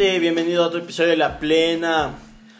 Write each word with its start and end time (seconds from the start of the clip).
gente? 0.00 0.18
Bienvenido 0.18 0.64
a 0.64 0.68
otro 0.68 0.78
episodio 0.78 1.10
de 1.10 1.16
La 1.18 1.38
Plena. 1.38 2.14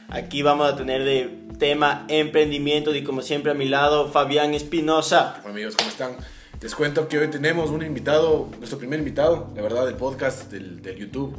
Aquí 0.08 0.42
vamos 0.42 0.70
a 0.70 0.76
tener 0.76 1.04
de 1.04 1.38
tema 1.58 2.04
emprendimiento 2.08 2.94
y 2.94 3.02
como 3.02 3.22
siempre 3.22 3.52
a 3.52 3.54
mi 3.54 3.66
lado 3.66 4.10
Fabián 4.10 4.52
Espinosa. 4.52 5.40
Amigos, 5.46 5.74
¿cómo 5.74 5.88
están? 5.88 6.16
Les 6.60 6.74
cuento 6.74 7.08
que 7.08 7.18
hoy 7.18 7.28
tenemos 7.28 7.70
un 7.70 7.82
invitado, 7.82 8.50
nuestro 8.58 8.78
primer 8.78 8.98
invitado, 8.98 9.50
la 9.56 9.62
verdad, 9.62 9.86
del 9.86 9.94
podcast, 9.94 10.52
del, 10.52 10.82
del 10.82 10.96
YouTube. 10.96 11.34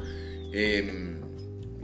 Eh, 0.54 1.20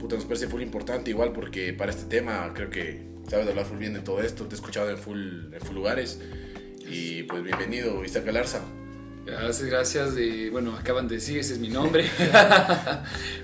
puta, 0.00 0.16
nos 0.16 0.24
parece 0.24 0.48
full 0.48 0.62
importante 0.62 1.10
igual 1.10 1.32
porque 1.32 1.72
para 1.72 1.92
este 1.92 2.06
tema 2.06 2.52
creo 2.54 2.70
que 2.70 3.06
sabes 3.28 3.46
hablar 3.46 3.66
full 3.66 3.78
bien 3.78 3.94
de 3.94 4.00
todo 4.00 4.20
esto, 4.20 4.46
te 4.46 4.56
he 4.56 4.58
escuchado 4.58 4.90
en 4.90 4.98
full, 4.98 5.52
en 5.52 5.60
full 5.60 5.76
lugares. 5.76 6.20
Y 6.90 7.22
pues 7.22 7.44
bienvenido, 7.44 8.04
Isaac 8.04 8.24
Galarza. 8.24 8.62
Gracias, 9.28 9.68
gracias. 9.68 10.14
De, 10.14 10.48
bueno, 10.50 10.74
acaban 10.74 11.06
de 11.06 11.16
decir, 11.16 11.38
ese 11.38 11.52
es 11.54 11.58
mi 11.58 11.68
nombre. 11.68 12.04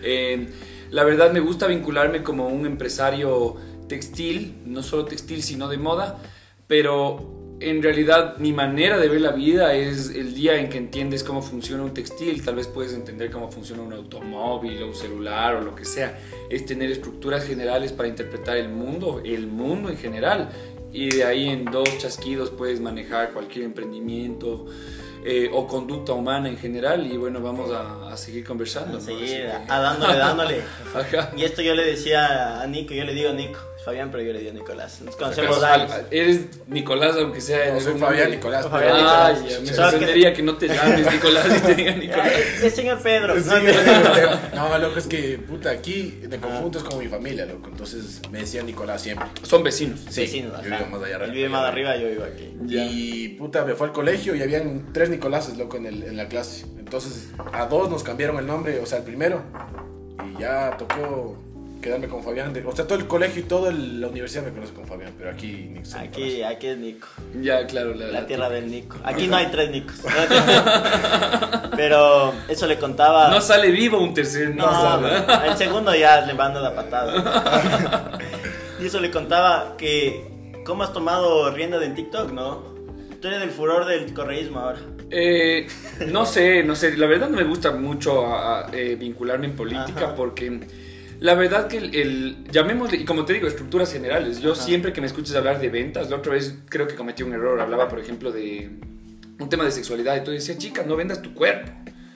Eh, 0.06 0.47
la 0.91 1.05
verdad 1.05 1.33
me 1.33 1.41
gusta 1.41 1.66
vincularme 1.66 2.23
como 2.23 2.48
un 2.48 2.66
empresario 2.66 3.56
textil, 3.88 4.62
no 4.65 4.83
solo 4.83 5.05
textil, 5.05 5.42
sino 5.42 5.69
de 5.69 5.79
moda, 5.79 6.19
pero 6.66 7.45
en 7.61 7.83
realidad 7.83 8.37
mi 8.38 8.52
manera 8.52 8.98
de 8.98 9.09
ver 9.09 9.20
la 9.20 9.33
vida 9.33 9.75
es 9.75 10.11
el 10.11 10.34
día 10.34 10.59
en 10.59 10.69
que 10.69 10.78
entiendes 10.78 11.23
cómo 11.23 11.41
funciona 11.41 11.83
un 11.83 11.95
textil, 11.95 12.45
tal 12.45 12.56
vez 12.56 12.66
puedes 12.66 12.92
entender 12.92 13.30
cómo 13.30 13.51
funciona 13.51 13.83
un 13.83 13.92
automóvil 13.92 14.83
o 14.83 14.89
un 14.89 14.95
celular 14.95 15.56
o 15.56 15.61
lo 15.61 15.75
que 15.75 15.84
sea, 15.84 16.19
es 16.51 16.66
tener 16.66 16.91
estructuras 16.91 17.47
generales 17.47 17.92
para 17.92 18.09
interpretar 18.09 18.56
el 18.56 18.69
mundo, 18.69 19.23
el 19.25 19.47
mundo 19.47 19.89
en 19.89 19.97
general, 19.97 20.51
y 20.92 21.11
de 21.11 21.25
ahí 21.25 21.48
en 21.48 21.64
dos 21.64 21.98
chasquidos 21.98 22.51
puedes 22.51 22.80
manejar 22.80 23.33
cualquier 23.33 23.64
emprendimiento 23.64 24.66
eh, 25.24 25.48
o 25.52 25.66
conducta 25.66 26.12
humana 26.12 26.48
en 26.48 26.59
general 26.59 27.06
y 27.10 27.16
bueno, 27.16 27.41
vamos 27.41 27.70
a, 27.73 28.12
a 28.12 28.16
seguir 28.16 28.45
conversando. 28.45 28.98
que- 28.98 29.50
a 29.69 29.80
dándole, 29.80 30.16
dándole. 30.19 30.62
Ajá. 30.94 31.31
Y 31.36 31.44
esto 31.44 31.62
yo 31.62 31.75
le 31.75 31.84
decía 31.84 32.61
a 32.61 32.66
Nico, 32.66 32.92
yo 32.94 33.05
le 33.05 33.14
digo 33.14 33.31
a 33.31 33.33
Nico, 33.33 33.58
Fabián, 33.85 34.11
pero 34.11 34.23
yo 34.23 34.33
le 34.33 34.39
digo 34.39 34.51
a 34.51 34.55
Nicolás. 34.55 35.01
Nos 35.03 35.15
conocemos 35.17 35.63
años. 35.63 35.93
Eres 36.11 36.41
Nicolás, 36.69 37.17
aunque 37.19 37.41
sea. 37.41 37.73
No, 37.75 37.81
soy 37.81 37.99
Fabián. 37.99 38.31
Nicolás. 38.31 38.67
Fabián 38.67 38.93
pero- 38.93 38.97
Nicolás. 38.97 39.39
Ay, 39.39 39.43
me 39.43 39.51
Solo 39.51 39.63
que- 39.65 39.75
sorprendería 39.75 40.33
que 40.33 40.43
no 40.43 40.57
te 40.57 40.69
llames 40.69 41.13
Nicolás 41.13 41.47
y 41.57 41.61
te 41.61 41.75
diga 41.75 41.91
Ya, 41.93 41.97
Nicolás. 41.99 42.33
señor 42.75 43.03
Pedro. 43.03 43.35
Sí, 43.41 43.51
no, 43.51 44.55
no, 44.55 44.69
no, 44.71 44.79
loco, 44.79 44.99
es 44.99 45.07
que, 45.07 45.39
puta, 45.39 45.71
aquí 45.71 46.19
de 46.29 46.39
conjunto 46.39 46.79
es 46.79 46.85
como 46.85 47.01
mi 47.03 47.09
familia, 47.09 47.45
loco. 47.47 47.69
Entonces 47.71 48.23
me 48.31 48.39
decía 48.41 48.62
Nicolás 48.62 49.03
siempre. 49.03 49.27
Son 49.43 49.62
vecinos. 49.62 50.01
Sí, 50.09 50.23
Vecinos, 50.23 50.53
yo 50.62 50.71
vivo 50.71 50.87
más 50.91 51.03
allá 51.03 51.17
Él 51.17 51.23
arriba. 51.23 51.35
vive 51.35 51.49
más 51.51 51.65
arriba, 51.69 51.97
yo 51.97 52.09
vivo 52.09 52.25
aquí. 52.25 52.55
Ya. 52.65 52.85
Y 52.87 53.29
puta, 53.39 53.65
me 53.65 53.75
fue 53.75 53.89
al 53.89 53.93
colegio 53.93 54.35
y 54.35 54.43
habían 54.43 54.93
tres 54.93 55.11
Nicoláses, 55.11 55.57
loco, 55.59 55.77
en, 55.77 55.87
el, 55.87 56.03
en 56.05 56.17
la 56.17 56.29
clase. 56.29 56.65
Entonces 56.79 57.29
a 57.53 57.67
dos 57.67 57.91
nos 57.91 58.03
cambiaron 58.03 58.39
el 58.39 58.47
nombre, 58.47 58.79
o 58.81 58.87
sea, 58.87 58.99
el 58.99 59.05
primero. 59.05 59.43
Y 60.35 60.41
ya 60.41 60.77
tocó 60.79 61.37
quedarme 61.85 62.09
con 62.09 62.23
Fabián. 62.25 62.53
de- 62.53 62.65
o 62.65 62.75
sea, 62.75 62.87
todo 62.87 62.99
el 62.99 63.07
colegio 63.07 63.43
y 63.43 63.45
toda 63.45 63.71
el- 63.71 64.01
la 64.01 64.09
universidad 64.09 64.43
me 64.45 64.51
conoce 64.53 64.73
con 64.73 64.87
Fabián, 64.87 65.13
pero 65.19 65.31
aquí 65.31 65.69
ni 65.71 65.85
soy 65.85 66.01
Aquí, 66.09 66.43
aquí 66.43 66.67
es 66.69 66.79
Nico. 66.79 67.07
Ya, 67.41 67.67
claro. 67.67 67.95
La, 67.95 68.07
La 68.07 68.27
tierra 68.27 68.49
del 68.49 68.71
Nico. 68.71 68.97
Aquí 69.05 69.27
no 69.27 69.37
hay 69.37 69.47
tres 69.47 69.71
Nicos. 69.71 69.97
Pero 71.77 72.33
eso 72.49 72.67
le 72.67 72.79
contaba. 72.79 73.29
No 73.31 73.41
sale 73.41 73.71
vivo 73.71 73.99
un 74.01 74.15
tercer 74.15 74.51
Nico. 74.55 74.67
No, 74.67 75.45
el 75.45 75.57
segundo 75.57 75.95
ya 75.95 76.21
le 76.23 76.35
mando 76.35 76.61
la 76.61 76.75
patada. 76.75 78.19
y 78.81 78.87
eso 78.87 79.01
le 79.01 79.11
contaba 79.11 79.75
que. 79.77 80.33
¿Cómo 80.65 80.83
has 80.83 80.93
tomado 80.95 81.51
rienda 81.51 81.79
del 81.79 81.95
TikTok, 81.95 82.31
no? 82.33 82.62
Tú 83.21 83.29
eres 83.29 83.41
del 83.41 83.51
furor 83.51 83.85
del 83.85 84.15
correísmo 84.15 84.61
ahora. 84.61 84.79
Eh, 85.11 85.67
no 86.07 86.25
sé, 86.25 86.62
no 86.62 86.75
sé. 86.75 86.97
La 86.97 87.07
verdad 87.07 87.29
no 87.29 87.37
me 87.37 87.45
gusta 87.45 87.73
mucho 87.73 88.25
a- 88.27 88.61
a, 88.61 88.71
eh, 88.73 88.97
vincularme 88.99 89.47
en 89.47 89.57
política 89.57 90.05
Ajá. 90.07 90.15
porque 90.15 90.61
la 91.20 91.34
verdad 91.34 91.69
que 91.69 91.79
el, 91.79 91.95
el- 91.95 92.45
llamémosle, 92.51 92.98
y 92.98 93.05
como 93.05 93.25
te 93.25 93.33
digo, 93.33 93.47
estructuras 93.48 93.93
generales. 93.93 94.41
Yo 94.41 94.53
Ajá. 94.53 94.62
siempre 94.62 94.93
que 94.93 95.00
me 95.00 95.06
escuches 95.06 95.34
hablar 95.34 95.61
de 95.61 95.69
ventas, 95.69 96.11
la 96.11 96.16
otra 96.16 96.33
vez 96.33 96.56
creo 96.69 96.87
que 96.87 96.94
cometí 96.94 97.22
un 97.22 97.33
error. 97.33 97.61
Hablaba, 97.61 97.88
por 97.88 97.99
ejemplo, 98.00 98.31
de 98.33 98.71
un 99.38 99.49
tema 99.49 99.65
de 99.65 99.71
sexualidad. 99.72 100.16
Y 100.16 100.25
tú 100.25 100.31
decías, 100.31 100.59
chica, 100.59 100.83
no 100.87 100.97
vendas 100.97 101.22
tu 101.22 101.34
cuerpo. 101.34 101.71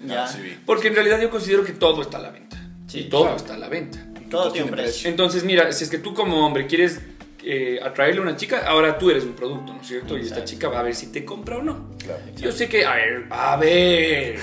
Ya. 0.07 0.25
Ah. 0.25 0.37
Porque 0.65 0.89
en 0.89 0.95
realidad 0.95 1.21
yo 1.21 1.31
considero 1.31 1.65
que 1.65 1.73
todo 1.73 2.03
está 2.03 2.19
a 2.19 2.23
la 2.23 2.31
venta. 2.31 2.57
Sí, 2.87 3.01
y 3.01 3.05
todo 3.09 3.23
claro. 3.23 3.37
está 3.37 3.55
a 3.55 3.59
la 3.59 3.69
venta. 3.69 4.05
Todo 4.31 4.53
tiene 4.53 4.67
un 4.71 4.77
precio. 4.77 5.09
Entonces, 5.09 5.43
mira, 5.45 5.73
si 5.73 5.85
es 5.85 5.91
que 5.91 5.99
tú 5.99 6.13
como 6.15 6.47
hombre 6.47 6.67
quieres 6.67 7.01
eh, 7.51 7.81
atraerle 7.83 8.21
a 8.21 8.25
una 8.25 8.37
chica, 8.37 8.67
ahora 8.67 8.99
tú 8.99 9.09
eres 9.09 9.25
un 9.25 9.33
producto, 9.33 9.73
¿no 9.73 9.81
es 9.81 9.87
cierto? 9.87 10.19
Y 10.19 10.21
esta 10.21 10.45
chica 10.45 10.69
va 10.69 10.81
a 10.81 10.83
ver 10.83 10.95
si 10.95 11.07
te 11.07 11.25
compra 11.25 11.57
o 11.57 11.63
no. 11.63 11.89
Claro. 11.97 12.21
Yo 12.37 12.53
sé 12.53 12.69
que, 12.69 12.85
a 12.85 12.95
ver, 12.95 13.25
a 13.31 13.57
ver. 13.57 14.39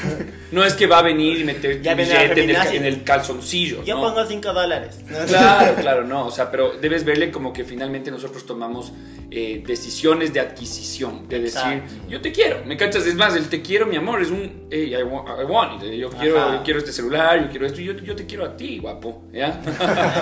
No 0.51 0.63
es 0.63 0.73
que 0.73 0.87
va 0.87 0.97
a 0.97 1.01
venir 1.03 1.37
y 1.37 1.43
meter 1.43 1.83
Ya 1.83 1.91
tu 1.91 1.97
billete 1.99 2.23
en 2.23 2.29
el, 2.31 2.35
feminazi. 2.35 2.77
en 2.77 2.85
el 2.85 3.03
calzoncillo. 3.03 3.83
Yo 3.83 3.95
¿no? 3.97 4.01
pongo 4.01 4.25
5 4.25 4.53
dólares. 4.53 5.01
Claro, 5.27 5.75
claro, 5.75 6.03
no. 6.03 6.25
O 6.25 6.31
sea, 6.31 6.49
pero 6.49 6.77
debes 6.81 7.05
verle 7.05 7.29
como 7.29 7.53
que 7.53 7.63
finalmente 7.63 8.09
nosotros 8.09 8.43
tomamos 8.43 8.91
eh, 9.29 9.61
decisiones 9.63 10.33
de 10.33 10.39
adquisición. 10.39 11.27
De 11.29 11.41
decir, 11.41 11.59
Exacto. 11.59 11.93
yo 12.09 12.21
te 12.21 12.31
quiero. 12.31 12.65
¿Me 12.65 12.75
cachas? 12.75 13.05
Es 13.05 13.13
más, 13.13 13.35
el 13.35 13.49
te 13.49 13.61
quiero, 13.61 13.85
mi 13.85 13.97
amor, 13.97 14.23
es 14.23 14.31
un. 14.31 14.67
Hey, 14.71 14.95
I 14.95 15.03
want, 15.03 15.27
I 15.27 15.43
want 15.43 15.83
it. 15.83 15.91
Yo 15.93 16.09
quiero, 16.09 16.53
yo 16.53 16.63
quiero 16.63 16.79
este 16.79 16.91
celular, 16.91 17.39
yo 17.39 17.49
quiero 17.51 17.67
esto. 17.67 17.81
Yo, 17.81 17.93
yo 17.93 18.15
te 18.15 18.25
quiero 18.25 18.45
a 18.45 18.57
ti, 18.57 18.79
guapo. 18.79 19.25
¿Ya? 19.31 19.61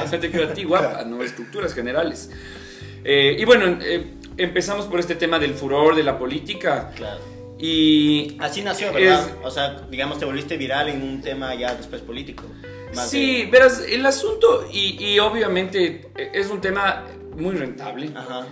yo 0.12 0.20
te 0.20 0.30
quiero 0.30 0.50
a 0.50 0.54
ti, 0.54 0.66
guapa. 0.66 1.06
No 1.06 1.24
estructuras 1.24 1.74
generales. 1.74 2.30
Eh, 3.04 3.36
y 3.40 3.46
bueno, 3.46 3.80
eh, 3.82 4.14
empezamos 4.38 4.86
por 4.86 5.00
este 5.00 5.16
tema 5.16 5.40
del 5.40 5.54
furor, 5.54 5.96
de 5.96 6.04
la 6.04 6.18
política. 6.18 6.92
Claro. 6.96 7.20
Y 7.60 8.36
Así 8.40 8.62
nació, 8.62 8.92
¿verdad? 8.92 9.28
Es- 9.28 9.36
O 9.46 9.52
sea, 9.52 9.86
digamos, 9.90 10.20
te 10.20 10.26
volviste 10.26 10.58
viral 10.58 10.90
en 10.90 11.02
un 11.04 11.22
tema 11.22 11.54
ya 11.56 11.74
después 11.76 12.02
político. 12.02 12.44
Más 12.96 13.10
Sí, 13.10 13.44
de- 13.44 13.52
verás, 13.52 13.84
el 13.90 14.06
asunto, 14.06 14.68
y, 14.72 15.04
y 15.04 15.20
obviamente 15.20 16.10
eh, 16.18 16.32
es 16.34 16.50
un 16.50 16.62
tema 16.62 17.06
muy 17.38 17.56
rentable, 17.56 18.10
Ajá. 18.16 18.46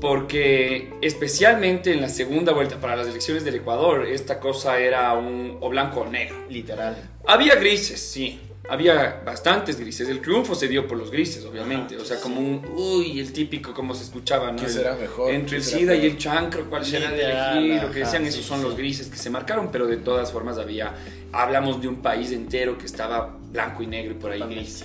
porque 0.00 0.92
especialmente 1.02 1.92
en 1.92 2.00
la 2.00 2.08
segunda 2.08 2.52
vuelta 2.52 2.80
para 2.80 2.96
las 2.96 3.06
elecciones 3.08 3.44
del 3.44 3.56
Ecuador, 3.56 4.04
esta 4.06 4.40
cosa 4.40 4.78
era 4.78 5.12
un 5.14 5.58
o 5.60 5.68
blanco 5.70 6.00
o 6.00 6.06
negro. 6.06 6.36
Literal. 6.50 6.96
Había 7.26 7.54
grises, 7.56 8.00
sí, 8.00 8.40
había 8.68 9.22
bastantes 9.24 9.78
grises. 9.78 10.08
El 10.08 10.20
triunfo 10.20 10.54
se 10.54 10.68
dio 10.68 10.86
por 10.86 10.96
los 10.96 11.10
grises, 11.10 11.44
obviamente. 11.44 11.94
Ajá, 11.94 12.02
o 12.02 12.06
sea, 12.06 12.16
sí. 12.16 12.22
como 12.22 12.40
un, 12.40 12.62
uy, 12.74 13.20
el 13.20 13.32
típico, 13.32 13.74
como 13.74 13.94
se 13.94 14.04
escuchaba, 14.04 14.50
¿no? 14.52 14.58
¿Qué 14.62 14.68
será 14.68 14.94
mejor? 14.96 15.30
Entre 15.32 15.58
el 15.58 15.62
¿Qué 15.62 15.68
será 15.68 15.78
SIDA 15.80 15.94
y 15.96 16.06
el 16.06 16.16
chancro, 16.18 16.64
¿cuál 16.70 16.84
será 16.84 17.10
de 17.10 17.24
elegir? 17.24 17.82
Lo 17.82 17.90
que 17.90 18.02
ajá, 18.02 18.10
decían, 18.12 18.22
sí, 18.22 18.28
esos 18.28 18.44
son 18.46 18.58
sí. 18.60 18.64
los 18.64 18.76
grises 18.76 19.08
que 19.08 19.16
se 19.16 19.28
marcaron, 19.30 19.70
pero 19.70 19.86
de 19.86 19.98
todas 19.98 20.32
formas 20.32 20.58
había, 20.58 20.94
hablamos 21.32 21.80
de 21.82 21.88
un 21.88 21.96
país 21.96 22.32
entero 22.32 22.78
que 22.78 22.86
estaba 22.86 23.36
blanco 23.52 23.82
y 23.82 23.86
negro 23.86 24.12
y 24.12 24.16
por 24.16 24.32
ahí 24.32 24.40
gris. 24.48 24.84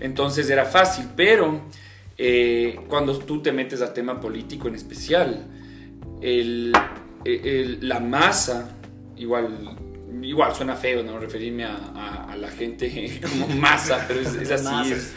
Entonces 0.00 0.48
era 0.48 0.64
fácil, 0.64 1.06
pero 1.16 1.60
eh, 2.16 2.80
cuando 2.88 3.18
tú 3.18 3.42
te 3.42 3.52
metes 3.52 3.80
al 3.82 3.92
tema 3.92 4.20
político 4.20 4.68
en 4.68 4.74
especial, 4.74 5.46
el- 6.20 6.72
el- 7.24 7.88
la 7.88 8.00
masa, 8.00 8.70
igual, 9.16 9.76
igual 10.22 10.54
suena 10.54 10.74
feo, 10.76 11.02
¿no? 11.02 11.18
Referirme 11.18 11.64
a, 11.64 11.76
a- 11.94 12.32
a 12.32 12.36
la 12.36 12.48
gente 12.50 13.20
como 13.30 13.46
masa, 13.48 14.04
pero 14.08 14.20
es, 14.20 14.34
es 14.34 14.50
así. 14.66 14.92
Es, 14.92 15.14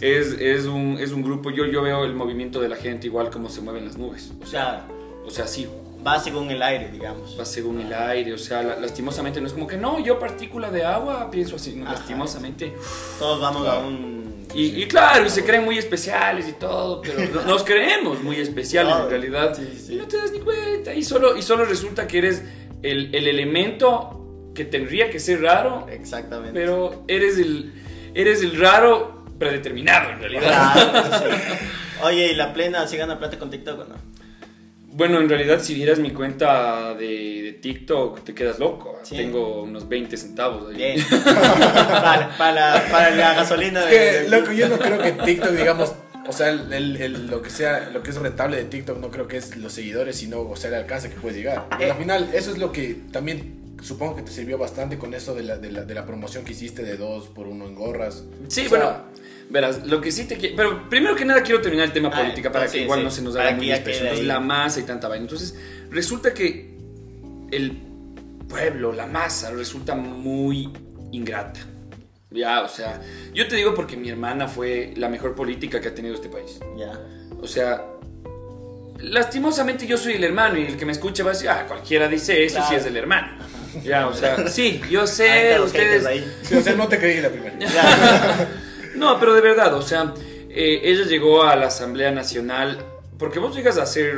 es, 0.00 0.32
es 0.40 0.66
un, 0.66 0.98
es 1.00 1.12
un 1.12 1.22
grupo, 1.22 1.50
yo, 1.50 1.64
yo 1.66 1.82
veo 1.82 2.04
el 2.04 2.14
movimiento 2.14 2.60
de 2.60 2.68
la 2.68 2.76
gente 2.76 3.06
igual 3.06 3.30
como 3.30 3.48
se 3.48 3.60
mueven 3.60 3.84
las 3.84 3.96
nubes. 3.96 4.32
O 4.42 4.46
sea, 4.46 4.86
O 5.26 5.30
sea, 5.30 5.46
sí, 5.46 5.66
va 6.04 6.18
según 6.18 6.50
el 6.50 6.60
aire, 6.62 6.90
digamos. 6.90 7.36
va 7.38 7.44
según 7.44 7.80
el 7.80 7.92
aire, 7.92 8.32
o 8.32 8.38
sea, 8.38 8.62
la- 8.62 8.76
lastimosamente 8.80 9.40
no 9.40 9.46
es 9.46 9.52
como 9.52 9.66
que 9.66 9.76
no, 9.76 9.98
yo 10.04 10.18
partícula 10.18 10.70
de 10.70 10.84
agua 10.84 11.30
pienso 11.30 11.56
así, 11.56 11.74
no, 11.76 11.84
Ajá. 11.86 11.94
lastimosamente. 11.94 12.72
Todos 13.18 13.40
vamos 13.40 13.62
a 13.68 13.70
Claro. 13.72 13.86
un. 13.88 14.22
Y, 14.54 14.82
y 14.82 14.86
claro, 14.86 15.24
y 15.24 15.30
se 15.30 15.44
creen 15.44 15.64
muy 15.64 15.78
especiales 15.78 16.46
y 16.46 16.52
todo, 16.52 17.00
pero 17.00 17.20
no- 17.32 17.42
nos 17.46 17.62
creemos 17.64 18.22
muy 18.22 18.36
especiales 18.36 18.92
Claro. 18.92 19.04
en 19.04 19.10
realidad. 19.10 19.54
Sí, 19.56 19.82
sí. 19.86 19.92
Y 19.94 19.96
no 19.96 20.06
te 20.06 20.18
das 20.18 20.30
ni 20.32 20.40
cuenta. 20.40 20.92
Y 20.94 21.02
solo, 21.04 21.36
y 21.38 21.42
solo 21.42 21.64
resulta 21.64 22.06
que 22.06 22.18
eres 22.18 22.42
el, 22.82 23.14
el 23.14 23.28
elemento 23.28 24.21
que 24.54 24.64
tendría 24.64 25.10
que 25.10 25.18
ser 25.20 25.40
raro, 25.42 25.86
Exactamente. 25.90 26.52
pero 26.58 27.04
eres 27.08 27.38
el, 27.38 27.72
eres 28.14 28.42
el 28.42 28.58
raro 28.58 29.24
predeterminado 29.38 30.10
en 30.12 30.18
realidad. 30.20 30.42
Claro, 30.74 31.18
sí. 31.18 31.64
Oye, 32.04 32.32
¿y 32.32 32.34
la 32.34 32.52
plena 32.52 32.86
si 32.86 32.96
gana 32.96 33.18
plata 33.18 33.38
con 33.38 33.50
TikTok 33.50 33.80
o 33.80 33.84
no? 33.84 33.94
Bueno, 34.94 35.18
en 35.20 35.28
realidad, 35.28 35.58
si 35.62 35.74
vieras 35.74 35.98
mi 36.00 36.10
cuenta 36.10 36.92
de, 36.94 37.40
de 37.42 37.52
TikTok, 37.62 38.24
te 38.24 38.34
quedas 38.34 38.58
loco. 38.58 38.98
Sí. 39.04 39.16
Tengo 39.16 39.62
unos 39.62 39.88
20 39.88 40.16
centavos 40.18 40.68
ahí. 40.70 40.76
Bien. 40.76 41.00
para, 41.24 42.36
para, 42.36 42.86
para 42.90 43.10
la 43.10 43.34
gasolina 43.34 43.80
Es 43.84 43.86
de. 43.90 43.90
que, 43.90 44.02
de- 44.22 44.28
loco, 44.28 44.52
yo 44.52 44.68
no 44.68 44.78
creo 44.78 44.98
que 45.00 45.12
TikTok, 45.12 45.52
digamos, 45.52 45.94
o 46.26 46.32
sea, 46.32 46.50
el, 46.50 46.70
el- 46.72 46.96
el- 46.96 47.26
lo 47.28 47.40
que 47.40 47.48
sea, 47.48 47.88
lo 47.90 48.02
que 48.02 48.10
es 48.10 48.16
rentable 48.16 48.58
de 48.58 48.64
TikTok 48.64 48.98
no 48.98 49.10
creo 49.10 49.26
que 49.28 49.38
es 49.38 49.56
los 49.56 49.72
seguidores, 49.72 50.16
sino, 50.16 50.40
o 50.42 50.56
sea, 50.56 50.68
el 50.68 50.76
alcance 50.76 51.08
que 51.08 51.16
puedes 51.16 51.38
llegar. 51.38 51.66
Y 51.80 51.84
Eh. 51.84 51.90
al 51.90 51.96
final, 51.96 52.28
eso 52.34 52.50
es 52.50 52.58
lo 52.58 52.70
que 52.70 52.94
también 53.12 53.61
supongo 53.82 54.16
que 54.16 54.22
te 54.22 54.30
sirvió 54.32 54.56
bastante 54.58 54.96
con 54.98 55.12
eso 55.14 55.34
de 55.34 55.42
la, 55.42 55.56
de 55.58 55.70
la, 55.72 55.82
de 55.84 55.94
la 55.94 56.06
promoción 56.06 56.44
que 56.44 56.52
hiciste 56.52 56.82
de 56.82 56.96
dos 56.96 57.28
por 57.28 57.46
uno 57.46 57.66
en 57.66 57.74
gorras. 57.74 58.24
Sí, 58.48 58.66
O 58.66 58.68
sea, 58.70 58.78
bueno, 58.78 58.96
verás, 59.50 59.86
lo 59.86 60.00
que 60.00 60.10
sí 60.12 60.24
te 60.24 60.36
quiero. 60.36 60.56
Pero 60.56 60.88
primero 60.88 61.14
que 61.16 61.24
nada 61.24 61.42
quiero 61.42 61.60
terminar 61.60 61.86
el 61.86 61.92
tema 61.92 62.10
Ah, 62.12 62.20
política 62.22 62.50
para 62.52 62.68
sí, 62.68 62.78
que 62.78 62.84
igual 62.84 63.00
sí. 63.00 63.04
no 63.04 63.10
se 63.10 63.22
nos 63.22 63.36
haga 63.36 63.52
muy 63.52 63.70
espeso. 63.72 64.02
Entonces, 64.04 64.26
la 64.26 64.40
masa 64.40 64.80
y 64.80 64.84
tanta 64.84 65.08
vaina. 65.08 65.24
Entonces, 65.24 65.54
resulta 65.90 66.32
que 66.32 66.72
el 67.50 67.78
pueblo, 68.48 68.92
la 68.92 69.06
masa, 69.06 69.50
resulta 69.50 69.94
muy 69.94 70.70
ingrata. 71.10 71.60
Ya, 72.30 72.62
o 72.62 72.68
sea, 72.68 73.00
yo 73.34 73.46
te 73.46 73.56
digo 73.56 73.74
porque 73.74 73.96
mi 73.96 74.08
hermana 74.08 74.48
fue 74.48 74.94
la 74.96 75.08
mejor 75.10 75.34
política 75.34 75.80
que 75.80 75.88
ha 75.88 75.94
tenido 75.94 76.14
este 76.14 76.28
país. 76.30 76.60
Ya. 76.78 76.98
O 77.42 77.46
sea, 77.46 77.84
lastimosamente 79.00 79.86
yo 79.86 79.96
soy 79.98 80.14
el 80.14 80.24
hermano 80.24 80.58
y 80.58 80.64
el 80.66 80.76
que 80.76 80.86
me 80.86 80.92
escucha 80.92 81.24
va 81.24 81.30
a 81.30 81.32
decir, 81.34 81.48
ah, 81.50 81.64
cualquiera 81.66 82.08
dice 82.08 82.44
eso 82.44 82.56
si 82.56 82.60
Claro. 82.68 82.76
es 82.78 82.86
el 82.86 82.96
hermano. 82.96 83.38
Ya, 83.82 84.06
o 84.06 84.14
sea, 84.14 84.48
sí, 84.48 84.80
yo 84.90 85.06
sé, 85.06 85.58
ustedes... 85.60 86.06
Sí, 86.42 86.54
o 86.54 86.62
sea, 86.62 86.74
no 86.74 86.88
te 86.88 86.98
creí 86.98 87.20
la 87.20 87.30
primera. 87.30 87.56
No, 88.94 89.18
pero 89.18 89.32
de 89.32 89.40
verdad, 89.40 89.74
o 89.74 89.82
sea, 89.82 90.12
eh, 90.50 90.80
ella 90.84 91.04
llegó 91.06 91.44
a 91.44 91.56
la 91.56 91.68
Asamblea 91.68 92.10
Nacional 92.10 92.78
porque 93.18 93.38
vos 93.38 93.56
llegas 93.56 93.78
a 93.78 93.84
hacer 93.84 94.16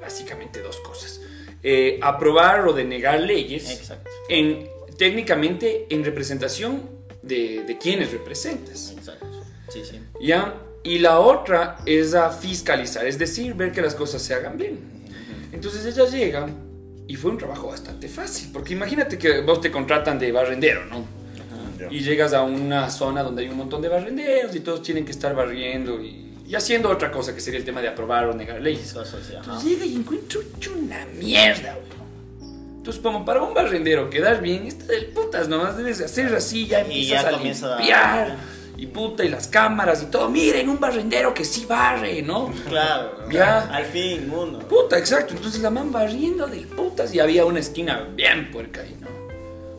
básicamente 0.00 0.60
dos 0.60 0.76
cosas. 0.80 1.20
Eh, 1.62 2.00
aprobar 2.02 2.66
o 2.66 2.72
denegar 2.72 3.20
leyes 3.20 3.70
Exacto. 3.70 4.10
en, 4.28 4.68
técnicamente 4.98 5.86
en 5.90 6.04
representación 6.04 6.90
de, 7.22 7.64
de 7.66 7.78
quienes 7.78 8.10
representas. 8.10 8.90
Exacto. 8.96 9.26
Sí, 9.68 9.82
sí. 9.88 10.00
¿Ya? 10.20 10.54
Y 10.82 10.98
la 10.98 11.20
otra 11.20 11.78
es 11.86 12.14
a 12.14 12.30
fiscalizar, 12.30 13.06
es 13.06 13.18
decir, 13.18 13.54
ver 13.54 13.70
que 13.72 13.82
las 13.82 13.94
cosas 13.94 14.22
se 14.22 14.34
hagan 14.34 14.56
bien. 14.56 14.80
Entonces 15.52 15.84
ella 15.84 16.08
llega 16.08 16.48
y 17.10 17.16
fue 17.16 17.30
un 17.32 17.38
trabajo 17.38 17.66
bastante 17.68 18.08
fácil, 18.08 18.50
porque 18.52 18.72
imagínate 18.74 19.18
que 19.18 19.40
vos 19.40 19.60
te 19.60 19.70
contratan 19.70 20.18
de 20.18 20.30
barrendero, 20.32 20.84
¿no? 20.86 21.04
Y 21.90 22.00
llegas 22.00 22.32
a 22.34 22.42
una 22.42 22.88
zona 22.90 23.22
donde 23.22 23.42
hay 23.42 23.48
un 23.48 23.56
montón 23.56 23.82
de 23.82 23.88
barrenderos 23.88 24.54
y 24.54 24.60
todos 24.60 24.82
tienen 24.82 25.04
que 25.04 25.10
estar 25.10 25.34
barriendo 25.34 26.00
y, 26.00 26.34
y 26.46 26.54
haciendo 26.54 26.88
otra 26.90 27.10
cosa 27.10 27.34
que 27.34 27.40
sería 27.40 27.58
el 27.58 27.64
tema 27.64 27.80
de 27.80 27.88
aprobar 27.88 28.26
o 28.26 28.34
negar 28.34 28.60
leyes. 28.60 28.94
Ajá. 28.96 29.02
Entonces 29.38 29.68
llega 29.70 29.84
y 29.86 29.96
encuentro 29.96 30.40
una 30.78 31.04
mierda, 31.18 31.74
güey. 31.74 32.00
Entonces, 32.76 33.02
como 33.02 33.24
para 33.24 33.42
un 33.42 33.52
barrendero 33.54 34.08
quedar 34.08 34.40
bien, 34.40 34.66
está 34.66 34.86
del 34.86 35.06
putas, 35.06 35.48
nomás 35.48 35.76
debes 35.76 36.00
hacer 36.00 36.34
así, 36.34 36.66
ya 36.66 36.78
Y 36.78 36.82
empiezas 36.82 37.22
ya 37.24 37.28
a 37.28 37.32
comienza 37.32 37.66
a- 37.74 37.78
limpiar. 37.78 38.36
Y 38.80 38.86
puta, 38.86 39.22
y 39.24 39.28
las 39.28 39.46
cámaras 39.46 40.02
y 40.02 40.06
todo. 40.06 40.30
Miren, 40.30 40.68
un 40.70 40.80
barrendero 40.80 41.34
que 41.34 41.44
sí 41.44 41.66
barre, 41.66 42.22
¿no? 42.22 42.50
Claro. 42.66 43.28
Ya. 43.30 43.60
Al 43.72 43.84
fin, 43.84 44.32
uno. 44.34 44.58
Puta, 44.60 44.96
exacto. 44.98 45.34
Entonces 45.34 45.60
la 45.60 45.68
man 45.68 45.92
barriendo 45.92 46.46
del 46.46 46.66
putas 46.66 47.14
y 47.14 47.20
había 47.20 47.44
una 47.44 47.60
esquina 47.60 48.08
bien 48.16 48.50
puerca 48.50 48.80
ahí, 48.80 48.96
¿no? 48.98 49.08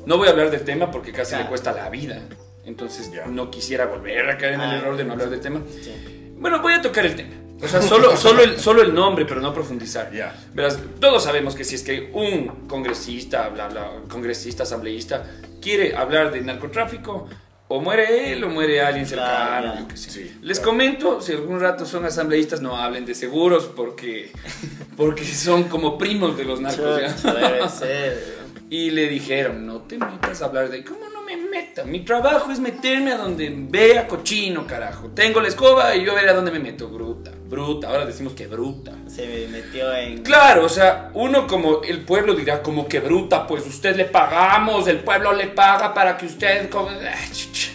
No 0.05 0.17
voy 0.17 0.27
a 0.27 0.31
hablar 0.31 0.51
del 0.51 0.61
tema 0.63 0.91
porque 0.91 1.11
casi 1.11 1.29
Claro. 1.31 1.45
le 1.45 1.49
cuesta 1.49 1.71
la 1.71 1.89
vida. 1.89 2.19
Entonces 2.63 3.11
Ya. 3.11 3.25
no 3.25 3.49
quisiera 3.49 3.87
volver 3.87 4.29
a 4.29 4.37
caer 4.37 4.53
en 4.53 4.61
el 4.61 4.69
Ah. 4.69 4.77
error 4.77 4.95
de 4.95 5.03
no 5.03 5.13
hablar 5.13 5.31
del 5.31 5.41
tema. 5.41 5.61
Sí. 5.81 6.35
Bueno, 6.37 6.61
voy 6.61 6.73
a 6.73 6.81
tocar 6.83 7.03
el 7.07 7.15
tema. 7.15 7.33
O 7.63 7.67
sea, 7.67 7.81
solo, 7.81 8.15
solo, 8.17 8.43
el, 8.43 8.59
solo 8.59 8.83
el 8.83 8.93
nombre, 8.93 9.25
pero 9.25 9.41
no 9.41 9.51
profundizar. 9.51 10.11
Ya. 10.13 10.35
Verás, 10.53 10.77
todos 10.99 11.23
sabemos 11.23 11.55
que 11.55 11.63
si 11.63 11.73
es 11.73 11.81
que 11.81 12.11
un 12.13 12.67
congresista, 12.67 13.49
bla, 13.49 13.67
bla, 13.67 13.89
congresista, 14.09 14.61
asambleísta, 14.61 15.25
quiere 15.59 15.95
hablar 15.95 16.31
de 16.31 16.41
narcotráfico, 16.41 17.27
o 17.73 17.79
muere 17.79 18.33
él 18.33 18.43
o 18.43 18.49
muere 18.49 18.81
alguien 18.81 19.07
cercano, 19.07 19.79
yo 19.79 19.87
qué 19.87 19.95
sé. 19.95 20.09
Sí, 20.11 20.37
Les 20.41 20.59
claro. 20.59 20.71
comento, 20.71 21.21
si 21.21 21.31
algún 21.31 21.59
rato 21.59 21.85
son 21.85 22.03
asambleístas, 22.05 22.61
no 22.61 22.75
hablen 22.75 23.05
de 23.05 23.15
seguros 23.15 23.71
porque, 23.73 24.31
porque 24.97 25.23
son 25.23 25.63
como 25.63 25.97
primos 25.97 26.37
de 26.37 26.43
los 26.43 26.59
narcos. 26.59 26.97
Debe 27.23 27.69
ser. 27.69 28.41
Y 28.71 28.91
le 28.91 29.09
dijeron, 29.09 29.65
no 29.65 29.81
te 29.81 29.97
metas 29.97 30.41
a 30.41 30.45
hablar 30.45 30.69
de... 30.69 30.85
¿Cómo 30.85 31.09
no 31.09 31.20
meta? 31.51 31.83
Mi 31.83 31.99
trabajo 31.99 32.51
es 32.51 32.59
meterme 32.59 33.11
a 33.11 33.17
donde 33.17 33.53
vea 33.55 34.07
cochino, 34.07 34.65
carajo. 34.65 35.09
Tengo 35.09 35.39
la 35.41 35.49
escoba 35.49 35.95
y 35.95 36.03
yo 36.05 36.15
veré 36.15 36.29
a 36.29 36.33
dónde 36.33 36.51
me 36.51 36.59
meto. 36.59 36.87
Bruta, 36.87 37.31
bruta. 37.47 37.89
Ahora 37.89 38.05
decimos 38.05 38.33
que 38.33 38.47
bruta. 38.47 38.93
Se 39.07 39.47
metió 39.51 39.93
en. 39.93 40.23
Claro, 40.23 40.65
o 40.65 40.69
sea, 40.69 41.11
uno 41.13 41.45
como 41.45 41.83
el 41.83 42.01
pueblo 42.05 42.33
dirá 42.33 42.63
como 42.63 42.87
que 42.87 42.99
bruta, 43.01 43.45
pues 43.45 43.67
usted 43.67 43.95
le 43.95 44.05
pagamos, 44.05 44.87
el 44.87 44.99
pueblo 44.99 45.33
le 45.33 45.47
paga 45.47 45.93
para 45.93 46.17
que 46.17 46.25
usted... 46.25 46.69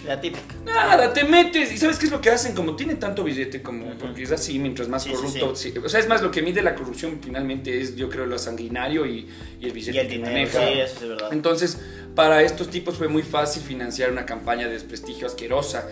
La 0.07 0.21
típica. 0.21 0.55
Nada, 0.65 1.13
te 1.13 1.25
metes 1.25 1.73
y 1.73 1.79
¿sabes 1.79 1.99
qué 1.99 2.07
es 2.07 2.13
lo 2.13 2.21
que 2.21 2.31
hacen? 2.31 2.55
Como 2.55 2.77
tienen 2.77 2.99
tanto 3.01 3.25
billete, 3.25 3.61
como 3.61 3.91
porque 3.95 4.23
es 4.23 4.31
así, 4.31 4.59
mientras 4.59 4.89
más 4.89 5.03
Sí, 5.03 5.11
sí, 5.11 5.17
corrupto... 5.17 5.57
sí. 5.57 5.75
O 5.85 5.89
sea, 5.89 5.99
es 5.99 6.09
más, 6.09 6.23
lo 6.23 6.31
que 6.31 6.43
mide 6.43 6.63
la 6.63 6.75
corrupción 6.77 7.19
finalmente 7.23 7.81
es, 7.81 7.97
yo 7.97 8.09
creo, 8.09 8.25
lo 8.27 8.39
sanguinario 8.39 9.05
y, 9.05 9.29
y 9.61 9.67
el 9.67 9.73
billete 9.73 9.97
Y 9.97 10.01
el 10.01 10.07
que 10.07 10.13
dinero. 10.15 10.33
maneja. 10.33 10.59
Sí, 10.61 10.79
eso 10.81 10.95
es 11.03 11.09
verdad. 11.09 11.33
Entonces, 11.33 11.81
para 12.17 12.43
estos 12.43 12.69
tipos 12.69 12.97
fue 12.97 13.07
muy 13.07 13.23
fácil 13.23 13.63
financiar 13.63 14.11
una 14.11 14.27
campaña 14.27 14.67
de 14.67 14.73
desprestigio 14.73 15.29
asquerosa. 15.29 15.87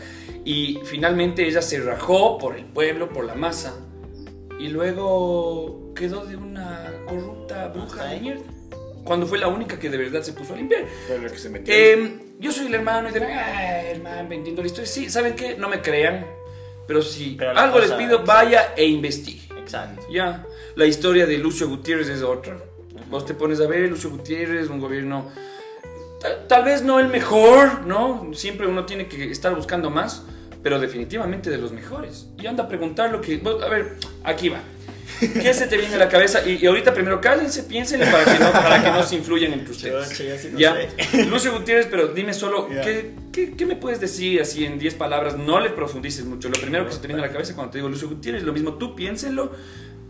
Y 0.44 0.80
finalmente 0.84 1.46
ella 1.46 1.62
se 1.62 1.78
rajó 1.80 2.38
por 2.38 2.56
el 2.56 2.64
pueblo, 2.64 3.10
por 3.10 3.24
la 3.24 3.34
masa. 3.36 3.74
Y 4.58 4.68
luego 4.68 5.92
quedó 5.94 6.24
de 6.24 6.36
una 6.36 6.90
corrupta 7.06 7.68
bruja 7.68 8.06
de 8.06 8.20
mierda. 8.20 8.42
Cuando 9.04 9.26
fue 9.26 9.38
la 9.38 9.48
única 9.48 9.78
que 9.78 9.90
de 9.90 9.98
verdad 9.98 10.22
se 10.22 10.32
puso 10.32 10.54
a 10.54 10.56
limpiar. 10.56 10.84
Pero 11.06 11.30
que 11.30 11.38
se 11.38 11.50
metió. 11.50 11.72
Eh, 11.74 12.18
yo 12.40 12.50
soy 12.50 12.66
el 12.66 12.74
hermano 12.74 13.10
y 13.10 13.12
dirán, 13.12 13.30
ah, 13.32 13.82
hermano, 13.82 14.28
vendiendo 14.28 14.62
la 14.62 14.66
historia. 14.66 14.86
Sí, 14.90 15.10
¿saben 15.10 15.34
qué? 15.36 15.56
No 15.56 15.68
me 15.68 15.80
crean. 15.82 16.26
Pero 16.86 17.02
si 17.02 17.36
Pero 17.38 17.50
algo 17.58 17.78
les 17.78 17.90
cosa- 17.90 17.98
pido, 17.98 18.24
vaya 18.24 18.72
e 18.76 18.86
investigue. 18.86 19.42
Exacto. 19.58 20.06
Ya, 20.10 20.44
la 20.74 20.86
historia 20.86 21.26
de 21.26 21.36
Lucio 21.38 21.68
Gutiérrez 21.68 22.08
es 22.08 22.22
otra. 22.22 22.56
Vos 23.10 23.26
te 23.26 23.34
pones 23.34 23.60
a 23.60 23.66
ver, 23.66 23.90
Lucio 23.90 24.08
Gutiérrez, 24.10 24.68
un 24.70 24.80
gobierno 24.80 25.30
ta- 26.24 26.48
tal 26.48 26.64
vez 26.64 26.82
no 26.82 26.98
el 26.98 27.08
mejor, 27.08 27.86
¿no? 27.86 28.30
Siempre 28.32 28.66
uno 28.66 28.86
tiene 28.86 29.06
que 29.06 29.30
estar 29.30 29.54
buscando 29.54 29.90
más, 29.90 30.22
pero 30.62 30.80
definitivamente 30.80 31.50
de 31.50 31.58
los 31.58 31.72
mejores. 31.72 32.28
Y 32.42 32.46
anda 32.46 32.64
a 32.64 32.68
preguntar 32.68 33.10
lo 33.12 33.20
que... 33.20 33.40
A 33.64 33.68
ver, 33.68 33.96
aquí 34.24 34.48
va. 34.48 34.60
¿Qué 35.20 35.54
se 35.54 35.66
te 35.68 35.76
viene 35.76 35.94
a 35.94 35.98
la 35.98 36.08
cabeza? 36.08 36.40
Y, 36.48 36.58
y 36.62 36.66
ahorita 36.66 36.92
primero 36.92 37.20
cállense, 37.20 37.62
piénsenle 37.64 38.06
para 38.06 38.24
que 38.24 38.38
no, 38.42 38.50
para 38.52 38.82
que 38.82 38.90
no 38.90 39.02
se 39.02 39.14
influyan 39.16 39.52
entre 39.52 39.70
ustedes. 39.72 40.08
Sí 40.08 40.48
no 40.52 40.58
Ya, 40.58 40.74
sé. 41.12 41.24
Lucio 41.26 41.52
Gutiérrez, 41.52 41.86
pero 41.90 42.08
dime 42.08 42.32
solo. 42.34 42.68
¿qué, 42.68 43.14
qué, 43.32 43.52
qué 43.54 43.66
me 43.66 43.76
puedes 43.76 44.00
decir 44.00 44.40
así 44.40 44.64
en 44.64 44.78
10 44.78 44.94
palabras? 44.94 45.36
No 45.36 45.60
le 45.60 45.70
profundices 45.70 46.24
mucho. 46.24 46.48
Lo 46.48 46.60
primero 46.60 46.84
que 46.86 46.92
se 46.92 46.98
te 46.98 47.06
viene 47.06 47.22
a 47.22 47.26
la 47.26 47.32
cabeza 47.32 47.54
cuando 47.54 47.70
te 47.70 47.78
digo 47.78 47.88
Lucio 47.88 48.08
Gutiérrez, 48.08 48.42
lo 48.42 48.52
mismo 48.52 48.74
tú 48.74 48.96
piénsenlo 48.96 49.52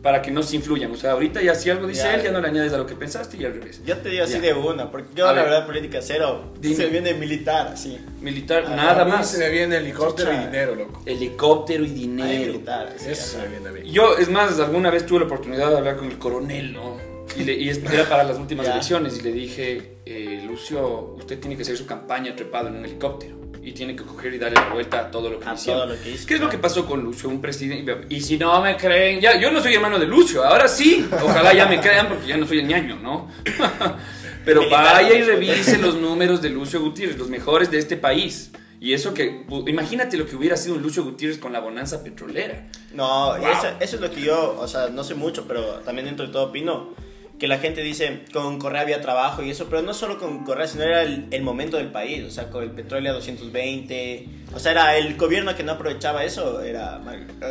para 0.05 0.23
que 0.23 0.31
no 0.31 0.43
se 0.45 0.55
influyan. 0.55 0.93
O 0.93 0.97
sea, 0.97 1.13
ahorita 1.13 1.43
ya 1.43 1.55
si 1.57 1.71
algo 1.71 1.87
dice 1.89 2.03
Ya. 2.03 2.15
él, 2.15 2.23
ya 2.23 2.31
no 2.31 2.41
le 2.41 2.47
añades 2.49 2.73
a 2.75 2.77
lo 2.79 2.87
que 2.87 2.95
pensaste 2.95 3.39
y 3.39 3.45
al 3.45 3.55
revés. 3.55 3.81
Yo 3.85 3.97
te 3.99 4.11
digo 4.11 4.23
así 4.25 4.39
de 4.39 4.53
una, 4.53 4.91
porque 4.91 5.09
yo 5.17 5.27
A 5.27 5.33
la 5.33 5.41
ver. 5.43 5.51
verdad 5.51 5.67
política 5.67 5.99
cero. 6.03 6.53
Dime. 6.61 6.77
Se 6.77 6.87
viene 6.87 7.15
militar, 7.15 7.69
así. 7.73 7.99
Militar, 8.21 8.69
nada 8.69 9.03
A 9.03 9.05
mí 9.07 9.11
más. 9.11 9.31
Se 9.31 9.39
me 9.39 9.49
viene 9.49 9.79
helicóptero 9.79 10.31
Chucha. 10.31 10.43
y 10.43 10.47
dinero, 10.47 10.75
loco. 10.77 11.03
Helicóptero 11.07 11.85
y 11.85 11.89
dinero. 11.89 12.53
militar. 12.53 12.93
así, 12.95 13.11
Eso 13.11 13.33
se 13.33 13.39
me 13.39 13.49
viene 13.49 13.69
a 13.69 13.73
mí. 13.73 13.91
Yo, 13.91 14.17
es 14.19 14.29
más, 14.29 14.61
alguna 14.61 14.91
vez 14.91 15.07
tuve 15.07 15.21
la 15.21 15.25
oportunidad 15.27 15.71
de 15.71 15.79
hablar 15.79 15.97
con 15.97 16.07
el 16.11 16.19
coronel, 16.19 16.73
¿no? 16.75 17.14
Y, 17.37 17.45
le- 17.45 17.55
y 17.55 17.69
es- 17.69 17.83
era 17.85 18.09
para 18.09 18.25
las 18.25 18.39
últimas 18.39 18.67
elecciones 18.67 19.19
y 19.19 19.23
le 19.23 19.33
dije, 19.33 19.97
eh, 20.07 20.43
Lucio, 20.47 21.15
usted 21.19 21.39
tiene 21.41 21.57
que 21.57 21.63
hacer 21.63 21.77
su 21.77 21.87
campaña 21.87 22.35
trepado 22.37 22.69
en 22.69 22.77
un 22.77 22.85
helicóptero 22.85 23.35
y 23.63 23.73
tiene 23.73 23.97
que 23.97 24.05
coger 24.05 24.35
y 24.35 24.39
darle 24.39 24.57
la 24.57 24.69
vuelta 24.75 25.01
a 25.01 25.11
todo 25.11 25.31
lo 25.31 25.41
que 25.41 25.49
A 25.49 25.55
hicieron. 25.55 25.83
todo 25.85 25.95
lo 25.97 26.03
que 26.03 26.11
hizo. 26.11 26.27
¿Qué 26.27 26.35
es 26.35 26.41
lo 26.41 26.49
que 26.51 26.59
pasó 26.59 26.85
con 26.87 27.03
Lucio? 27.03 27.29
Un 27.31 27.41
presidente. 27.41 27.97
Y 28.11 28.21
si 28.21 28.37
no 28.37 28.61
me 28.61 28.77
creen, 28.77 29.21
ya, 29.21 29.41
yo 29.41 29.51
no 29.51 29.61
soy 29.63 29.75
hermano 29.75 29.99
de 29.99 30.07
Lucio, 30.07 30.45
ahora 30.45 30.69
sí. 30.69 31.07
Ojalá 31.11 31.55
ya 31.55 31.67
me 31.67 31.81
crean 31.81 32.09
porque 32.09 32.27
ya 32.27 32.37
no 32.37 32.47
soy 32.47 32.59
el 32.61 32.67
ñaño, 32.69 32.97
¿no? 32.97 33.29
Pero 34.45 34.69
vaya 34.69 35.15
y 35.15 35.23
revise 35.23 35.79
los 35.79 35.95
números 35.97 36.43
de 36.43 36.51
Lucio 36.51 36.81
Gutiérrez, 36.81 37.17
los 37.17 37.31
mejores 37.31 37.71
de 37.71 37.79
este 37.79 37.97
país. 37.97 38.51
Y 38.79 38.93
eso 38.93 39.15
que, 39.15 39.47
imagínate 39.67 40.19
lo 40.19 40.27
que 40.27 40.37
hubiera 40.37 40.59
sido 40.59 40.75
un 40.75 40.83
Lucio 40.83 41.03
Gutiérrez 41.03 41.39
con 41.39 41.55
la 41.55 41.61
bonanza 41.61 42.05
petrolera. 42.05 42.67
No, 42.93 43.29
Wow. 43.39 43.47
eso, 43.49 43.69
eso 43.81 43.97
es 43.97 44.03
lo 44.03 44.11
que 44.11 44.21
yo, 44.21 44.59
o 44.61 44.69
sea, 44.69 44.89
no 44.91 45.03
sé 45.03 45.15
mucho, 45.15 45.47
pero 45.49 45.77
también 45.87 46.05
dentro 46.05 46.27
de 46.27 46.33
todo 46.33 46.45
opino. 46.45 46.91
Que 47.39 47.49
la 47.49 47.59
gente 47.59 47.83
dice, 47.83 48.23
con 48.33 48.59
Correa 48.59 48.83
había 48.83 49.01
trabajo 49.01 49.43
y 49.43 49.51
eso, 49.51 49.67
pero 49.69 49.83
no 49.83 49.93
solo 49.93 50.19
con 50.19 50.45
Correa, 50.45 50.69
sino 50.69 50.85
era 50.85 51.03
el, 51.03 51.27
el 51.31 51.43
momento 51.43 51.77
del 51.77 51.91
país. 51.91 52.25
O 52.25 52.31
sea, 52.31 52.49
con 52.49 52.63
el 52.63 52.71
petróleo 52.71 53.11
a 53.11 53.15
220. 53.15 54.29
O 54.55 54.59
sea, 54.59 54.73
era 54.73 54.97
el 54.97 55.17
gobierno 55.17 55.55
que 55.57 55.65
no 55.65 55.73
aprovechaba 55.73 56.25
eso, 56.25 56.61
era. 56.61 57.01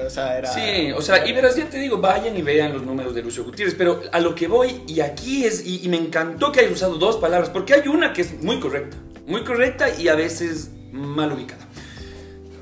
O 0.05 0.09
sea, 0.09 0.37
era. 0.37 0.51
Sí, 0.51 0.91
o 0.93 1.01
sea, 1.01 1.27
y 1.27 1.33
verás, 1.33 1.57
ya 1.57 1.69
te 1.69 1.77
digo, 1.77 1.97
vayan 1.97 2.37
y 2.37 2.41
vean 2.41 2.73
los 2.73 2.83
números 2.83 3.13
de 3.13 3.21
Lucio 3.21 3.43
Gutiérrez, 3.43 3.75
pero 3.77 4.01
a 4.11 4.19
lo 4.19 4.33
que 4.33 4.47
voy, 4.47 4.81
y 4.87 5.01
aquí 5.01 5.45
es, 5.45 5.65
y 5.65 5.87
me 5.89 5.97
encantó 5.97 6.51
que 6.51 6.61
hayas 6.61 6.71
usado 6.71 6.95
dos 6.97 7.17
palabras, 7.17 7.49
porque 7.49 7.73
hay 7.73 7.87
una 7.87 8.13
que 8.13 8.21
es 8.21 8.41
muy 8.41 8.59
correcta, 8.59 8.97
muy 9.27 9.43
correcta 9.43 9.89
y 9.99 10.07
a 10.07 10.15
veces 10.15 10.71
mal 10.93 11.33
ubicada. 11.33 11.67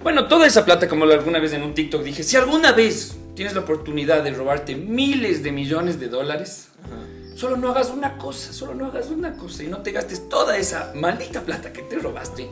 Bueno, 0.04 0.28
toda 0.28 0.48
esa 0.48 0.66
plata, 0.66 0.88
como 0.88 1.06
alguna 1.06 1.40
vez 1.40 1.54
en 1.54 1.62
un 1.62 1.76
TikTok 1.76 2.02
dije, 2.02 2.24
si 2.24 2.36
alguna 2.36 2.72
vez 2.72 3.18
tienes 3.36 3.54
la 3.54 3.62
oportunidad 3.62 4.24
de 4.24 4.32
robarte 4.32 4.76
miles 4.76 5.44
de 5.44 5.52
millones 5.52 6.00
de 6.00 6.08
dólares, 6.08 6.70
Ajá. 6.84 7.36
solo 7.38 7.58
no 7.58 7.70
hagas 7.70 7.90
una 7.90 8.18
cosa, 8.18 8.54
solo 8.54 8.74
no 8.76 8.88
hagas 8.88 9.08
una 9.10 9.36
cosa 9.38 9.64
y 9.64 9.68
no 9.68 9.82
te 9.82 9.92
gastes 9.92 10.28
toda 10.30 10.58
esa 10.58 10.92
maldita 10.96 11.42
plata 11.42 11.72
que 11.74 11.82
te 11.84 11.98
robaste 11.98 12.50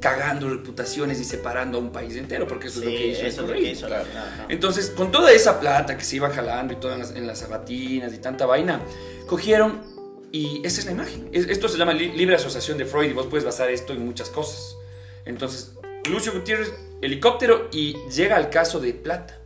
cagando 0.00 0.48
reputaciones 0.50 1.18
y 1.20 1.24
separando 1.24 1.78
a 1.78 1.80
un 1.80 1.90
país 1.90 2.14
entero, 2.16 2.46
porque 2.46 2.68
eso 2.68 2.80
es 2.80 2.84
lo 2.84 2.90
Sí, 2.90 2.96
que 2.98 3.06
hizo 3.08 3.20
el 3.22 3.26
eso 3.28 3.42
es 3.42 3.48
lo 3.48 3.54
que 3.54 3.60
hizo. 3.70 3.86
claro. 3.86 4.04
Ajá. 4.14 4.46
Entonces, 4.48 4.90
con 4.90 5.10
toda 5.10 5.32
esa 5.32 5.58
plata 5.58 5.96
que 5.96 6.04
se 6.04 6.16
iba 6.16 6.28
jalando 6.30 6.74
y 6.74 6.76
todo 6.76 6.92
en 6.92 6.98
las, 7.00 7.10
en 7.12 7.26
las 7.26 7.38
sabatinas 7.38 8.12
y 8.12 8.18
tanta 8.18 8.44
vaina, 8.46 8.80
cogieron 9.26 9.80
y 10.32 10.60
esa 10.66 10.80
es 10.80 10.86
la 10.86 10.92
imagen. 10.92 11.28
Es- 11.32 11.48
Esto 11.48 11.68
se 11.68 11.78
llama 11.78 11.94
li- 11.94 12.12
libre 12.12 12.36
asociación 12.36 12.76
de 12.76 12.84
Freud 12.84 13.08
y 13.10 13.12
vos 13.14 13.26
puedes 13.26 13.44
basar 13.44 13.70
esto 13.70 13.94
en 13.94 14.04
muchas 14.04 14.28
cosas. 14.28 14.76
Entonces, 15.24 15.72
Lucio 16.10 16.32
Gutiérrez, 16.32 16.72
helicóptero 17.00 17.68
y 17.72 17.96
llega 18.14 18.36
al 18.36 18.50
caso 18.50 18.78
de 18.80 18.92
plata. 18.92 19.38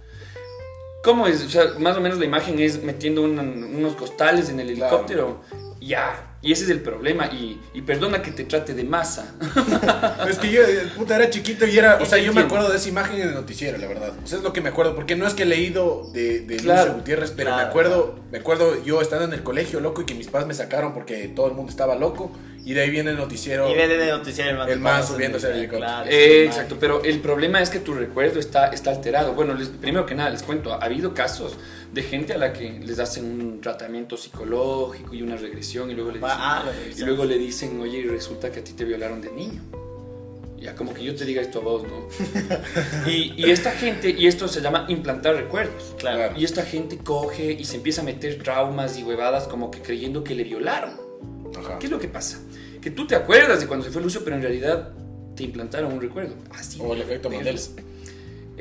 ¿Cómo 1.02 1.26
es? 1.26 1.42
O 1.44 1.48
sea, 1.48 1.64
más 1.78 1.96
o 1.96 2.00
menos 2.00 2.18
la 2.18 2.24
imagen 2.26 2.58
es 2.60 2.82
metiendo 2.82 3.22
una- 3.22 3.42
unos 3.42 3.94
costales 3.96 4.48
en 4.50 4.60
el 4.60 4.74
Claro. 4.74 4.96
helicóptero. 4.96 5.40
Ya. 5.80 6.26
Y 6.42 6.52
ese 6.52 6.64
es 6.64 6.70
el 6.70 6.80
problema. 6.80 7.26
Y, 7.26 7.58
y 7.74 7.80
perdona 7.82 8.20
que 8.22 8.30
te 8.32 8.44
trate 8.44 8.74
de 8.74 8.84
masa. 8.84 9.34
Es 10.28 10.38
que 10.38 10.50
yo, 10.50 10.62
eh, 10.62 10.90
puta, 10.96 11.16
era 11.16 11.30
chiquito 11.30 11.66
y 11.66 11.78
era. 11.78 11.98
O 12.02 12.06
sea, 12.06 12.18
yo 12.18 12.32
me 12.34 12.42
acuerdo 12.42 12.68
de 12.70 12.76
esa 12.76 12.88
imagen 12.90 13.20
en 13.20 13.28
el 13.28 13.34
noticiero, 13.34 13.78
la 13.78 13.86
verdad. 13.86 14.12
O 14.22 14.26
sea, 14.26 14.38
es 14.38 14.44
lo 14.44 14.52
que 14.52 14.60
me 14.60 14.68
acuerdo. 14.68 14.94
Porque 14.94 15.16
no 15.16 15.26
es 15.26 15.32
que 15.34 15.44
he 15.44 15.46
leído 15.46 16.10
de, 16.12 16.40
de 16.40 16.56
Claro. 16.58 16.80
Lucio 16.82 16.94
Gutiérrez, 16.98 17.30
pero 17.34 17.48
Claro, 17.50 17.62
me 17.64 17.68
acuerdo 17.70 18.14
me 18.30 18.38
acuerdo 18.38 18.84
yo 18.84 19.00
estando 19.00 19.24
en 19.24 19.32
el 19.32 19.42
colegio, 19.42 19.80
loco, 19.80 20.02
y 20.02 20.04
que 20.04 20.14
mis 20.14 20.28
padres 20.28 20.46
me 20.48 20.54
sacaron 20.54 20.92
porque 20.94 21.28
todo 21.28 21.46
el 21.48 21.54
mundo 21.54 21.70
estaba 21.70 21.94
loco. 21.96 22.30
Y 22.64 22.74
de 22.74 22.82
ahí 22.82 22.90
viene 22.90 23.10
el 23.12 23.16
noticiero. 23.16 23.70
Y 23.70 23.74
ven 23.74 23.90
en 23.90 24.00
el 24.02 24.08
noticiero 24.10 24.50
el 24.50 24.56
man, 24.58 24.68
El 24.68 24.80
pasando 24.80 25.14
subiéndose 25.14 25.46
al 25.46 25.52
helicóptero. 25.54 25.86
claro, 25.86 26.10
Eh, 26.10 26.44
exacto, 26.44 26.76
pero 26.78 27.02
el 27.04 27.18
problema 27.20 27.60
es 27.62 27.70
que 27.70 27.78
tu 27.80 27.94
recuerdo 27.94 28.38
está, 28.38 28.68
está 28.68 28.90
alterado. 28.90 29.32
Bueno, 29.32 29.54
les- 29.54 29.68
primero 29.68 30.04
que 30.06 30.14
nada, 30.14 30.28
les 30.30 30.42
cuento, 30.42 30.74
ha 30.74 30.84
habido 30.84 31.14
casos 31.14 31.56
de 31.92 32.02
gente 32.02 32.34
a 32.34 32.38
la 32.38 32.52
que 32.52 32.78
les 32.80 32.98
hacen 32.98 33.24
un 33.24 33.60
tratamiento 33.60 34.16
psicológico 34.16 35.14
y 35.14 35.22
una 35.22 35.36
regresión 35.36 35.90
y 35.90 35.94
luego 35.94 36.10
le 36.10 36.18
dicen, 36.18 36.30
Ah, 36.32 36.64
y 36.96 37.00
luego 37.02 37.24
le 37.24 37.38
dicen 37.38 37.80
oye, 37.80 38.04
resulta 38.08 38.52
que 38.52 38.60
a 38.60 38.64
ti 38.64 38.72
te 38.74 38.84
violaron 38.84 39.20
de 39.22 39.30
niño. 39.32 39.62
Ya, 40.58 40.74
como 40.74 40.92
que 40.92 41.02
yo 41.02 41.14
te 41.16 41.24
diga 41.24 41.40
esto 41.40 41.60
a 41.60 41.62
vos, 41.62 41.84
¿no? 41.84 42.06
y, 43.10 43.32
y 43.42 43.50
esta 43.50 43.70
gente, 43.72 44.10
y 44.10 44.26
esto 44.26 44.46
se 44.46 44.60
llama 44.60 44.84
implantar 44.88 45.34
recuerdos. 45.34 45.94
Claro. 45.98 46.34
Y 46.38 46.44
esta 46.44 46.62
gente 46.64 46.98
coge 46.98 47.52
y 47.52 47.64
se 47.64 47.76
empieza 47.76 48.02
a 48.02 48.04
meter 48.04 48.42
traumas 48.42 48.98
y 48.98 49.02
huevadas 49.02 49.48
como 49.48 49.70
que 49.70 49.80
creyendo 49.80 50.22
que 50.22 50.34
le 50.34 50.44
violaron. 50.44 51.00
Ajá. 51.58 51.78
¿Qué 51.78 51.86
es 51.86 51.90
lo 51.90 51.98
que 51.98 52.08
pasa? 52.08 52.38
Que 52.80 52.90
tú 52.90 53.06
te 53.06 53.14
acuerdas 53.14 53.60
de 53.60 53.66
cuando 53.66 53.84
se 53.84 53.92
fue 53.92 54.02
Lucio, 54.02 54.22
pero 54.24 54.36
en 54.36 54.42
realidad 54.42 54.90
te 55.36 55.44
implantaron 55.44 55.92
un 55.92 56.00
recuerdo. 56.00 56.34
Así. 56.52 56.78
O 56.80 56.94
el 56.94 57.02
efecto 57.02 57.30
Mandela. 57.30 57.58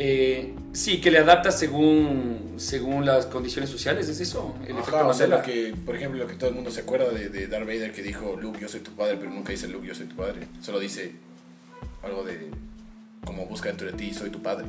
Eh, 0.02 0.54
sí, 0.72 1.02
que 1.02 1.12
le 1.12 1.18
adaptas 1.18 1.60
según, 1.60 2.54
según 2.56 3.06
las 3.06 3.26
condiciones 3.26 3.70
sociales, 3.70 4.08
¿es 4.08 4.22
eso? 4.22 4.56
El 4.66 4.78
efecto 4.78 4.96
Ajá, 4.96 5.08
o 5.08 5.14
sea, 5.14 5.28
lo 5.28 5.42
que, 5.42 5.76
por 5.86 5.96
ejemplo, 5.96 6.20
lo 6.20 6.28
que 6.28 6.36
todo 6.36 6.50
el 6.50 6.56
mundo 6.56 6.72
se 6.72 6.82
acuerda 6.82 7.10
de, 7.12 7.28
de 7.28 7.48
Darth 7.48 7.66
Vader 7.66 7.92
que 7.92 8.02
dijo 8.02 8.38
Luke, 8.42 8.60
yo 8.62 8.70
soy 8.70 8.80
tu 8.80 8.92
padre, 8.92 9.18
pero 9.20 9.30
nunca 9.32 9.52
dice 9.52 9.68
Luke, 9.68 9.86
yo 9.86 9.94
soy 9.94 10.06
tu 10.06 10.16
padre. 10.16 10.48
Solo 10.62 10.80
dice 10.80 11.12
algo 12.02 12.24
de 12.24 12.50
como 13.26 13.46
busca 13.46 13.68
dentro 13.68 13.88
de 13.88 13.94
ti, 13.98 14.14
soy 14.14 14.30
tu 14.30 14.42
padre. 14.42 14.68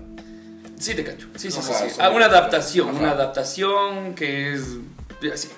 Sí, 0.78 0.95
te 0.95 1.04
cacho. 1.04 1.28
Sí, 1.37 1.50
sí, 1.50 1.62
sí. 1.62 1.71
Ajá, 1.71 1.85
sí. 1.85 1.90
sí. 1.90 1.97
Ah, 2.00 2.11
una 2.11 2.25
adaptación, 2.25 2.88
Ajá. 2.88 2.99
una 2.99 3.11
adaptación 3.12 4.14
que 4.14 4.54
es 4.54 4.64
así. 5.33 5.49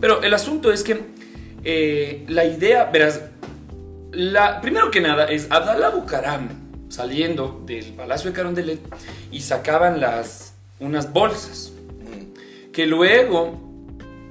Pero 0.00 0.22
el 0.22 0.32
asunto 0.32 0.72
es 0.72 0.82
que 0.82 0.98
eh, 1.64 2.24
la 2.28 2.44
idea, 2.44 2.84
verás, 2.84 3.20
la, 4.12 4.60
primero 4.60 4.90
que 4.90 5.00
nada 5.00 5.26
es 5.26 5.46
Abdallah 5.50 5.90
Bucaram 5.90 6.48
saliendo 6.88 7.62
del 7.66 7.84
Palacio 7.94 8.30
de 8.30 8.36
Carondelet 8.36 8.80
y 9.30 9.40
sacaban 9.40 10.00
las, 10.00 10.54
unas 10.80 11.12
bolsas 11.12 11.72
Mm. 12.00 12.72
que 12.72 12.86
luego, 12.86 13.60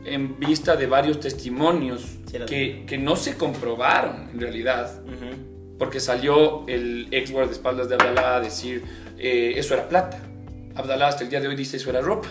en 0.05 0.39
vista 0.39 0.75
de 0.75 0.87
varios 0.87 1.19
testimonios 1.19 2.03
que, 2.47 2.83
que 2.87 2.97
no 2.97 3.15
se 3.15 3.35
comprobaron 3.37 4.29
en 4.33 4.39
realidad, 4.41 4.91
porque 5.77 5.99
salió 5.99 6.65
el 6.67 7.07
ex 7.11 7.31
guardaespaldas 7.31 7.87
de 7.89 7.95
Abdallah 7.95 8.35
a 8.37 8.39
decir 8.41 8.83
eh, 9.17 9.53
eso 9.55 9.73
era 9.75 9.87
plata. 9.87 10.19
Abdallah 10.75 11.07
hasta 11.07 11.23
el 11.23 11.29
día 11.29 11.39
de 11.41 11.47
hoy 11.47 11.55
dice 11.55 11.77
eso 11.77 11.89
era 11.89 12.01
ropa. 12.01 12.27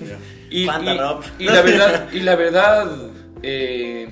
Ya. 0.00 0.18
Y, 0.50 0.66
¿Cuánta 0.66 0.94
y- 0.94 0.98
ropa? 0.98 1.26
y 1.38 1.44
la 1.44 1.62
verdad, 1.62 2.08
y 2.12 2.20
la 2.20 2.36
verdad 2.36 2.90
eh, 3.42 4.08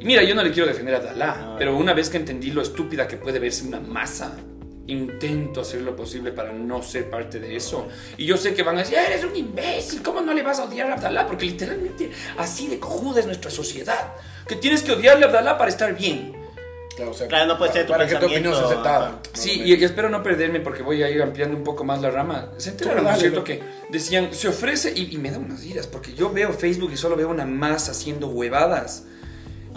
y 0.00 0.04
mira, 0.04 0.22
yo 0.22 0.34
no 0.34 0.42
le 0.42 0.50
quiero 0.52 0.68
defender 0.68 0.94
a 0.94 0.98
Abdallah, 0.98 1.36
No, 1.36 1.56
pero 1.58 1.76
una 1.76 1.92
vez 1.94 2.08
que 2.08 2.16
entendí 2.16 2.50
lo 2.50 2.62
estúpida 2.62 3.06
que 3.08 3.16
puede 3.16 3.38
verse 3.38 3.66
una 3.66 3.80
masa, 3.80 4.36
intento 4.86 5.60
hacer 5.60 5.82
lo 5.82 5.94
posible 5.94 6.32
para 6.32 6.52
no 6.52 6.82
ser 6.82 7.10
parte 7.10 7.38
de 7.38 7.56
eso. 7.56 7.88
Y 8.16 8.24
yo 8.24 8.36
sé 8.36 8.54
que 8.54 8.62
van 8.62 8.76
a 8.76 8.80
decir, 8.80 8.96
eres 8.98 9.24
un 9.24 9.36
imbécil, 9.36 10.02
¿cómo 10.02 10.20
no 10.20 10.32
le 10.32 10.42
vas 10.42 10.58
a 10.58 10.64
odiar 10.64 10.90
a 10.90 10.94
Abdallah? 10.94 11.26
Porque 11.26 11.44
literalmente 11.46 12.10
así 12.38 12.68
de 12.68 12.78
cojuda 12.78 13.20
es 13.20 13.26
nuestra 13.26 13.50
sociedad. 13.50 14.14
Que 14.46 14.56
tienes 14.56 14.82
que 14.82 14.92
odiarle 14.92 15.26
a 15.26 15.28
Abdallah 15.28 15.58
para 15.58 15.68
estar 15.70 15.94
bien. 15.94 16.34
Claro, 16.96 17.10
o 17.12 17.14
sea, 17.14 17.28
Claro, 17.28 17.46
no 17.46 17.58
puede 17.58 17.72
ser 17.72 17.86
tu 17.86 17.92
para 17.92 18.06
que 18.08 18.16
tu 18.16 18.26
opinión 18.26 18.54
sea 18.54 18.64
aceptada. 18.64 19.20
Sí, 19.34 19.62
y, 19.62 19.74
y 19.74 19.84
espero 19.84 20.08
no 20.08 20.22
perderme 20.22 20.60
porque 20.60 20.82
voy 20.82 21.02
a 21.02 21.10
ir 21.10 21.22
ampliando 21.22 21.56
un 21.56 21.62
poco 21.62 21.84
más 21.84 22.00
la 22.00 22.10
rama. 22.10 22.50
Se 22.56 22.70
enteraron, 22.70 23.04
¿no 23.04 23.10
es 23.12 23.18
cierto? 23.20 23.44
Que 23.44 23.62
decían, 23.90 24.32
se 24.32 24.48
ofrece, 24.48 24.92
y, 24.96 25.14
y 25.14 25.18
me 25.18 25.30
da 25.30 25.38
unas 25.38 25.64
iras, 25.64 25.86
porque 25.86 26.14
yo 26.14 26.32
veo 26.32 26.52
Facebook 26.52 26.90
y 26.92 26.96
solo 26.96 27.14
veo 27.14 27.28
una 27.28 27.44
masa 27.44 27.92
haciendo 27.92 28.28
huevadas. 28.28 29.04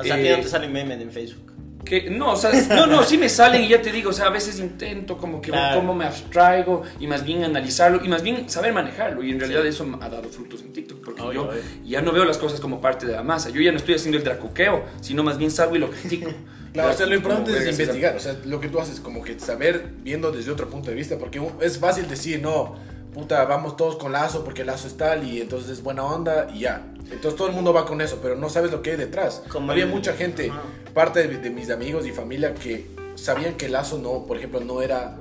O 0.02 0.04
sea, 0.04 0.16
a 0.16 0.18
ti 0.18 0.28
Eh, 0.28 0.36
no 0.38 0.44
te 0.44 0.50
salen 0.50 0.72
memes 0.74 1.00
en 1.02 1.12
Facebook. 1.12 1.52
Que, 1.86 2.12
no, 2.12 2.34
o 2.34 2.36
sea, 2.36 2.52
no, 2.70 2.86
no, 2.86 3.02
sí 3.04 3.18
me 3.18 3.28
salen 3.28 3.64
y 3.64 3.70
ya 3.70 3.82
te 3.82 3.92
digo, 3.92 4.12
o 4.12 4.14
sea, 4.14 4.28
a 4.28 4.30
veces 4.30 4.60
intento 4.60 5.18
como 5.18 5.42
que 5.42 5.50
Claro. 5.50 5.80
cómo 5.80 5.96
me 5.96 6.06
abstraigo 6.06 6.84
y 7.00 7.08
más 7.08 7.24
bien 7.26 7.44
analizarlo 7.44 8.02
y 8.06 8.08
más 8.08 8.22
bien 8.22 8.48
saber 8.50 8.72
manejarlo. 8.72 9.24
Y 9.24 9.32
en 9.32 9.40
realidad 9.40 9.66
eso 9.66 9.84
me 9.84 9.98
ha 10.06 10.08
dado 10.08 10.30
frutos 10.30 10.62
en 10.62 10.74
TikTok, 10.74 11.04
porque 11.04 11.22
Obvio, 11.24 11.34
yo 11.34 11.50
obvio. 11.50 11.62
ya 11.84 12.02
no 12.04 12.12
veo 12.12 12.24
las 12.24 12.38
cosas 12.38 12.60
como 12.60 12.80
parte 12.80 13.08
de 13.08 13.14
la 13.14 13.24
masa. 13.24 13.50
Yo 13.50 13.62
ya 13.62 13.72
no 13.72 13.78
estoy 13.78 13.96
haciendo 13.96 14.20
el 14.20 14.24
dracuqueo, 14.24 14.84
sino 15.02 15.24
más 15.24 15.40
bien 15.40 15.50
salgo 15.50 15.76
y 15.76 15.80
lo 15.80 15.90
critico. 15.90 16.30
Claro, 16.72 16.92
o 16.92 16.94
sea, 16.94 17.06
lo 17.06 17.16
importante 17.16 17.52
es 17.52 17.68
investigar, 17.78 18.16
o 18.16 18.20
sea, 18.22 18.34
lo 18.46 18.62
que 18.62 18.70
tú 18.70 18.80
haces, 18.80 19.02
como 19.02 19.22
que 19.22 19.38
saber 19.38 19.88
viendo 20.04 20.32
desde 20.32 20.52
otro 20.52 20.70
punto 20.70 20.90
de 20.90 20.96
vista, 20.96 21.18
porque 21.18 21.42
es 21.60 21.78
fácil 21.78 22.08
decir, 22.08 22.42
no, 22.42 22.78
puta, 23.14 23.44
vamos 23.46 23.76
todos 23.78 23.96
con 23.98 24.12
Lazo 24.12 24.44
porque 24.44 24.64
Lazo 24.64 24.88
es 24.88 24.98
tal 24.98 25.24
y 25.28 25.42
entonces 25.42 25.70
es 25.70 25.84
buena 25.84 26.04
onda 26.04 26.48
y 26.54 26.60
ya. 26.62 26.88
Entonces 27.12 27.36
todo 27.36 27.48
el 27.50 27.54
mundo 27.54 27.74
va 27.74 27.86
con 27.86 28.00
eso, 28.02 28.20
pero 28.22 28.36
no 28.36 28.50
sabes 28.50 28.72
lo 28.72 28.82
que 28.82 28.92
hay 28.92 28.98
detrás. 28.98 29.44
Como 29.52 29.72
Había 29.72 29.84
el- 29.86 29.90
mucha 29.90 30.14
gente, 30.14 30.50
Ajá. 30.50 30.62
parte 30.94 31.28
de, 31.28 31.38
de 31.40 31.50
mis 31.50 31.70
amigos 31.70 32.06
y 32.08 32.12
familia, 32.12 32.54
que 32.54 32.86
sabían 33.16 33.56
que 33.56 33.68
Lazo 33.70 33.98
no, 33.98 34.26
por 34.26 34.38
ejemplo, 34.38 34.62
no 34.62 34.82
era, 34.82 35.18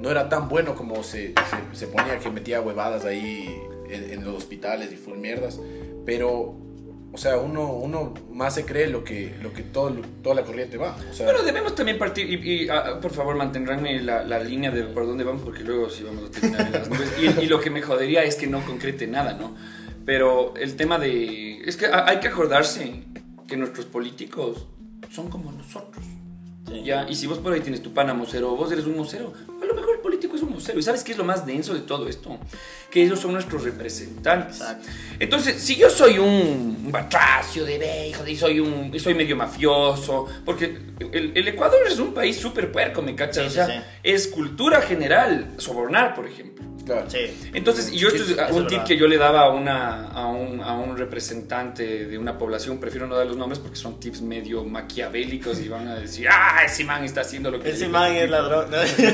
no 0.00 0.10
era 0.10 0.28
tan 0.28 0.48
bueno 0.48 0.74
como 0.74 1.02
se, 1.02 1.34
se, 1.72 1.76
se 1.78 1.86
ponía 1.88 2.18
que 2.18 2.30
metía 2.30 2.60
huevadas 2.62 3.04
ahí 3.04 3.60
en, 3.90 4.10
en 4.12 4.24
los 4.24 4.34
hospitales 4.36 4.90
y 4.92 4.96
full 4.96 5.18
mierdas, 5.18 5.60
pero... 6.06 6.54
O 7.12 7.16
sea, 7.18 7.38
uno, 7.38 7.72
uno 7.72 8.12
más 8.32 8.54
se 8.54 8.64
cree 8.66 8.86
lo 8.86 9.02
que, 9.02 9.34
lo 9.42 9.52
que 9.52 9.62
todo, 9.62 9.90
toda 10.22 10.34
la 10.36 10.42
corriente 10.44 10.76
va. 10.76 10.96
O 11.10 11.14
sea, 11.14 11.26
Pero 11.26 11.42
debemos 11.42 11.74
también 11.74 11.98
partir, 11.98 12.28
y, 12.30 12.64
y, 12.64 12.68
ah, 12.68 12.98
por 13.00 13.12
favor 13.12 13.34
mantendránme 13.36 14.00
la, 14.02 14.22
la 14.24 14.38
línea 14.40 14.70
de 14.70 14.82
por 14.84 15.06
dónde 15.06 15.24
vamos, 15.24 15.42
porque 15.42 15.64
luego 15.64 15.88
sí 15.88 16.02
vamos 16.04 16.28
a 16.28 16.30
terminar 16.30 16.66
en 16.66 16.72
las 16.72 16.88
nubes. 16.88 17.12
Y, 17.20 17.44
y 17.44 17.46
lo 17.46 17.60
que 17.60 17.70
me 17.70 17.80
jodería 17.82 18.22
es 18.24 18.36
que 18.36 18.46
no 18.46 18.64
concrete 18.64 19.06
nada, 19.06 19.32
¿no? 19.32 19.56
Pero 20.04 20.54
el 20.56 20.76
tema 20.76 20.98
de... 20.98 21.60
Es 21.62 21.76
que 21.76 21.86
ha- 21.86 22.06
hay 22.08 22.20
que 22.20 22.28
acordarse 22.28 23.04
que 23.46 23.56
nuestros 23.56 23.86
políticos 23.86 24.66
son 25.10 25.28
como 25.30 25.50
nosotros. 25.50 26.04
Sí. 26.68 26.82
Ya, 26.84 27.06
y 27.08 27.14
si 27.14 27.26
vos 27.26 27.38
por 27.38 27.54
ahí 27.54 27.60
tienes 27.60 27.82
tu 27.82 27.94
pana 27.94 28.12
mocero, 28.12 28.52
o 28.52 28.56
vos 28.56 28.70
eres 28.70 28.84
un 28.84 28.96
mocero, 28.98 29.32
lo 29.68 29.74
mejor 29.74 29.96
el 29.96 30.00
político 30.00 30.36
es 30.36 30.42
un 30.42 30.52
mocero. 30.52 30.78
¿Y 30.78 30.82
sabes 30.82 31.04
qué 31.04 31.12
es 31.12 31.18
lo 31.18 31.24
más 31.24 31.46
denso 31.46 31.74
de 31.74 31.80
todo 31.80 32.08
esto? 32.08 32.38
Que 32.90 33.04
ellos 33.04 33.20
son 33.20 33.32
nuestros 33.32 33.62
representantes. 33.62 34.60
Exacto. 34.60 34.88
Entonces, 35.18 35.62
si 35.62 35.76
yo 35.76 35.90
soy 35.90 36.18
un, 36.18 36.90
batracio 36.90 37.64
de 37.64 37.78
viejo, 37.78 38.26
y 38.26 38.36
soy, 38.36 38.60
un, 38.60 38.94
y 38.94 38.98
soy 38.98 39.14
medio 39.14 39.36
mafioso, 39.36 40.26
porque 40.44 40.78
el, 41.12 41.32
el 41.34 41.48
Ecuador 41.48 41.86
es 41.86 41.98
un 41.98 42.14
país 42.14 42.36
súper 42.36 42.72
puerco, 42.72 43.02
¿me 43.02 43.14
cachas? 43.14 43.44
Sí, 43.44 43.48
o 43.48 43.50
sea, 43.50 43.66
sí, 43.66 43.72
sí. 43.72 43.80
es 44.02 44.28
cultura 44.28 44.80
general 44.80 45.52
sobornar, 45.58 46.14
por 46.14 46.26
ejemplo. 46.26 46.57
Claro. 46.94 47.10
Sí. 47.10 47.50
Entonces, 47.54 47.92
y 47.92 47.98
yo 47.98 48.08
esto 48.08 48.22
es 48.24 48.30
es 48.30 48.50
un 48.50 48.66
tip 48.66 48.82
que 48.84 48.96
yo 48.96 49.06
le 49.06 49.16
daba 49.16 49.42
a, 49.42 49.50
una, 49.50 50.08
a, 50.08 50.26
un, 50.26 50.60
a 50.60 50.74
un 50.74 50.96
representante 50.96 52.06
de 52.06 52.18
una 52.18 52.36
población, 52.38 52.78
prefiero 52.80 53.06
no 53.06 53.14
dar 53.16 53.26
los 53.26 53.36
nombres 53.36 53.58
porque 53.60 53.76
son 53.76 54.00
tips 54.00 54.22
medio 54.22 54.64
maquiavélicos 54.64 55.60
y 55.60 55.68
van 55.68 55.88
a 55.88 55.94
decir, 55.96 56.26
ah, 56.30 56.62
ese 56.64 56.84
man 56.84 57.04
está 57.04 57.20
haciendo 57.20 57.50
lo 57.50 57.60
que... 57.60 57.70
Ese 57.70 57.88
man 57.88 58.12
es 58.14 58.28
ladrón. 58.28 58.66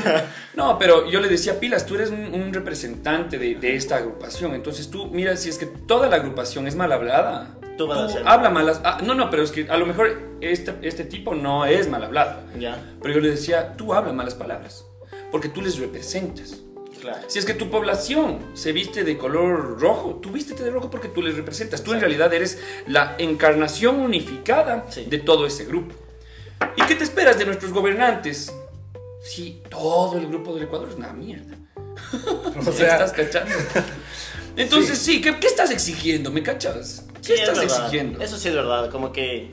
no, 0.55 0.77
pero 0.79 1.09
yo 1.09 1.19
le 1.19 1.27
decía, 1.27 1.59
Pilas, 1.59 1.85
tú 1.85 1.95
eres 1.95 2.09
un, 2.09 2.33
un 2.33 2.53
representante 2.53 3.37
de, 3.37 3.55
de 3.55 3.75
esta 3.75 3.97
agrupación. 3.97 4.55
Entonces 4.55 4.89
tú, 4.89 5.07
mira, 5.07 5.35
si 5.37 5.49
es 5.49 5.57
que 5.57 5.65
toda 5.65 6.07
la 6.09 6.15
agrupación 6.17 6.67
es 6.67 6.75
mal 6.75 6.91
hablada, 6.91 7.57
Tú 7.77 7.87
vas 7.87 7.97
a 7.97 8.05
hacer. 8.05 8.23
habla 8.25 8.49
malas. 8.49 8.79
ah, 8.85 8.99
no, 9.03 9.15
no, 9.15 9.29
pero 9.29 9.43
es 9.43 9.51
que 9.51 9.67
a 9.69 9.75
lo 9.77 9.85
mejor 9.85 10.37
este, 10.39 10.73
este 10.81 11.03
tipo 11.03 11.35
no 11.35 11.65
es 11.65 11.89
mal 11.89 12.03
hablado. 12.03 12.41
ya, 12.57 12.81
Pero 13.01 13.15
yo 13.15 13.19
le 13.19 13.31
decía, 13.31 13.75
tú 13.75 13.93
habla 13.93 14.13
malas 14.13 14.33
palabras, 14.33 14.85
porque 15.31 15.49
tú 15.49 15.61
les 15.61 15.77
representas. 15.77 16.61
Claro. 17.05 17.23
Si 17.29 17.39
es 17.39 17.45
que 17.45 17.53
tu 17.53 17.69
población 17.69 18.39
se 18.53 18.71
viste 18.71 19.03
de 19.03 19.17
color 19.17 19.79
rojo, 19.79 20.19
tú 20.21 20.31
vístete 20.31 20.63
de 20.63 20.71
rojo 20.71 20.89
porque 20.89 21.07
tú 21.07 21.21
les 21.21 21.35
representas. 21.35 21.83
Tú 21.83 21.93
en 21.93 21.99
realidad 21.99 22.33
eres 22.33 22.59
la 22.87 23.15
encarnación 23.17 23.99
unificada 23.99 24.85
Sí. 24.89 25.05
de 25.09 25.17
todo 25.19 25.45
ese 25.45 25.65
grupo. 25.65 25.95
¿Y 26.77 26.81
qué 26.83 26.95
te 26.95 27.03
esperas 27.03 27.37
de 27.37 27.45
nuestros 27.45 27.71
gobernantes? 27.71 28.53
Si 29.23 29.61
todo 29.69 30.17
el 30.17 30.27
grupo 30.27 30.53
del 30.53 30.63
Ecuador 30.63 30.89
es 30.89 30.95
una 30.95 31.13
mierda. 31.13 31.55
O 32.67 32.71
sea, 32.71 32.93
¿Estás 32.93 33.11
cachando? 33.13 33.53
Entonces, 34.55 34.97
sí, 34.97 35.21
¿qué, 35.21 35.37
qué 35.39 35.47
estás 35.47 35.71
exigiendo? 35.71 36.31
¿Me 36.31 36.41
cachas? 36.41 37.05
¿Qué 37.25 37.33
es 37.33 37.41
estás 37.41 37.61
exigiendo? 37.63 38.21
Eso 38.21 38.37
sí 38.37 38.47
es 38.47 38.55
verdad, 38.55 38.89
como 38.89 39.11
que 39.11 39.51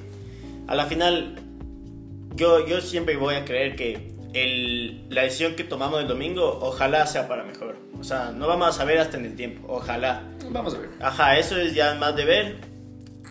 a 0.69 0.75
la 0.75 0.87
final 0.87 1.41
yo, 2.35 2.67
yo 2.67 2.81
siempre 2.81 3.17
voy 3.17 3.35
a 3.35 3.45
creer 3.45 3.75
que 3.77 4.12
el, 4.35 5.07
la 5.11 5.23
decisión 5.23 5.55
que 5.55 5.65
tomamos 5.65 6.01
el 6.01 6.09
domingo 6.09 6.59
ojalá 6.63 7.07
sea 7.07 7.29
para 7.29 7.45
mejor. 7.45 7.77
O 8.01 8.05
sea, 8.05 8.33
no 8.35 8.47
vamos 8.49 8.69
a 8.69 8.73
saber 8.73 8.99
hasta 8.99 9.17
en 9.17 9.27
el 9.27 9.37
tiempo, 9.37 9.67
ojalá. 9.73 10.23
Vamos 10.51 10.75
a 10.75 10.79
ver. 10.79 10.91
Ajá, 11.01 11.39
eso 11.39 11.57
es 11.57 11.75
ya 11.75 11.95
más 11.95 12.17
de 12.17 12.25
ver. 12.25 12.57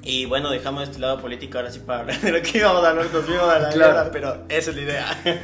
Y 0.03 0.25
bueno, 0.25 0.50
dejamos 0.50 0.84
este 0.84 0.98
lado 1.00 1.20
político 1.22 1.58
ahora 1.60 1.70
sí 1.72 1.79
para 1.79 2.00
hablar 2.00 2.20
de 2.22 2.31
lo 2.31 2.41
que 2.41 2.58
íbamos 2.58 2.84
a 2.84 2.89
hablar, 2.89 3.05
nos 3.12 3.24
fuimos 3.25 3.43
a 3.50 3.60
la 3.60 3.70
Claro. 3.70 3.93
mierda, 3.93 4.12
pero 4.12 4.46
esa 4.50 4.70
es 4.72 4.75
la 4.75 4.81
idea. 4.81 5.22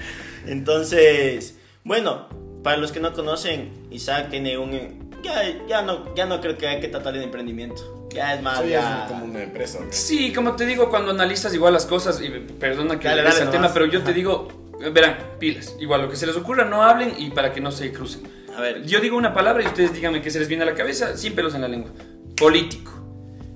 Entonces, 0.48 1.58
bueno, 1.84 2.28
para 2.64 2.78
los 2.78 2.92
que 2.92 3.00
no 3.00 3.14
conocen, 3.14 3.88
Isaac 3.92 4.30
tiene 4.30 4.58
un... 4.58 5.12
Ya, 5.24 5.44
ya, 5.68 5.82
no, 5.82 6.16
ya 6.16 6.26
no 6.26 6.40
creo 6.42 6.58
que 6.58 6.68
hay 6.68 6.80
que 6.80 6.88
tratar 6.88 7.14
de 7.14 7.24
emprendimiento. 7.24 8.08
Ya 8.14 8.34
es 8.36 8.42
más, 8.42 8.60
Eso 8.60 8.68
ya 8.70 8.80
ya. 8.82 9.04
es 9.06 9.12
como 9.12 9.26
una 9.26 9.44
empresa. 9.44 9.80
¿no? 9.82 9.88
Sí, 9.92 10.32
como 10.34 10.56
te 10.56 10.66
digo, 10.66 10.90
cuando 10.90 11.12
analizas 11.12 11.54
igual 11.54 11.74
las 11.74 11.86
cosas, 11.86 12.22
y 12.22 12.30
perdona 12.30 12.98
que 13.00 13.08
dale 13.08 13.22
al 13.28 13.52
tema, 13.52 13.72
pero 13.74 13.86
yo 13.86 14.02
te 14.04 14.14
digo, 14.14 14.48
verán, 14.80 15.18
pilas, 15.40 15.76
igual 15.80 16.02
lo 16.02 16.10
que 16.10 16.16
se 16.16 16.28
les 16.28 16.36
ocurra, 16.36 16.66
no 16.66 16.84
hablen 16.84 17.14
y 17.18 17.30
para 17.32 17.52
que 17.54 17.62
no 17.62 17.72
se 17.72 17.92
crucen. 17.92 18.24
A 18.56 18.62
ver, 18.62 18.84
Yo 18.86 19.00
digo 19.00 19.18
una 19.18 19.34
palabra 19.34 19.64
y 19.64 19.68
ustedes 19.68 19.94
díganme 19.94 20.22
qué 20.22 20.32
se 20.32 20.40
les 20.40 20.48
viene 20.48 20.64
a 20.64 20.66
la 20.66 20.74
cabeza, 20.74 21.16
sin 21.16 21.36
pelos 21.36 21.54
en 21.56 21.62
la 21.62 21.68
lengua. 21.68 21.92
Político. 22.36 22.92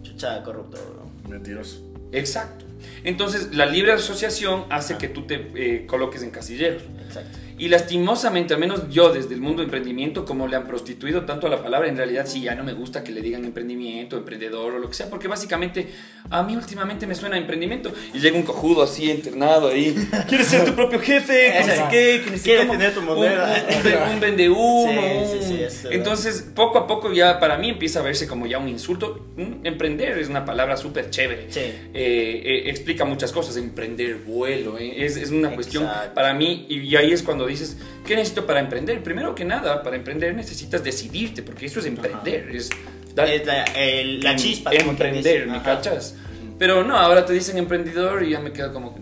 chucha 0.04 0.44
corrupto, 0.44 0.78
bro. 0.78 1.30
Mentiroso. 1.30 1.92
Exacto. 2.12 2.66
Entonces, 3.04 3.56
la 3.56 3.66
libre 3.66 3.94
asociación 3.94 4.66
hace 4.70 4.98
que 4.98 5.08
tú 5.08 5.26
te 5.26 5.52
eh, 5.56 5.86
coloques 5.88 6.22
en 6.24 6.32
casilleros. 6.32 6.84
Exacto. 7.06 7.38
Y 7.62 7.70
lastimosamente, 7.70 8.56
al 8.56 8.60
menos 8.60 8.90
yo 8.90 9.14
desde 9.14 9.36
el 9.36 9.40
mundo 9.40 9.60
de 9.60 9.66
emprendimiento, 9.66 10.26
como 10.26 10.48
le 10.48 10.56
han 10.56 10.66
prostituido 10.66 11.26
tanto 11.26 11.46
a 11.46 11.50
la 11.52 11.62
palabra, 11.62 11.88
en 11.88 11.96
realidad 11.96 12.26
sí, 12.26 12.42
ya 12.42 12.56
no 12.56 12.64
me 12.64 12.74
gusta 12.74 13.04
que 13.04 13.12
le 13.12 13.22
digan 13.22 13.46
emprendimiento, 13.46 14.18
emprendedor 14.18 14.74
o 14.74 14.80
lo 14.80 14.88
que 14.88 14.96
sea, 14.96 15.12
porque 15.12 15.28
básicamente 15.28 15.88
a 16.32 16.42
mí 16.42 16.56
últimamente 16.56 17.06
me 17.06 17.14
suena 17.14 17.36
a 17.36 17.38
emprendimiento 17.38 17.94
y 18.16 18.20
llega 18.20 18.36
un 18.36 18.42
cojudo 18.42 18.82
así 18.82 19.12
internado 19.12 19.68
ahí, 19.68 19.94
quieres 20.28 20.48
ser 20.48 20.66
tu 20.66 20.74
propio 20.74 21.00
jefe, 21.00 21.54
no 21.60 21.66
sé 21.68 21.84
qué, 21.92 22.24
que 22.44 22.66
tener 22.66 22.96
tu 22.96 23.02
moneda. 23.04 23.64
Un, 23.70 24.12
un, 24.14 24.20
vende 24.20 24.50
humo, 24.50 25.30
Sí, 25.32 25.38
sí, 25.42 25.48
sí, 25.48 25.62
es 25.62 25.84
verdad. 25.84 26.00
entonces 26.00 26.50
poco 26.56 26.80
a 26.80 26.88
poco 26.88 27.14
ya 27.14 27.40
para 27.40 27.60
mí 27.60 27.70
empieza 27.70 28.00
a 28.00 28.02
verse 28.02 28.28
como 28.28 28.48
ya 28.48 28.58
un 28.58 28.70
insulto. 28.70 29.28
Mm, 29.38 29.68
Emprender 29.68 30.18
es 30.18 30.30
una 30.30 30.46
palabra 30.46 30.78
súper 30.78 31.12
chévere. 31.12 31.48
Eh, 31.56 31.92
eh, 31.94 32.64
explica 32.72 33.06
muchas 33.06 33.32
cosas, 33.32 33.56
emprender 33.58 34.16
vuelo, 34.16 34.80
eh, 34.80 35.06
es, 35.06 35.16
es 35.16 35.30
una 35.30 35.54
cuestión 35.54 35.84
Exacto. 35.84 36.16
para 36.16 36.34
mí 36.34 36.66
y, 36.68 36.80
y 36.80 36.96
ahí 36.96 37.12
es 37.12 37.22
cuando 37.22 37.51
dices, 37.52 37.78
¿qué 38.06 38.16
necesito 38.16 38.46
para 38.46 38.60
emprender? 38.60 39.02
Primero 39.04 39.36
que 39.36 39.46
nada, 39.46 39.82
para 39.84 39.96
emprender 39.96 40.34
necesitas 40.36 40.84
decidirte, 40.84 41.44
porque 41.44 41.66
eso 41.68 41.80
es 41.80 41.86
emprender, 41.86 42.50
es 42.54 42.70
dar- 43.16 43.30
Es 43.30 43.46
la, 43.46 43.64
el- 43.64 44.20
la 44.22 44.32
em- 44.32 44.38
chispa. 44.38 44.72
emprender. 44.74 45.48
¿me 45.48 45.58
Ajá. 45.58 45.64
cachas? 45.78 46.16
Pero 46.58 46.84
no, 46.84 46.96
ahora 46.96 47.26
te 47.26 47.34
dicen 47.34 47.58
emprendedor 47.58 48.24
y 48.24 48.32
ya 48.32 48.40
me 48.40 48.52
queda 48.52 48.72
como 48.72 48.94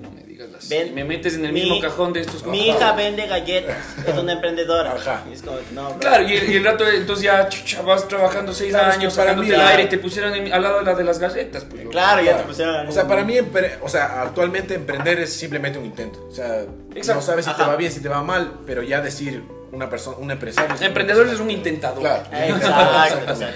me. 0.68 0.92
Ven, 0.94 1.08
metes 1.08 1.36
en 1.36 1.46
el 1.46 1.54
mi- 1.54 1.62
mismo 1.62 1.80
cajón 1.80 2.12
de 2.14 2.22
estos 2.22 2.46
Mi 2.46 2.68
hija 2.70 2.94
vende 2.94 3.28
galletas, 3.28 3.78
es 4.08 4.14
una 4.18 4.34
emprendedora. 4.34 4.94
Ajá. 4.94 5.24
Y 5.30 5.34
es 5.34 5.42
como, 5.42 5.58
no, 5.74 5.90
bro. 5.90 6.00
Claro, 6.00 6.24
y 6.28 6.34
el, 6.36 6.50
y 6.52 6.56
el 6.58 6.64
rato, 6.66 6.88
entonces 6.88 7.24
ya 7.26 7.48
chucha, 7.50 7.82
vas 7.82 8.08
trabajando 8.08 8.54
seis 8.54 8.72
Claro, 8.72 8.92
años 8.94 9.14
para 9.16 9.32
sacándote 9.32 9.50
mí 9.50 9.56
el 9.56 9.62
aire 9.68 9.84
y 9.84 9.90
te 9.90 9.98
pusieron 9.98 10.34
en- 10.36 10.52
al 10.54 10.62
lado 10.64 10.80
de 10.80 10.86
la 10.86 10.96
de 10.96 11.04
las 11.04 11.20
galletas. 11.20 11.66
Pues, 11.66 11.88
Claro, 11.90 12.22
ya 12.24 12.38
te 12.38 12.44
pusieron. 12.44 12.88
O 12.88 12.92
sea, 12.92 13.08
para 13.08 13.24
mí, 13.24 13.36
o 13.82 13.90
sea, 13.90 14.22
actualmente 14.22 14.74
emprender 14.74 15.20
es 15.20 15.34
simplemente 15.34 15.78
un 15.80 15.86
intento. 15.86 16.26
O 16.30 16.34
sea, 16.34 16.64
Exacto. 16.96 17.16
no 17.16 17.22
sabes 17.22 17.46
si 17.46 17.54
te 17.54 17.62
va 17.64 17.76
bien, 17.76 17.92
si 17.92 18.02
te 18.02 18.10
va 18.10 18.22
mal, 18.24 18.60
pero 18.66 18.84
ya 18.84 19.02
decir 19.02 19.44
una 19.72 19.90
persona, 19.90 20.18
un 20.18 20.32
empresario. 20.32 20.74
es- 20.76 20.82
Emprendedor 20.82 21.28
es 21.28 21.40
un 21.40 21.52
intentador. 21.52 22.00
Claro. 22.00 22.24
Exacto, 22.32 22.56
exacto, 23.06 23.32
exacto. 23.34 23.56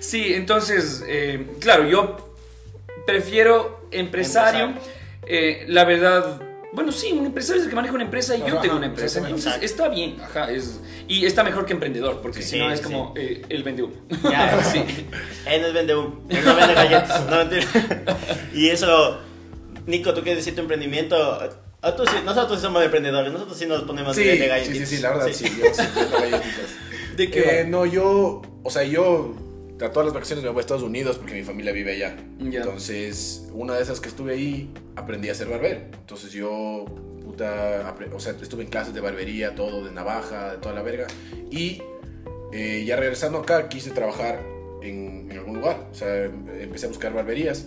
Sí, 0.00 0.32
entonces, 0.34 1.02
eh, 1.08 1.44
claro, 1.60 1.84
yo 1.86 2.16
prefiero 3.06 3.80
empresario. 3.90 4.66
Empresario. 4.66 4.97
Eh, 5.30 5.64
la 5.68 5.84
verdad, 5.84 6.40
bueno, 6.72 6.90
sí, 6.92 7.12
un 7.12 7.26
empresario 7.26 7.60
es 7.60 7.64
el 7.64 7.70
que 7.70 7.76
maneja 7.76 7.94
una 7.94 8.04
empresa 8.04 8.36
y 8.36 8.40
yo 8.40 8.58
tengo 8.58 8.76
una 8.76 8.86
empresa. 8.86 9.18
Entonces, 9.20 9.54
está 9.60 9.88
bien, 9.88 10.16
ajá, 10.20 10.50
es, 10.50 10.80
y 11.06 11.26
está 11.26 11.42
mejor 11.44 11.66
que 11.66 11.72
emprendedor, 11.74 12.20
porque 12.20 12.42
Sí, 12.42 12.50
si 12.50 12.58
no 12.58 12.70
es 12.70 12.78
sí. 12.80 12.84
como 12.84 13.14
eh, 13.16 13.42
el 13.48 13.62
vende 13.62 13.82
humo. 13.82 13.94
Ya, 14.30 14.62
sí. 14.72 14.82
Él 15.46 15.62
no 15.62 15.72
vende 15.72 15.94
humo, 15.96 16.20
él 16.28 16.44
no 16.44 16.56
vende 16.56 16.74
galletas, 16.74 17.26
no 17.28 17.36
mentira. 17.36 17.66
Y 18.54 18.68
eso, 18.68 19.18
Nico, 19.86 20.12
tú 20.14 20.22
quieres 20.22 20.44
decir 20.44 20.54
tu 20.54 20.62
emprendimiento. 20.62 21.16
Nosotros 22.24 22.58
sí 22.58 22.62
somos 22.62 22.82
emprendedores, 22.82 23.32
nosotros 23.32 23.56
sí 23.56 23.66
nos 23.66 23.82
ponemos 23.82 24.16
Sí, 24.16 24.24
de, 24.24 24.30
de 24.32 24.42
sí, 24.42 24.46
galletitas. 24.48 24.88
sí, 24.88 24.96
sí, 24.96 25.02
la 25.02 25.10
verdad, 25.10 25.28
sí, 25.32 25.44
yo 25.44 25.74
sí 25.74 25.82
vendo 25.94 26.18
galletitas. 26.18 26.76
¿De 27.16 27.30
qué 27.30 27.60
Eh, 27.60 27.64
no, 27.66 27.86
yo, 27.86 28.42
o 28.62 28.70
sea, 28.70 28.82
yo 28.84 29.34
a 29.84 29.90
todas 29.90 30.06
las 30.06 30.14
vacaciones 30.14 30.44
me 30.44 30.50
voy 30.50 30.58
a 30.58 30.60
Estados 30.60 30.82
Unidos 30.82 31.18
porque 31.18 31.34
mi 31.34 31.42
familia 31.42 31.72
vive 31.72 31.92
allá. 31.92 32.16
Ya. 32.38 32.60
Entonces, 32.60 33.48
una 33.52 33.74
de 33.74 33.82
esas 33.82 34.00
que 34.00 34.08
estuve 34.08 34.32
ahí, 34.32 34.72
aprendí 34.96 35.28
a 35.28 35.34
ser 35.34 35.48
barbero. 35.48 35.80
Entonces 35.92 36.32
yo, 36.32 36.84
puta, 37.24 37.94
o 38.12 38.20
sea, 38.20 38.34
estuve 38.40 38.64
en 38.64 38.70
clases 38.70 38.94
de 38.94 39.00
barbería, 39.00 39.54
todo, 39.54 39.84
de 39.84 39.92
navaja, 39.92 40.52
de 40.52 40.58
toda 40.58 40.74
la 40.74 40.82
verga. 40.82 41.06
Y 41.50 41.82
eh, 42.52 42.84
ya 42.86 42.96
regresando 42.96 43.38
acá, 43.38 43.68
quise 43.68 43.90
trabajar 43.90 44.42
en, 44.82 45.30
en 45.30 45.38
algún 45.38 45.56
lugar. 45.56 45.88
O 45.90 45.94
sea, 45.94 46.24
empecé 46.24 46.86
a 46.86 46.88
buscar 46.88 47.12
barberías. 47.12 47.66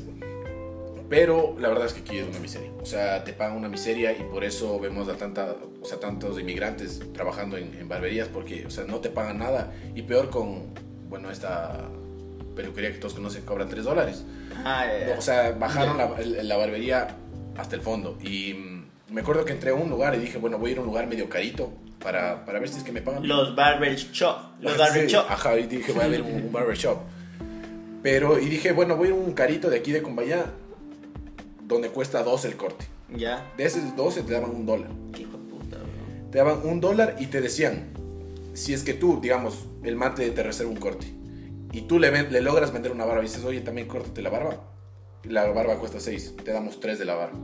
Pero 1.10 1.58
la 1.60 1.68
verdad 1.68 1.88
es 1.88 1.94
que 1.94 2.02
aquí 2.02 2.18
es 2.18 2.28
una 2.28 2.40
miseria. 2.40 2.72
O 2.82 2.86
sea, 2.86 3.24
te 3.26 3.34
pagan 3.34 3.58
una 3.58 3.68
miseria 3.68 4.14
y 4.14 4.24
por 4.24 4.46
eso 4.46 4.80
vemos 4.80 5.10
a 5.10 5.18
tanta, 5.18 5.58
o 5.82 5.86
sea, 5.86 6.00
tantos 6.00 6.40
inmigrantes 6.40 7.02
trabajando 7.14 7.58
en, 7.58 7.74
en 7.74 7.90
barberías 7.90 8.30
porque, 8.30 8.66
o 8.66 8.72
sea, 8.72 8.86
no 8.86 9.00
te 9.00 9.10
pagan 9.10 9.40
nada. 9.40 9.74
Y 9.94 10.04
peor 10.04 10.30
con, 10.30 10.74
bueno, 11.10 11.30
esta 11.30 11.90
peluquería 12.56 12.92
que 12.92 12.98
todos 12.98 13.14
conocen 13.14 13.44
cobran 13.44 13.70
3 13.70 13.84
dólares. 13.84 14.24
Ah, 14.64 14.86
ya. 15.08 15.16
O 15.18 15.22
sea, 15.22 15.52
bajaron 15.54 15.98
la, 15.98 16.14
el- 16.20 16.48
la 16.48 16.58
barbería 16.58 17.16
hasta 17.58 17.76
el 17.76 17.82
fondo. 17.82 18.18
Y 18.22 18.54
mm, 18.54 19.14
me 19.14 19.22
acuerdo 19.22 19.44
que 19.46 19.54
entré 19.54 19.72
a 19.72 19.74
un 19.74 19.90
lugar 19.90 20.16
y 20.16 20.20
dije, 20.20 20.38
bueno, 20.38 20.58
voy 20.58 20.70
a 20.70 20.74
ir 20.74 20.78
a 20.78 20.82
un 20.82 20.88
lugar 20.88 21.08
medio 21.08 21.30
carito 21.30 21.72
para, 22.00 22.46
para 22.46 22.60
ver 22.60 22.70
si 22.70 22.78
es 22.80 22.84
que 22.84 22.92
me 22.92 23.02
pagan. 23.02 23.28
Los 23.28 23.56
barber 23.56 23.96
shop, 23.96 24.38
los 24.62 24.74
Sí, 24.74 24.80
barber 24.80 25.08
shop. 25.08 25.26
Ajá, 25.30 25.58
y 25.58 25.68
dije, 25.68 25.92
voy 25.94 26.04
a 26.04 26.08
ver 26.08 26.22
un, 26.22 26.34
un 26.34 26.52
barber 26.52 26.76
shop. 26.78 26.98
Pero, 28.04 28.40
y 28.40 28.46
dije, 28.50 28.72
bueno, 28.72 28.96
voy 28.98 29.08
a 29.08 29.12
ir 29.12 29.16
a 29.16 29.20
un 29.20 29.34
carito 29.34 29.70
de 29.70 29.78
aquí 29.78 29.92
de 29.92 30.02
Cumbayá, 30.02 30.46
donde 31.64 31.90
cuesta 31.90 32.24
12 32.24 32.48
el 32.48 32.56
corte. 32.58 32.86
Ya. 33.16 33.46
De 33.58 33.66
esos 33.66 33.96
12 33.96 34.24
te 34.24 34.34
daban 34.34 34.50
un 34.52 34.66
dólar. 34.66 34.90
Qué 35.14 35.22
hijo 35.24 35.34
de 35.38 35.50
puta, 35.50 35.78
bro. 35.78 36.30
Te 36.32 36.38
daban 36.40 36.60
un 36.64 36.82
dólar 36.82 37.16
y 37.20 37.28
te 37.28 37.42
decían, 37.42 37.90
si 38.54 38.74
es 38.74 38.84
que 38.84 38.94
tú, 38.94 39.20
digamos, 39.22 39.66
el 39.84 39.96
mate 39.96 40.30
te 40.32 40.42
reserva 40.44 40.72
un 40.72 40.78
corte, 40.80 41.08
y 41.72 41.82
tú 41.82 42.00
le, 42.00 42.12
le 42.30 42.42
logras 42.42 42.72
vender 42.74 42.92
una 42.92 43.06
barba 43.06 43.22
y 43.22 43.28
dices, 43.28 43.44
oye, 43.44 43.62
también 43.62 43.88
córtate 43.88 44.22
la 44.22 44.30
barba. 44.30 44.58
Y 45.24 45.30
la 45.30 45.46
barba 45.52 45.78
cuesta 45.78 46.00
6, 46.00 46.36
te 46.44 46.52
damos 46.52 46.80
3 46.80 46.98
de 47.00 47.06
la 47.06 47.16
barba. 47.16 47.38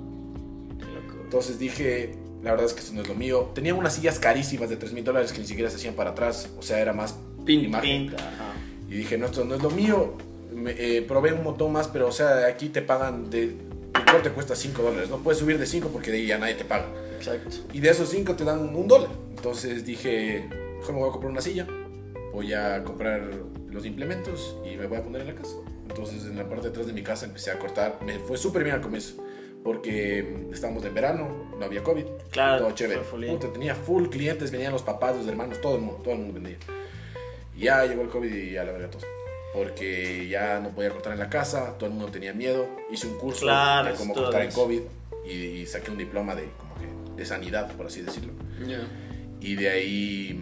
Entonces 1.24 1.60
dije, 1.60 2.16
la 2.42 2.52
verdad 2.52 2.66
es 2.68 2.74
que 2.74 2.80
esto 2.80 2.94
no 2.94 3.02
es 3.02 3.08
lo 3.08 3.16
mío. 3.16 3.52
Tenía 3.54 3.74
unas 3.74 3.94
sillas 3.96 4.20
carísimas 4.20 4.70
de 4.70 4.78
3 4.78 4.94
mil 4.94 5.04
dólares 5.04 5.32
que 5.34 5.40
ni 5.40 5.48
siquiera 5.48 5.70
se 5.70 5.76
hacían 5.78 5.94
para 5.94 6.12
atrás, 6.12 6.50
o 6.58 6.62
sea, 6.62 6.80
era 6.80 6.94
más 6.94 7.16
Pin- 7.46 7.63
imagen. 7.66 8.08
Pinta. 8.08 8.24
Y 8.90 8.96
dije, 8.96 9.18
no, 9.18 9.26
esto 9.26 9.44
no 9.46 9.56
es 9.56 9.62
lo 9.63 9.70
mío. 9.70 10.13
Me, 10.54 10.72
eh, 10.72 11.02
probé 11.02 11.34
un 11.34 11.44
montón 11.44 11.72
más, 11.74 11.88
pero 11.88 12.08
o 12.08 12.12
sea, 12.12 12.48
aquí 12.48 12.70
te 12.70 12.82
pagan 12.82 13.30
de... 13.30 13.44
El 13.96 14.06
corte 14.12 14.30
cuesta 14.32 14.56
5 14.56 14.82
dólares. 14.82 15.10
No 15.10 15.18
puedes 15.18 15.40
subir 15.40 15.58
de 15.58 15.66
5 15.66 15.90
porque 15.90 16.12
de 16.12 16.18
ahí 16.18 16.28
ya 16.28 16.38
nadie 16.38 16.54
te 16.56 16.63
paga. 16.66 16.86
Exacto. 17.18 17.58
Y 17.74 17.80
de 17.80 17.90
esos 17.90 18.10
5 18.10 18.36
te 18.36 18.44
dan 18.46 18.74
un 18.76 18.88
dólar. 18.88 19.10
Entonces 19.36 19.84
dije, 19.86 20.48
mejor 20.80 20.94
me 20.94 21.00
voy 21.02 21.10
a 21.10 21.12
comprar 21.12 21.32
una 21.32 21.42
silla. 21.42 21.68
Voy 22.34 22.54
a 22.54 22.84
comprar 22.84 23.24
los 23.78 23.86
implementos 23.86 24.58
y 24.66 24.76
me 24.76 24.88
voy 24.88 24.98
a 24.98 25.04
poner 25.04 25.22
en 25.22 25.28
la 25.28 25.36
casa. 25.36 25.56
Entonces 25.88 26.26
en 26.26 26.38
la 26.38 26.48
parte 26.50 26.63
de 26.63 26.70
atrás 26.70 26.88
de 26.88 26.94
mi 26.94 27.04
casa 27.04 27.26
empecé 27.26 27.52
a 27.52 27.60
cortar. 27.60 28.00
Me 28.06 28.20
fue 28.20 28.38
súper 28.38 28.63
bien 28.63 28.76
al 28.76 28.82
comienzo. 28.82 29.24
Porque 29.63 30.24
mm, 30.24 30.54
estábamos 30.54 30.84
en 30.86 30.94
verano, 30.94 31.52
no 31.58 31.66
había 31.66 31.84
COVID. 31.84 32.06
Claro, 32.32 32.66
todo 32.66 32.76
chévere. 32.76 33.02
Puta, 33.02 33.52
tenía 33.52 33.76
full 33.76 34.08
clientes, 34.08 34.52
venían 34.52 34.72
los 34.72 34.84
papás, 34.84 35.16
los 35.16 35.28
hermanos, 35.28 35.60
todo 35.62 35.76
el 35.76 35.82
mundo, 35.82 36.02
todo 36.04 36.13
el 36.13 36.20
mundo 36.20 36.34
vendía. 36.36 36.58
Y 37.56 37.62
ya 37.62 37.86
llegó 37.86 38.02
el 38.02 38.10
COVID 38.10 38.34
y 38.34 38.52
ya 38.54 38.63
la 38.63 38.72
verga 38.72 38.90
todo. 38.90 39.02
Porque 39.54 40.28
ya 40.28 40.60
no 40.60 40.70
podía 40.70 40.92
cortar 40.92 41.13
en 41.13 41.20
la 41.20 41.30
casa, 41.30 41.78
todo 41.78 41.88
el 41.88 41.96
mundo 41.96 42.12
tenía 42.12 42.34
miedo. 42.34 42.68
Hice 42.92 43.08
un 43.08 43.18
curso 43.18 43.42
Claro, 43.42 43.90
de 43.90 43.96
cómo 43.96 44.13
cortar 44.13 44.44
en. 44.44 44.52
COVID 44.52 44.82
y, 45.26 45.32
y 45.32 45.66
saqué 45.66 45.92
un 45.92 45.98
diploma 45.98 46.36
de, 46.36 46.50
como 46.58 46.76
que, 46.76 47.16
de 47.16 47.26
sanidad, 47.26 47.72
por 47.76 47.88
así 47.88 48.02
decirlo. 48.02 48.34
Ya. 48.66 48.88
Y 49.40 49.56
de 49.56 49.70
ahí, 49.70 50.40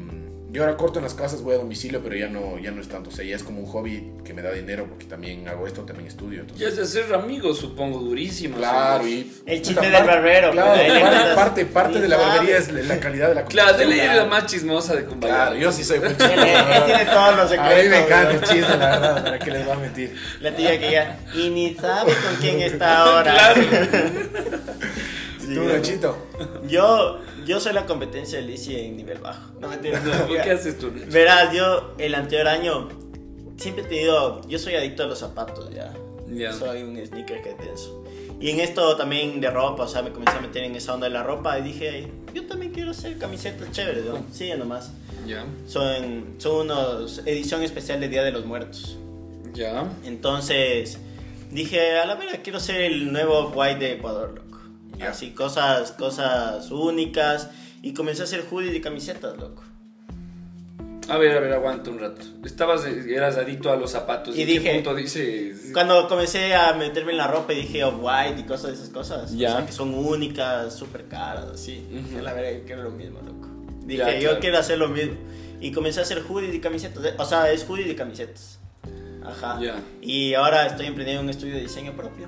yo 0.55 0.63
ahora 0.63 0.77
corto 0.77 0.99
en 0.99 1.03
las 1.03 1.13
casas, 1.13 1.41
voy 1.41 1.53
a 1.55 1.57
domicilio, 1.57 2.01
pero 2.01 2.15
ya 2.15 2.27
no, 2.27 2.57
ya 2.59 2.71
no 2.71 2.81
es 2.81 2.87
tanto. 2.87 3.09
O 3.09 3.13
sea, 3.13 3.25
ya 3.25 3.35
es 3.35 3.43
como 3.43 3.59
un 3.59 3.65
hobby 3.67 4.11
que 4.23 4.33
me 4.33 4.41
da 4.41 4.51
dinero 4.51 4.85
porque 4.87 5.05
también 5.05 5.47
hago 5.49 5.67
esto, 5.67 5.81
también 5.81 6.07
estudio. 6.07 6.41
Entonces, 6.41 6.61
Ya 6.61 6.69
es 6.69 6.93
de 6.93 7.01
hacer 7.01 7.13
amigos, 7.13 7.59
supongo, 7.59 7.99
durísimo. 7.99 8.57
Claro, 8.57 9.05
y... 9.07 9.31
El 9.45 9.61
chiste 9.61 9.81
del 9.81 9.91
parte- 9.91 10.07
barbero, 10.07 10.51
Claro, 10.51 10.81
pues, 10.81 11.03
parte, 11.03 11.35
parte, 11.35 11.65
parte 11.65 11.99
de 11.99 12.07
la 12.07 12.17
barbería 12.17 12.57
es 12.57 12.71
la 12.71 12.81
la 12.81 12.99
calidad 12.99 13.29
de 13.29 13.35
la 13.35 13.45
Claro, 13.45 13.77
de 13.77 13.83
eres 13.83 14.15
la 14.15 14.25
más 14.25 14.45
chismosa 14.45 14.95
de 14.95 15.03
Cumbayá. 15.05 15.33
Claro, 15.35 15.55
yo 15.57 15.71
sí 15.71 15.83
soy 15.83 15.99
muy 15.99 16.09
la 16.17 16.27
verdad. 16.27 16.85
tiene 16.85 17.05
todos 17.05 17.35
los 17.35 17.45
A 17.45 17.47
secretos. 17.49 17.83
mí 17.83 17.89
me 17.89 17.99
encanta 17.99 18.31
el 18.31 18.41
chisme, 18.41 18.77
la 18.77 18.89
verdad, 18.89 19.23
¿para 19.23 19.39
qué 19.39 19.51
les 19.51 19.65
voy 19.65 19.73
a 19.75 19.79
mentir? 19.79 20.15
La 20.39 20.55
tía 20.55 20.79
que 20.79 20.91
ya. 20.91 21.19
Y 21.33 21.49
ni 21.49 21.75
sabe 21.75 22.13
con 22.13 22.35
quién 22.39 22.61
está 22.61 22.97
ahora. 22.99 23.33
Claro. 23.33 23.61
Sí, 25.45 25.55
Tú, 25.55 25.63
bro. 25.63 25.73
Nachito. 25.73 26.17
Yo, 26.67 27.19
yo 27.45 27.59
soy 27.59 27.73
la 27.73 27.85
competencia 27.85 28.39
de 28.39 28.45
Lizzie 28.45 28.85
en 28.85 28.97
nivel 28.97 29.19
bajo. 29.19 29.51
No. 29.59 29.69
¿Por 30.27 30.41
qué 30.41 30.51
haces 30.51 30.77
tú? 30.77 30.91
Nacho? 30.91 31.11
Verás, 31.11 31.53
yo 31.53 31.95
el 31.97 32.15
anterior 32.15 32.47
año 32.47 32.89
siempre 33.57 33.83
he 33.83 33.87
tenido. 33.87 34.47
Yo 34.47 34.59
soy 34.59 34.75
adicto 34.75 35.03
a 35.03 35.07
los 35.07 35.19
zapatos 35.19 35.69
ya. 35.73 35.93
Ya. 36.27 36.53
Soy 36.53 36.83
un 36.83 36.97
sneaker 37.05 37.41
que 37.41 37.51
tenso. 37.51 38.03
Y 38.39 38.49
en 38.49 38.59
esto 38.59 38.97
también 38.97 39.39
de 39.39 39.49
ropa, 39.49 39.83
o 39.83 39.87
sea, 39.87 40.01
me 40.01 40.11
comencé 40.11 40.37
a 40.37 40.41
meter 40.41 40.63
en 40.63 40.75
esa 40.75 40.93
onda 40.93 41.07
de 41.07 41.13
la 41.13 41.23
ropa 41.23 41.57
y 41.57 41.61
dije, 41.61 42.07
yo 42.33 42.45
también 42.47 42.73
quiero 42.73 42.91
hacer 42.91 43.17
camisetas 43.17 43.71
chéveres, 43.71 44.05
¿no? 44.05 44.25
Sí, 44.31 44.51
nomás. 44.57 44.91
Ya. 45.25 45.45
Son, 45.67 46.35
son 46.37 46.65
unos 46.65 47.21
edición 47.25 47.63
especial 47.63 48.01
de 48.01 48.09
Día 48.09 48.23
de 48.23 48.31
los 48.31 48.45
Muertos. 48.45 48.97
Ya. 49.53 49.89
Entonces 50.03 50.99
dije, 51.51 51.97
a 51.97 52.05
la 52.05 52.15
vera, 52.15 52.41
quiero 52.43 52.59
ser 52.59 52.81
el 52.81 53.11
nuevo 53.13 53.51
white 53.55 53.79
de 53.79 53.93
Ecuador, 53.93 54.41
Ya. 54.97 55.09
Así, 55.09 55.31
cosas, 55.31 55.91
cosas 55.91 56.71
únicas. 56.71 57.49
Y 57.81 57.93
comencé 57.93 58.21
a 58.21 58.25
hacer 58.25 58.45
hoodies 58.49 58.75
y 58.75 58.81
camisetas, 58.81 59.37
loco. 59.37 59.63
A 61.07 61.17
ver, 61.19 61.37
a 61.37 61.39
ver, 61.39 61.53
aguanta 61.53 61.91
un 61.91 61.99
rato. 61.99 62.21
Estabas, 62.43 62.83
eh, 62.85 63.13
eras 63.15 63.37
adicto 63.37 63.71
a 63.71 63.75
los 63.75 63.91
zapatos. 63.91 64.35
Y 64.35 64.41
¿En 64.41 64.47
qué 64.47 64.53
dije- 64.53 64.73
punto 64.73 64.95
dices? 64.95 65.69
Cuando 65.71 66.07
comencé 66.07 66.55
a 66.55 66.73
meterme 66.73 67.11
en 67.11 67.19
la 67.19 67.27
ropa 67.27 67.53
y 67.53 67.57
dije 67.57 67.83
off-white 67.83 68.39
y 68.41 68.43
cosas 68.43 68.71
de 68.71 68.73
esas 68.73 68.89
cosas. 68.89 69.31
Ya. 69.37 69.49
O 69.53 69.57
sea, 69.57 69.65
que 69.67 69.71
son 69.71 69.93
únicas, 69.93 70.73
súper 70.73 71.05
caras, 71.07 71.45
así. 71.53 71.85
Ujú. 71.91 72.07
Dije, 72.09 72.21
la 72.23 72.33
verdad, 72.33 72.59
quiero 72.65 72.83
lo 72.83 72.89
mismo, 72.91 73.19
loco. 73.21 73.47
Dije, 73.85 73.99
Ya, 73.99 74.13
yo 74.15 74.21
claro. 74.29 74.39
quiero 74.39 74.57
hacer 74.57 74.79
lo 74.79 74.87
mismo. 74.87 75.13
Y 75.61 75.71
comencé 75.71 75.99
a 75.99 76.03
hacer 76.03 76.23
hoodies 76.23 76.55
y 76.55 76.59
camisetas. 76.59 77.03
O 77.19 77.25
sea, 77.25 77.51
es 77.51 77.63
hoodies 77.69 77.87
y 77.91 77.95
camisetas. 77.95 78.57
Ajá. 79.23 79.59
Ya. 79.61 79.75
Y 80.01 80.33
ahora 80.33 80.65
estoy 80.65 80.87
emprendiendo 80.87 81.21
un 81.21 81.29
estudio 81.29 81.53
de 81.53 81.61
diseño 81.61 81.93
propio. 81.93 82.27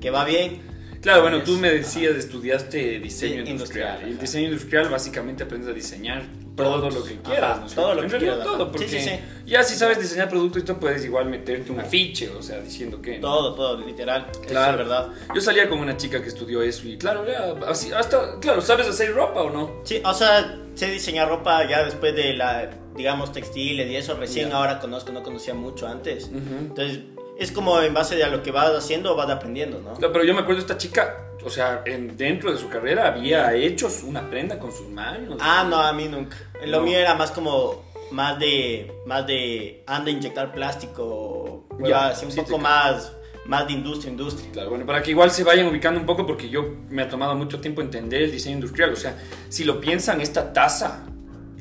Que 0.00 0.10
va 0.10 0.24
bien. 0.24 0.62
Claro, 1.04 1.20
bueno, 1.22 1.42
tú 1.42 1.58
me 1.58 1.70
decías, 1.70 2.14
estudiaste 2.16 2.98
diseño 2.98 3.44
Sí, 3.44 3.50
industrial. 3.50 3.50
industrial, 3.50 3.98
Y 4.08 4.10
el 4.12 4.18
diseño 4.18 4.44
industrial 4.46 4.88
básicamente 4.88 5.42
aprendes 5.44 5.70
a 5.70 5.74
diseñar 5.74 6.22
todo 6.56 6.88
lo 6.88 7.04
que 7.04 7.18
quieras. 7.18 7.60
¿no 7.60 7.66
todo 7.66 7.94
lo 7.94 8.00
En 8.02 8.06
que 8.08 8.12
realidad 8.12 8.34
quieras, 8.36 8.52
todo, 8.56 8.72
porque 8.72 8.88
Sí, 8.88 8.98
sí, 9.00 9.10
ya 9.44 9.62
si 9.62 9.74
sabes 9.76 9.98
diseñar 10.00 10.30
producto, 10.30 10.58
esto 10.58 10.80
puedes 10.80 11.04
igual 11.04 11.26
meterte 11.26 11.70
un 11.72 11.80
afiche, 11.80 12.30
o 12.30 12.40
sea, 12.42 12.58
diciendo 12.60 13.02
que... 13.02 13.18
Todo, 13.18 13.54
todo, 13.54 13.84
literal. 13.84 14.28
Eso 14.32 14.40
Claro. 14.48 14.72
es 14.72 14.78
verdad. 14.78 15.08
Yo 15.34 15.40
salía 15.42 15.68
con 15.68 15.78
una 15.78 15.94
chica 15.98 16.22
que 16.22 16.28
estudió 16.28 16.62
eso 16.62 16.88
y 16.88 16.96
claro, 16.96 17.26
ya, 17.26 17.54
así, 17.68 17.92
hasta, 17.92 18.40
claro, 18.40 18.62
¿sabes 18.62 18.88
hacer 18.88 19.12
ropa 19.12 19.42
o 19.42 19.50
no? 19.50 19.82
Sí, 19.84 20.00
o 20.02 20.14
sea, 20.14 20.58
sé 20.74 20.90
diseñar 20.90 21.28
ropa 21.28 21.68
ya 21.68 21.84
después 21.84 22.14
de 22.16 22.32
la, 22.32 22.70
digamos, 22.96 23.30
textiles 23.30 23.90
y 23.90 23.96
eso. 23.96 24.14
Recién 24.16 24.48
Ya. 24.48 24.56
ahora 24.56 24.78
conozco, 24.78 25.12
no 25.12 25.22
conocía 25.22 25.52
mucho 25.52 25.86
antes. 25.86 26.24
Ujú. 26.28 26.38
Entonces, 26.60 27.00
es 27.38 27.50
como 27.52 27.80
en 27.80 27.92
base 27.94 28.16
de 28.16 28.24
a 28.24 28.28
lo 28.28 28.42
que 28.42 28.50
vas 28.50 28.70
haciendo, 28.70 29.14
vas 29.16 29.28
aprendiendo, 29.30 29.80
¿no? 29.80 29.94
Pero 29.94 30.24
yo 30.24 30.34
me 30.34 30.40
acuerdo 30.40 30.60
esta 30.60 30.76
chica, 30.78 31.30
o 31.44 31.50
sea, 31.50 31.82
en, 31.84 32.16
dentro 32.16 32.52
de 32.52 32.58
su 32.58 32.68
carrera 32.68 33.08
había 33.08 33.52
hecho 33.54 33.88
una 34.04 34.28
prenda 34.30 34.58
con 34.58 34.72
sus 34.72 34.88
manos. 34.88 35.36
Ah, 35.40 35.66
no, 35.68 35.76
a 35.80 35.92
mí 35.92 36.06
nunca. 36.08 36.36
Lo 36.64 36.78
No. 36.80 36.86
mío 36.86 36.98
era 36.98 37.14
más 37.14 37.30
como, 37.32 37.84
más 38.12 38.38
de, 38.38 38.92
más 39.06 39.26
de, 39.26 39.82
anda 39.86 40.10
a 40.10 40.12
inyectar 40.12 40.52
plástico, 40.52 41.64
Bueno, 41.70 41.88
ya, 41.88 42.08
así 42.08 42.24
un 42.26 42.32
sí 42.32 42.40
poco 42.40 42.58
más, 42.58 43.12
más 43.46 43.66
de 43.66 43.72
industria, 43.74 44.10
industria. 44.10 44.50
Claro, 44.52 44.70
bueno, 44.70 44.86
para 44.86 45.02
que 45.02 45.10
igual 45.10 45.30
se 45.30 45.42
vayan 45.44 45.66
ubicando 45.66 45.98
un 46.00 46.06
poco, 46.06 46.24
porque 46.26 46.48
yo 46.48 46.64
me 46.88 47.02
ha 47.02 47.08
tomado 47.08 47.34
mucho 47.34 47.60
tiempo 47.60 47.80
entender 47.82 48.22
el 48.22 48.30
diseño 48.32 48.54
industrial. 48.56 48.92
O 48.92 48.96
sea, 48.96 49.16
si 49.48 49.64
lo 49.64 49.80
piensan, 49.80 50.20
esta 50.20 50.52
taza 50.52 51.04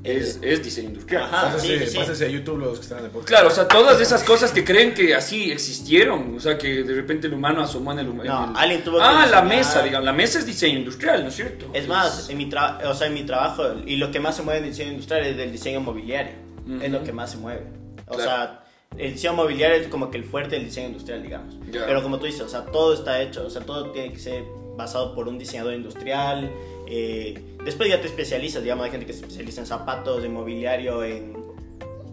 es, 0.04 0.40
es 0.42 0.64
diseño 0.64 0.90
industrial. 0.90 1.24
Ajá. 1.24 1.54
Pásense, 1.54 1.88
sí, 1.88 1.98
sí, 2.16 2.24
a 2.26 2.28
YouTube 2.28 2.58
los 2.60 2.78
que 2.78 2.84
están 2.84 3.00
en 3.00 3.06
el 3.06 3.12
podcast. 3.12 3.30
Claro, 3.30 3.48
o 3.48 3.52
sea, 3.52 3.68
todas 3.68 4.00
esas 4.02 4.24
cosas 4.24 4.52
que 4.52 4.64
creen 4.66 4.94
que 4.94 5.16
así 5.16 5.52
existieron, 5.52 6.36
o 6.36 6.40
sea, 6.40 6.58
que 6.58 6.84
de 6.84 6.94
repente 6.94 7.28
el 7.28 7.34
humano 7.34 7.62
asomó 7.64 7.92
en 7.94 8.00
el 8.00 8.10
humano. 8.10 8.52
No, 8.52 8.58
alguien 8.60 8.84
tuvo 8.84 8.98
que 8.98 9.04
Ah, 9.04 9.26
la 9.30 9.42
mesa, 9.42 9.82
digamos, 9.82 10.06
la 10.06 10.14
mesa 10.14 10.40
es 10.40 10.46
diseño 10.46 10.80
industrial, 10.80 11.24
¿no 11.24 11.30
es 11.30 11.36
cierto? 11.36 11.68
Es 11.74 11.88
más, 11.88 12.30
en 12.30 12.38
mi, 12.38 12.50
tra- 12.50 12.84
o 12.86 12.94
sea, 12.94 13.08
en 13.08 13.14
mi 13.14 13.24
trabajo, 13.24 13.64
y 13.86 13.96
lo 13.96 14.12
que 14.12 14.20
más 14.20 14.36
se 14.36 14.42
mueve 14.44 14.60
en 14.60 14.66
el 14.66 14.72
diseño 14.72 14.92
industrial 14.92 15.26
es 15.26 15.38
del 15.38 15.52
diseño 15.52 15.80
mobiliario. 15.82 16.34
Es 16.82 16.92
lo 16.92 17.04
que 17.04 17.12
más 17.14 17.32
se 17.32 17.38
mueve. 17.38 17.64
O 18.08 18.16
Claro. 18.16 18.24
sea, 18.30 18.64
el 18.98 19.14
diseño 19.14 19.34
mobiliario 19.34 19.78
es 19.78 19.88
como 19.88 20.12
que 20.12 20.18
el 20.18 20.24
fuerte 20.26 20.56
del 20.56 20.66
diseño 20.66 20.88
industrial, 20.88 21.24
digamos. 21.24 21.56
Ya. 21.72 21.86
Pero 21.86 22.04
como 22.04 22.20
tú 22.20 22.26
dices, 22.26 22.42
o 22.42 22.50
sea, 22.50 22.66
todo 22.66 22.94
está 22.94 23.22
hecho, 23.22 23.46
o 23.46 23.50
sea, 23.50 23.62
todo 23.62 23.92
tiene 23.92 24.12
que 24.14 24.20
ser 24.20 24.44
basado 24.78 25.14
por 25.16 25.28
un 25.28 25.38
diseñador 25.40 25.74
industrial. 25.74 26.52
Eh, 26.88 27.58
después 27.64 27.90
ya 27.90 28.00
te 28.02 28.08
especializas, 28.08 28.62
digamos, 28.64 28.86
hay 28.86 28.92
gente 28.92 29.06
que 29.06 29.14
se 29.14 29.22
especializa 29.22 29.62
en 29.62 29.68
zapatos, 29.68 30.24
en 30.24 30.34
mobiliario, 30.34 31.04
en, 31.04 31.34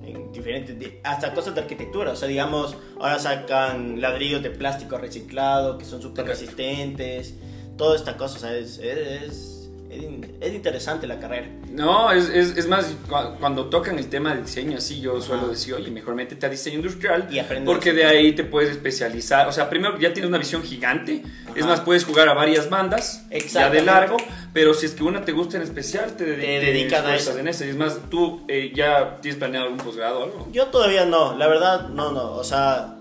en 0.05 0.33
diferentes, 0.33 0.79
di- 0.79 0.95
hasta 1.05 1.33
cosas 1.35 1.55
de 1.55 1.61
arquitectura. 1.63 2.13
O 2.13 2.17
sea, 2.17 2.29
digamos, 2.29 2.77
ahora 2.99 3.19
sacan 3.19 4.01
ladrillos 4.01 4.43
de 4.43 4.51
plástico 4.51 4.97
reciclado 4.99 5.77
que 5.79 5.85
son 5.85 6.01
súper 6.01 6.27
resistentes. 6.27 7.35
Toda 7.77 7.97
esta 7.97 8.17
cosa, 8.17 8.37
o 8.37 8.41
sea, 8.41 8.55
es, 8.57 8.79
es, 8.79 9.60
es, 10.01 10.05
in- 10.05 10.37
es 10.41 10.55
interesante 10.55 11.07
la 11.07 11.19
carrera. 11.21 11.47
No, 11.71 12.11
es, 12.13 12.29
es, 12.29 12.57
es 12.57 12.67
más, 12.69 12.87
cu- 13.09 13.39
cuando 13.39 13.67
tocan 13.67 13.99
el 13.99 14.09
tema 14.09 14.35
de 14.35 14.43
diseño 14.43 14.79
así, 14.79 15.01
yo 15.01 15.21
suelo 15.21 15.43
Ajá. 15.43 15.51
decir, 15.53 15.75
oye, 15.75 15.91
mejor 15.91 16.15
métete 16.15 16.47
a 16.47 16.49
diseño 16.49 16.77
industrial, 16.77 17.29
Y 17.31 17.41
porque 17.65 17.93
de 17.93 18.05
ahí 18.05 18.33
te 18.33 18.45
puedes 18.45 18.71
especializar. 18.71 19.49
O 19.49 19.53
sea, 19.53 19.69
primero 19.71 19.99
ya 19.99 20.13
tienes 20.13 20.29
una 20.29 20.39
visión 20.39 20.63
gigante, 20.63 21.23
es 21.55 21.65
más, 21.67 21.81
puedes 21.81 22.05
jugar 22.05 22.29
a 22.29 22.35
varias 22.35 22.69
bandas, 22.71 23.25
ya 23.53 23.71
de 23.71 23.83
largo, 23.83 24.17
pero 24.53 24.75
si 24.75 24.87
es 24.87 24.93
que 24.93 25.03
una 25.05 25.25
te 25.25 25.33
gusta 25.33 25.57
en 25.57 25.63
especial, 25.63 26.17
te, 26.17 26.25
dedi- 26.25 26.41
Te 26.41 26.61
te 26.61 26.67
dedicas 26.67 27.05
a 27.05 27.15
eso. 27.17 27.39
en 27.39 27.49
eso. 27.49 27.65
Y 27.65 27.69
es 27.69 27.77
más, 27.77 27.99
tú 28.11 28.45
eh, 28.49 28.73
ya 28.75 29.19
tienes 29.21 29.39
planeado 29.39 29.67
algún 29.67 29.79
posgrado 29.85 30.21
o 30.21 30.25
algo. 30.25 30.49
Yo 30.53 30.67
todavía 30.67 31.05
no, 31.05 31.37
la 31.37 31.47
verdad, 31.47 31.89
no, 31.89 32.11
no. 32.13 32.33
O 32.33 32.45
sea, 32.45 32.97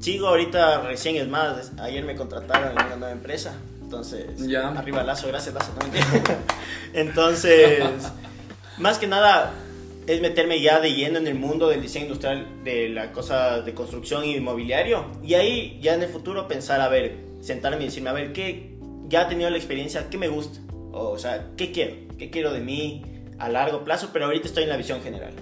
sigo 0.00 0.28
ahorita 0.28 0.82
recién, 0.82 1.16
es 1.16 1.28
más, 1.28 1.72
ayer 1.78 2.04
me 2.04 2.14
contrataron 2.16 2.68
en 2.78 2.86
una 2.86 2.96
nueva 2.96 3.12
empresa. 3.12 3.54
Entonces, 3.90 4.46
Ya. 4.46 4.68
arriba 4.68 5.02
Lazo, 5.02 5.26
gracias 5.26 5.52
Lazo. 5.52 5.72
Entonces, 6.94 7.82
más 8.78 8.98
que 8.98 9.08
nada, 9.08 9.52
es 10.06 10.20
meterme 10.20 10.60
ya 10.60 10.78
de 10.78 10.94
lleno 10.94 11.18
en 11.18 11.26
el 11.26 11.34
mundo 11.34 11.68
del 11.68 11.82
diseño 11.82 12.04
industrial, 12.04 12.46
de 12.62 12.88
la 12.88 13.10
cosa 13.10 13.62
de 13.62 13.74
construcción 13.74 14.24
y 14.24 14.36
inmobiliario. 14.36 15.06
Y 15.24 15.34
ahí, 15.34 15.80
ya 15.82 15.94
en 15.94 16.04
el 16.04 16.08
futuro, 16.08 16.46
pensar, 16.46 16.80
a 16.80 16.88
ver, 16.88 17.16
sentarme 17.40 17.82
y 17.82 17.86
decirme, 17.86 18.10
a 18.10 18.12
ver, 18.12 18.32
¿qué, 18.32 18.76
ya 19.08 19.22
he 19.22 19.24
tenido 19.24 19.50
la 19.50 19.56
experiencia, 19.56 20.08
¿qué 20.08 20.18
me 20.18 20.28
gusta? 20.28 20.60
O, 20.92 21.18
sea, 21.18 21.48
¿qué 21.56 21.72
quiero? 21.72 21.94
¿Qué 22.16 22.30
quiero 22.30 22.52
de 22.52 22.60
mí 22.60 23.02
a 23.40 23.48
largo 23.48 23.82
plazo? 23.82 24.10
Pero 24.12 24.26
ahorita 24.26 24.46
estoy 24.46 24.62
en 24.62 24.68
la 24.68 24.76
visión 24.76 25.02
general 25.02 25.32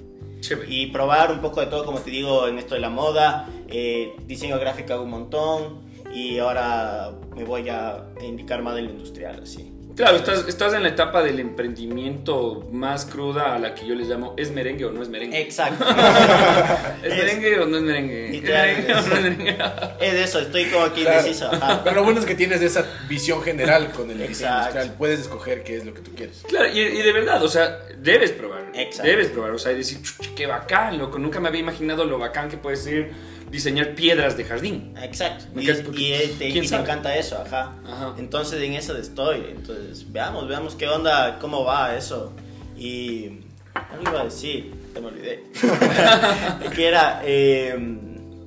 Chévere. 0.40 0.72
y 0.72 0.86
probar 0.86 1.32
un 1.32 1.40
poco 1.40 1.60
de 1.60 1.66
todo, 1.66 1.84
como 1.84 1.98
te 1.98 2.10
digo, 2.10 2.48
en 2.48 2.58
esto 2.58 2.76
de 2.76 2.80
la 2.80 2.88
moda, 2.88 3.46
eh, 3.68 4.14
diseño 4.26 4.58
gráfico 4.58 4.94
hago 4.94 5.02
un 5.02 5.10
montón 5.10 5.87
y 6.12 6.38
ahora 6.38 7.10
me 7.36 7.44
voy 7.44 7.68
a 7.68 8.04
indicar 8.22 8.62
más 8.62 8.74
del 8.74 8.86
industrial, 8.86 9.40
así. 9.42 9.72
Claro, 9.96 10.16
estás, 10.16 10.46
estás 10.46 10.74
en 10.74 10.84
la 10.84 10.90
etapa 10.90 11.24
del 11.24 11.40
emprendimiento 11.40 12.68
más 12.70 13.04
cruda 13.04 13.56
a 13.56 13.58
la 13.58 13.74
que 13.74 13.84
yo 13.84 13.96
les 13.96 14.06
llamo, 14.08 14.32
¿es 14.36 14.52
merengue 14.52 14.84
o 14.84 14.92
no 14.92 15.02
es 15.02 15.08
merengue? 15.08 15.40
Exacto. 15.40 15.84
¿Es 17.02 17.12
es- 17.12 17.18
merengue 17.18 17.58
o 17.58 17.66
no 17.66 17.76
es 17.78 17.82
merengue? 17.82 18.26
¿Es 18.36 18.42
merengue 18.44 18.92
o 18.92 18.94
no 18.94 19.00
es 19.00 19.08
merengue? 19.22 19.56
es 20.00 20.12
de 20.12 20.22
eso, 20.22 20.38
estoy 20.38 20.66
como 20.66 20.84
aquí 20.84 21.02
Claro. 21.02 21.18
indeciso. 21.18 21.50
ajá. 21.52 21.80
Pero 21.82 21.96
lo 21.96 22.04
bueno 22.04 22.20
es 22.20 22.26
que 22.26 22.36
tienes 22.36 22.62
esa 22.62 22.84
visión 23.08 23.42
general 23.42 23.90
con 23.90 24.08
el 24.10 24.18
diseño 24.28 24.50
industrial. 24.56 24.94
Puedes 24.96 25.18
escoger 25.18 25.64
qué 25.64 25.78
es 25.78 25.84
lo 25.84 25.92
que 25.92 26.00
tú 26.02 26.12
quieres. 26.14 26.44
Claro, 26.48 26.68
y, 26.72 26.78
y 26.78 27.02
de 27.02 27.12
verdad, 27.12 27.42
o 27.42 27.48
sea, 27.48 27.80
debes 27.98 28.30
probar. 28.30 28.70
Exacto. 28.74 29.10
Debes 29.10 29.28
probar, 29.28 29.50
o 29.50 29.58
sea, 29.58 29.72
y 29.72 29.76
decir, 29.78 30.00
"Chuch, 30.00 30.28
qué 30.36 30.46
bacán, 30.46 30.96
loco. 30.96 31.18
Nunca 31.18 31.40
me 31.40 31.48
había 31.48 31.60
imaginado 31.60 32.04
lo 32.04 32.18
bacán 32.18 32.48
que 32.48 32.56
puede 32.56 32.76
ser 32.76 33.10
diseñar 33.50 33.94
piedras 33.94 34.36
de 34.36 34.44
jardín. 34.44 34.94
Exacto. 35.02 35.44
Y, 35.56 35.70
y, 35.70 35.74
te, 35.74 36.50
¿quién 36.50 36.64
y 36.64 36.68
te 36.68 36.76
encanta 36.76 37.16
eso, 37.16 37.42
ajá. 37.44 37.72
Ajá. 37.86 38.14
Entonces 38.18 38.62
en 38.62 38.74
eso 38.74 38.96
estoy. 38.96 39.44
Entonces 39.50 40.10
veamos, 40.10 40.48
veamos 40.48 40.74
qué 40.74 40.88
onda, 40.88 41.38
cómo 41.40 41.64
va 41.64 41.96
eso. 41.96 42.32
Y 42.76 43.40
algo 43.74 44.10
iba 44.10 44.20
a 44.20 44.24
decir, 44.24 44.74
te 44.94 45.00
me 45.00 45.08
olvidé. 45.08 45.44
que 46.74 46.86
era, 46.86 47.22
eh, 47.24 47.76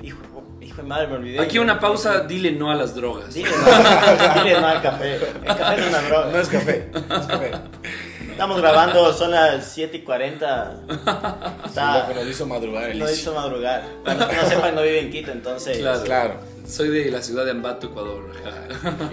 hijo, 0.04 0.20
hijo 0.62 0.78
de 0.78 0.88
madre, 0.88 1.08
me 1.08 1.16
olvidé. 1.16 1.40
Aquí 1.40 1.60
una 1.60 1.80
pausa, 1.80 2.22
dile 2.22 2.52
no 2.52 2.72
a 2.72 2.76
las 2.76 2.96
drogas. 2.96 3.34
Dile 3.34 3.50
no, 3.50 4.44
dile 4.44 4.60
no 4.60 4.68
al 4.68 4.82
café. 4.82 5.16
El 5.16 5.46
café 5.46 5.78
no 5.78 5.84
es 5.84 5.90
una 5.90 6.02
droga. 6.02 6.32
No 6.32 6.40
es 6.40 6.48
café, 6.48 6.90
no 6.94 7.16
es 7.18 7.28
café. 7.28 7.52
Estamos 8.42 8.60
grabando, 8.60 9.14
son 9.14 9.30
las 9.30 9.72
7 9.72 9.98
y 9.98 10.00
40. 10.02 10.82
Lo 10.88 11.66
Está, 11.68 12.06
que 12.08 12.16
nos 12.16 12.28
hizo 12.28 12.48
madrugar 12.48 12.90
el 12.90 12.98
hizo 13.04 13.36
madrugar. 13.36 13.84
Que 14.04 14.16
no 14.16 14.50
sepan, 14.50 14.74
no 14.74 14.82
vive 14.82 15.00
en 15.00 15.12
Quito, 15.12 15.32
entonces. 15.32 15.78
Claro. 15.78 16.04
Claro. 16.04 16.34
Soy 16.66 16.90
de 16.90 17.12
la 17.12 17.22
ciudad 17.22 17.46
de 17.46 17.52
Ambato, 17.52 17.86
Ecuador. 17.86 18.32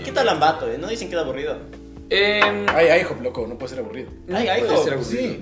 ¿Qué 0.02 0.12
tal 0.12 0.30
Ambato? 0.30 0.66
eh? 0.70 0.78
No 0.78 0.86
dicen 0.88 1.10
que 1.10 1.16
es 1.16 1.20
aburrido. 1.20 1.58
Em, 2.08 2.64
Ay, 2.70 2.86
ay, 2.86 3.00
hijo, 3.02 3.18
loco, 3.22 3.46
no 3.46 3.58
puede 3.58 3.68
ser 3.68 3.80
aburrido. 3.80 4.08
no 4.26 4.34
Ay, 4.38 4.48
ay, 4.48 4.60
puede 4.62 4.72
hijo, 4.72 4.84
ser 4.84 4.94
aburrido. 4.94 5.34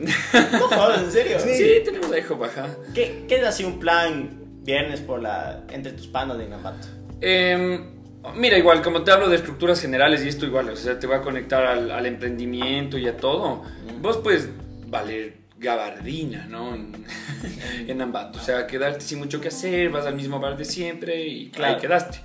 No 0.50 0.66
jodas, 0.66 1.02
en 1.02 1.12
serio. 1.12 1.38
Sí, 1.38 1.82
tenemos 1.84 2.10
a 2.10 2.18
hijo 2.18 2.36
baja. 2.36 2.66
¿Qué, 2.92 3.24
¿Qué 3.28 3.36
es 3.36 3.46
así 3.46 3.62
un 3.62 3.78
plan 3.78 4.30
viernes 4.64 5.00
por 5.00 5.22
la 5.22 5.60
entre 5.70 5.92
tus 5.92 6.08
panos 6.08 6.38
de 6.38 6.52
Ambato? 6.52 6.88
Em, 7.20 7.95
mira, 8.34 8.58
igual, 8.58 8.82
como 8.82 9.02
te 9.02 9.10
hablo 9.12 9.28
de 9.28 9.36
estructuras 9.36 9.80
generales 9.80 10.24
y 10.24 10.28
esto 10.28 10.46
igual, 10.46 10.68
o 10.70 10.76
sea, 10.76 10.98
te 10.98 11.06
va 11.06 11.16
a 11.16 11.22
conectar 11.22 11.64
al, 11.66 11.90
al 11.90 12.06
emprendimiento 12.06 12.98
y 12.98 13.06
a 13.08 13.16
todo, 13.16 13.62
vos 14.00 14.18
puedes 14.18 14.48
valer 14.88 15.38
gabardina, 15.58 16.46
¿no? 16.46 16.74
En, 16.74 16.92
en 17.88 18.02
Ambato, 18.02 18.38
o 18.38 18.42
sea, 18.42 18.66
quedarte 18.66 19.00
sin 19.00 19.18
mucho 19.18 19.40
que 19.40 19.48
hacer, 19.48 19.90
vas 19.90 20.06
al 20.06 20.14
mismo 20.14 20.38
bar 20.40 20.56
de 20.56 20.64
siempre 20.64 21.26
y 21.26 21.50
Claro. 21.50 21.74
ahí 21.74 21.80
quedaste. 21.80 22.20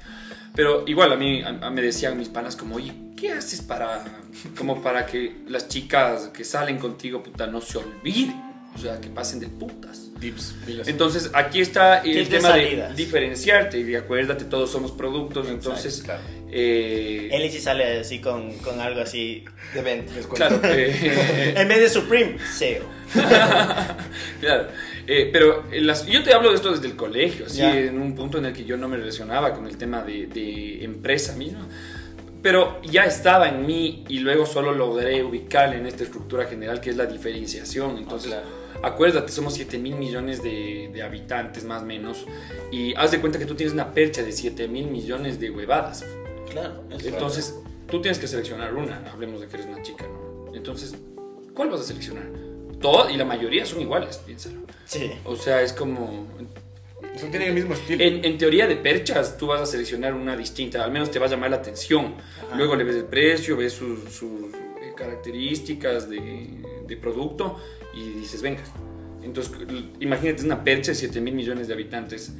Pero 0.55 0.83
igual 0.87 1.13
a 1.13 1.15
mí 1.15 1.41
a- 1.41 1.47
a- 1.67 1.69
me 1.69 1.81
decían 1.81 2.17
mis 2.17 2.27
panas 2.29 2.55
como, 2.57 2.75
oye, 2.75 2.91
¿qué 3.15 3.31
haces 3.31 3.61
para, 3.61 4.03
como 4.57 4.81
para 4.81 5.05
que 5.05 5.37
las 5.47 5.67
chicas 5.69 6.29
que 6.33 6.43
salen 6.43 6.77
contigo, 6.77 7.23
puta, 7.23 7.47
no 7.47 7.61
se 7.61 7.77
olviden? 7.77 8.50
O 8.73 8.77
sea, 8.77 8.99
que 9.01 9.09
pasen 9.09 9.39
de 9.39 9.47
putas. 9.47 10.09
Tips. 10.19 10.55
Entonces, 10.87 11.29
aquí 11.33 11.61
está 11.61 11.97
el 11.99 12.13
Tips 12.13 12.29
de 12.29 12.37
tema 12.37 12.53
de 12.55 12.63
salidas. 12.63 12.95
diferenciarte. 12.95 13.79
Y 13.79 13.95
acuérdate, 13.95 14.45
todos 14.45 14.71
somos 14.71 14.91
productos. 14.91 15.45
Exacto, 15.47 15.69
entonces, 15.69 16.01
claro. 16.03 16.21
eh, 16.51 17.29
Él 17.31 17.51
sí 17.51 17.59
sale 17.59 17.99
así 17.99 18.19
con, 18.21 18.53
con 18.59 18.79
algo 18.79 19.01
así 19.01 19.43
de 19.73 19.81
venta. 19.81 20.13
Claro, 20.33 20.59
eh, 20.63 21.53
En 21.57 21.67
vez 21.67 21.79
de 21.79 21.89
Supreme, 21.89 22.37
SEO. 22.55 22.83
claro. 24.39 24.67
Eh, 25.07 25.29
pero 25.33 25.63
las- 25.73 26.05
yo 26.05 26.23
te 26.23 26.33
hablo 26.33 26.49
de 26.49 26.55
esto 26.55 26.71
desde 26.71 26.87
el 26.87 26.95
colegio, 26.95 27.47
así, 27.47 27.57
Ya. 27.57 27.75
en 27.77 27.99
un 27.99 28.15
punto 28.15 28.37
en 28.37 28.45
el 28.45 28.53
que 28.53 28.63
yo 28.63 28.77
no 28.77 28.87
me 28.87 28.97
relacionaba 28.97 29.53
con 29.53 29.67
el 29.67 29.77
tema 29.77 30.03
de, 30.03 30.27
de 30.27 30.83
empresa 30.83 31.35
misma. 31.35 31.67
Pero 32.41 32.81
ya 32.83 33.03
estaba 33.05 33.49
en 33.49 33.65
mí 33.65 34.03
y 34.07 34.19
luego 34.19 34.45
solo 34.47 34.71
logré 34.73 35.23
ubicarle 35.23 35.77
en 35.77 35.85
esta 35.85 36.03
estructura 36.03 36.45
general 36.45 36.81
que 36.81 36.89
es 36.91 36.95
la 36.97 37.05
diferenciación. 37.05 37.97
Entonces, 37.97 38.33
Ah, 38.33 38.41
claro. 38.41 38.60
Acuérdate, 38.83 39.31
somos 39.31 39.53
7 39.53 39.77
mil 39.77 39.95
millones 39.95 40.41
de, 40.43 40.89
de 40.93 41.03
habitantes 41.03 41.63
más 41.63 41.83
o 41.83 41.85
menos, 41.85 42.25
y 42.71 42.93
haz 42.95 43.11
de 43.11 43.19
cuenta 43.19 43.39
que 43.39 43.45
tú 43.45 43.55
tienes 43.55 43.73
una 43.73 43.93
percha 43.93 44.23
de 44.23 44.31
7 44.31 44.67
mil 44.67 44.87
millones 44.87 45.39
de 45.39 45.49
huevadas. 45.49 46.05
Claro. 46.49 46.83
es 46.89 47.05
Entonces, 47.05 47.59
tú 47.89 48.01
tienes 48.01 48.19
que 48.19 48.27
seleccionar 48.27 48.73
una, 48.73 49.09
hablemos 49.11 49.41
de 49.41 49.47
que 49.47 49.55
eres 49.55 49.67
una 49.67 49.81
chica, 49.81 50.05
¿no? 50.07 50.55
Entonces, 50.55 50.95
¿cuál 51.53 51.69
vas 51.69 51.81
a 51.81 51.83
seleccionar? 51.83 52.29
Todas, 52.81 53.13
y 53.13 53.17
la 53.17 53.25
mayoría 53.25 53.65
son 53.65 53.81
iguales, 53.81 54.17
piénsalo. 54.17 54.61
Sí. 54.85 55.11
O 55.25 55.35
sea, 55.35 55.61
es 55.61 55.73
como... 55.73 56.27
No 57.01 57.29
tienen 57.29 57.49
el 57.49 57.53
mismo 57.53 57.73
estilo. 57.73 58.03
En, 58.03 58.23
en 58.23 58.37
teoría 58.37 58.67
de 58.67 58.77
perchas, 58.77 59.37
tú 59.37 59.47
vas 59.47 59.61
a 59.61 59.65
seleccionar 59.65 60.13
una 60.13 60.35
distinta, 60.35 60.83
al 60.83 60.91
menos 60.91 61.11
te 61.11 61.19
va 61.19 61.27
a 61.27 61.29
llamar 61.29 61.51
la 61.51 61.57
atención. 61.57 62.15
Ajá. 62.47 62.55
Luego 62.55 62.75
le 62.75 62.83
ves 62.83 62.95
el 62.95 63.05
precio, 63.05 63.57
ves 63.57 63.73
sus, 63.73 64.11
sus, 64.11 64.53
eh, 64.53 64.93
características 64.95 66.09
de, 66.09 66.63
de 66.87 66.97
producto 66.97 67.57
y 67.93 68.09
dices, 68.19 68.41
venga. 68.41 68.61
Entonces, 69.23 69.53
imagínate 69.99 70.43
una 70.43 70.63
percha 70.63 70.91
de 70.91 70.95
7 70.95 71.21
mil 71.21 71.35
millones 71.35 71.67
de 71.67 71.73
habitantes 71.73 72.33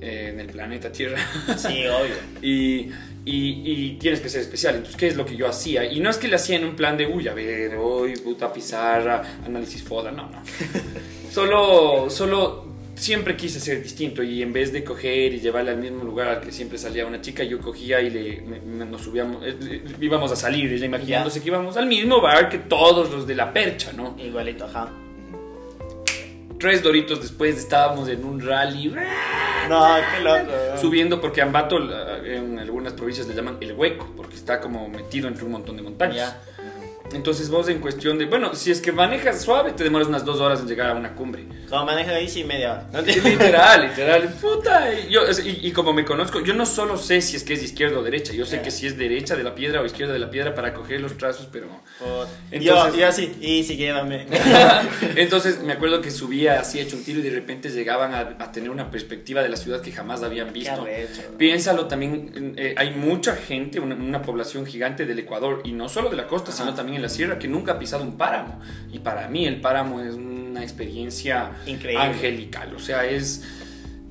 eh, 0.00 0.30
en 0.32 0.40
el 0.40 0.48
planeta 0.48 0.90
Tierra. 0.90 1.18
Sí, 1.56 1.84
obvio. 1.86 2.14
y, 2.42 2.90
y, 3.24 3.62
y 3.64 3.96
tienes 3.98 4.20
que 4.20 4.28
ser 4.28 4.40
especial. 4.42 4.76
Entonces, 4.76 4.96
¿qué 4.96 5.06
es 5.08 5.16
lo 5.16 5.24
que 5.24 5.36
yo 5.36 5.46
hacía? 5.48 5.84
Y 5.90 6.00
no 6.00 6.10
es 6.10 6.16
que 6.16 6.28
le 6.28 6.36
hacía 6.36 6.56
en 6.56 6.64
un 6.64 6.76
plan 6.76 6.96
de, 6.96 7.06
uy, 7.06 7.28
a 7.28 7.34
ver, 7.34 7.76
hoy, 7.76 8.16
puta 8.16 8.52
pizarra, 8.52 9.40
análisis 9.44 9.82
foda, 9.82 10.10
no, 10.10 10.28
no. 10.28 10.42
solo, 11.32 12.10
solo 12.10 12.65
siempre 12.96 13.36
quise 13.36 13.60
ser 13.60 13.82
distinto 13.82 14.22
y 14.22 14.42
en 14.42 14.52
vez 14.52 14.72
de 14.72 14.82
coger 14.82 15.32
y 15.34 15.40
llevarle 15.40 15.70
al 15.70 15.76
mismo 15.78 16.02
lugar 16.02 16.28
al 16.28 16.40
que 16.40 16.50
siempre 16.50 16.78
salía 16.78 17.06
una 17.06 17.20
chica, 17.20 17.44
yo 17.44 17.60
cogía 17.60 18.00
y 18.00 18.10
le, 18.10 18.40
me- 18.40 18.58
me- 18.60 18.84
nos 18.86 19.02
subíamos, 19.02 19.44
eh, 19.44 19.54
eh, 19.70 19.82
íbamos 20.00 20.32
a 20.32 20.36
salir, 20.36 20.72
ella 20.72 20.86
imaginándose 20.86 21.40
que 21.40 21.48
íbamos 21.48 21.76
al 21.76 21.86
mismo 21.86 22.20
bar 22.20 22.48
que 22.48 22.58
todos 22.58 23.10
los 23.10 23.26
de 23.26 23.34
la 23.34 23.52
percha, 23.52 23.92
¿no? 23.92 24.16
Igualito, 24.18 24.64
ajá. 24.64 24.90
Tres 26.58 26.82
doritos 26.82 27.20
después 27.20 27.58
estábamos 27.58 28.08
en 28.08 28.24
un 28.24 28.40
rally. 28.40 28.88
No, 29.68 29.96
qué 30.16 30.22
loco. 30.24 30.50
weón. 30.50 30.78
subiendo 30.80 31.20
porque 31.20 31.42
Ambato 31.42 31.76
en 32.24 32.58
algunas 32.58 32.94
provincias 32.94 33.26
le 33.28 33.34
llaman 33.34 33.58
el 33.60 33.74
hueco 33.74 34.10
porque 34.16 34.36
está 34.36 34.58
como 34.58 34.88
metido 34.88 35.28
entre 35.28 35.44
un 35.44 35.50
montón 35.52 35.76
de 35.76 35.82
montañas. 35.82 36.16
Ya. 36.16 36.65
Entonces 37.12 37.48
vos 37.50 37.68
en 37.68 37.80
cuestión 37.80 38.18
de, 38.18 38.26
bueno, 38.26 38.54
si 38.54 38.70
es 38.70 38.80
que 38.80 38.92
manejas 38.92 39.42
suave 39.42 39.72
te 39.72 39.84
demoras 39.84 40.08
unas 40.08 40.24
dos 40.24 40.40
horas 40.40 40.60
en 40.60 40.66
llegar 40.68 40.90
a 40.90 40.94
una 40.94 41.14
cumbre. 41.14 41.46
Como 41.68 41.84
maneja 41.86 42.12
ahí, 42.12 42.28
sí, 42.28 42.44
media 42.44 42.72
hora. 42.72 42.86
¿No? 42.92 43.00
literal, 43.02 43.88
literal, 43.88 44.28
puta. 44.40 44.92
Y, 44.94 45.10
yo, 45.10 45.22
y, 45.44 45.66
y 45.68 45.72
como 45.72 45.92
me 45.92 46.04
conozco, 46.04 46.40
yo 46.40 46.54
no 46.54 46.66
solo 46.66 46.96
sé 46.96 47.20
si 47.20 47.36
es 47.36 47.42
que 47.44 47.54
es 47.54 47.62
izquierda 47.62 47.98
o 47.98 48.02
derecha, 48.02 48.32
yo 48.32 48.44
sé 48.46 48.60
que 48.62 48.70
si 48.70 48.86
es 48.86 48.96
derecha 48.98 49.34
de 49.36 49.42
la 49.44 49.54
piedra 49.54 49.80
o 49.80 49.86
izquierda 49.86 50.12
de 50.12 50.18
la 50.20 50.30
piedra 50.30 50.54
para 50.54 50.74
coger 50.74 51.00
los 51.00 51.16
trazos, 51.16 51.48
pero... 51.50 51.66
Por- 51.98 52.26
Entonces- 52.50 52.94
yo, 52.94 53.00
yo 53.00 53.06
así, 53.08 53.36
y 53.40 53.64
sí, 53.64 53.76
llévame. 53.76 54.26
Entonces 55.16 55.62
me 55.62 55.72
acuerdo 55.72 56.00
que 56.00 56.10
subía 56.10 56.60
así 56.60 56.80
hecho 56.80 56.96
un 56.96 57.04
tiro 57.04 57.20
y 57.20 57.22
de 57.22 57.30
repente 57.30 57.68
llegaban 57.70 58.14
a, 58.14 58.36
a 58.38 58.52
tener 58.52 58.70
una 58.70 58.90
perspectiva 58.90 59.42
de 59.42 59.48
la 59.48 59.56
ciudad 59.56 59.80
que 59.80 59.92
jamás 59.92 60.22
habían 60.22 60.52
visto. 60.52 60.86
Piénsalo 61.38 61.86
también, 61.86 62.54
eh, 62.56 62.74
hay 62.76 62.90
mucha 62.94 63.34
gente, 63.36 63.80
una, 63.80 63.94
una 63.94 64.22
población 64.22 64.66
gigante 64.66 65.06
del 65.06 65.18
Ecuador, 65.18 65.62
y 65.64 65.72
no 65.72 65.88
solo 65.88 66.10
de 66.10 66.16
la 66.16 66.26
costa, 66.26 66.50
Ajá. 66.50 66.62
sino 66.62 66.74
también 66.74 66.95
en 66.96 67.02
la 67.02 67.08
sierra, 67.08 67.38
que 67.38 67.48
nunca 67.48 67.72
ha 67.72 67.78
pisado 67.78 68.02
un 68.02 68.16
páramo. 68.16 68.60
Y 68.92 68.98
para 68.98 69.28
mí 69.28 69.46
el 69.46 69.60
páramo 69.60 70.00
es 70.02 70.14
una 70.14 70.62
experiencia 70.62 71.50
Increíble. 71.66 72.02
angelical, 72.02 72.74
o 72.74 72.78
sea, 72.80 73.04
es, 73.04 73.44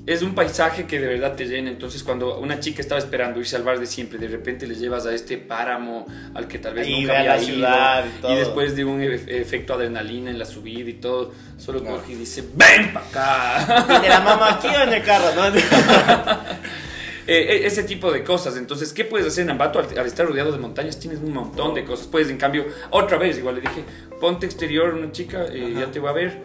es 0.06 0.22
un 0.22 0.36
paisaje 0.36 0.86
que 0.86 1.00
de 1.00 1.08
verdad 1.08 1.34
te 1.36 1.46
llena. 1.46 1.70
Entonces 1.72 2.04
cuando 2.04 2.38
una 2.40 2.60
chica 2.60 2.80
estaba 2.82 3.00
esperando 3.00 3.40
irse 3.40 3.56
al 3.56 3.64
bar 3.64 3.80
de 3.80 3.88
siempre, 3.88 4.20
de 4.20 4.28
repente 4.28 4.68
le 4.68 4.76
llevas 4.76 5.06
a 5.08 5.14
este 5.16 5.38
páramo 5.40 6.06
al 6.36 6.48
que 6.48 6.60
tal 6.60 6.76
vez 6.76 6.88
Y 6.88 7.02
nunca 7.02 7.18
había 7.18 7.36
la 7.36 7.42
ido, 7.42 7.46
ciudad 7.56 8.06
y 8.06 8.22
todo. 8.22 8.34
y 8.34 8.36
después 8.38 8.76
de 8.76 8.86
un 8.86 9.02
efecto 9.02 9.74
adrenalina 9.74 10.30
en 10.30 10.38
la 10.38 10.46
subida 10.46 10.88
y 10.90 10.94
todo, 10.94 11.34
solo 11.58 11.82
Claro. 11.82 11.98
coge 11.98 12.14
y 12.14 12.16
dice, 12.18 12.44
ven 12.54 12.94
para 12.94 13.08
acá. 13.08 13.98
Y 13.98 14.02
de 14.04 14.10
la 14.10 14.20
mamá 14.20 14.54
aquí 14.54 14.68
o 14.68 14.84
en 14.84 14.94
el 14.94 15.04
carro, 15.04 15.34
¿no? 15.36 15.46
Eh, 17.28 17.56
eh, 17.58 17.66
ese 17.66 17.84
tipo 17.84 18.12
de 18.12 18.24
cosas. 18.24 18.56
Entonces, 18.58 18.94
¿qué 18.94 19.04
puedes 19.06 19.26
hacer 19.28 19.44
en 19.44 19.50
Ambato 19.52 19.80
al, 19.80 19.88
al 19.98 20.06
estar 20.06 20.26
rodeado 20.28 20.52
de 20.52 20.60
montañas? 20.60 21.00
Tienes 21.00 21.20
un 21.20 21.34
montón 21.34 21.74
de 21.74 21.84
cosas. 21.84 22.06
Puedes, 22.08 22.30
en 22.30 22.38
cambio, 22.38 22.66
otra 22.92 23.18
vez, 23.18 23.38
igual 23.38 23.56
le 23.56 23.62
dije, 23.62 23.84
ponte 24.22 24.46
exterior 24.46 24.94
una 24.94 25.12
chica, 25.12 25.46
eh, 25.52 25.74
ya 25.80 25.88
te 25.92 26.00
va 26.00 26.12
a 26.12 26.14
ver. 26.14 26.44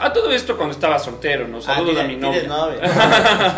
A 0.00 0.12
todo 0.12 0.30
esto 0.30 0.56
cuando 0.56 0.74
estaba 0.74 0.98
soltero, 0.98 1.48
¿no? 1.48 1.60
Saludos 1.62 1.96
Ah, 1.98 2.04
a 2.04 2.06
mi 2.08 2.16
novia. 2.16 2.42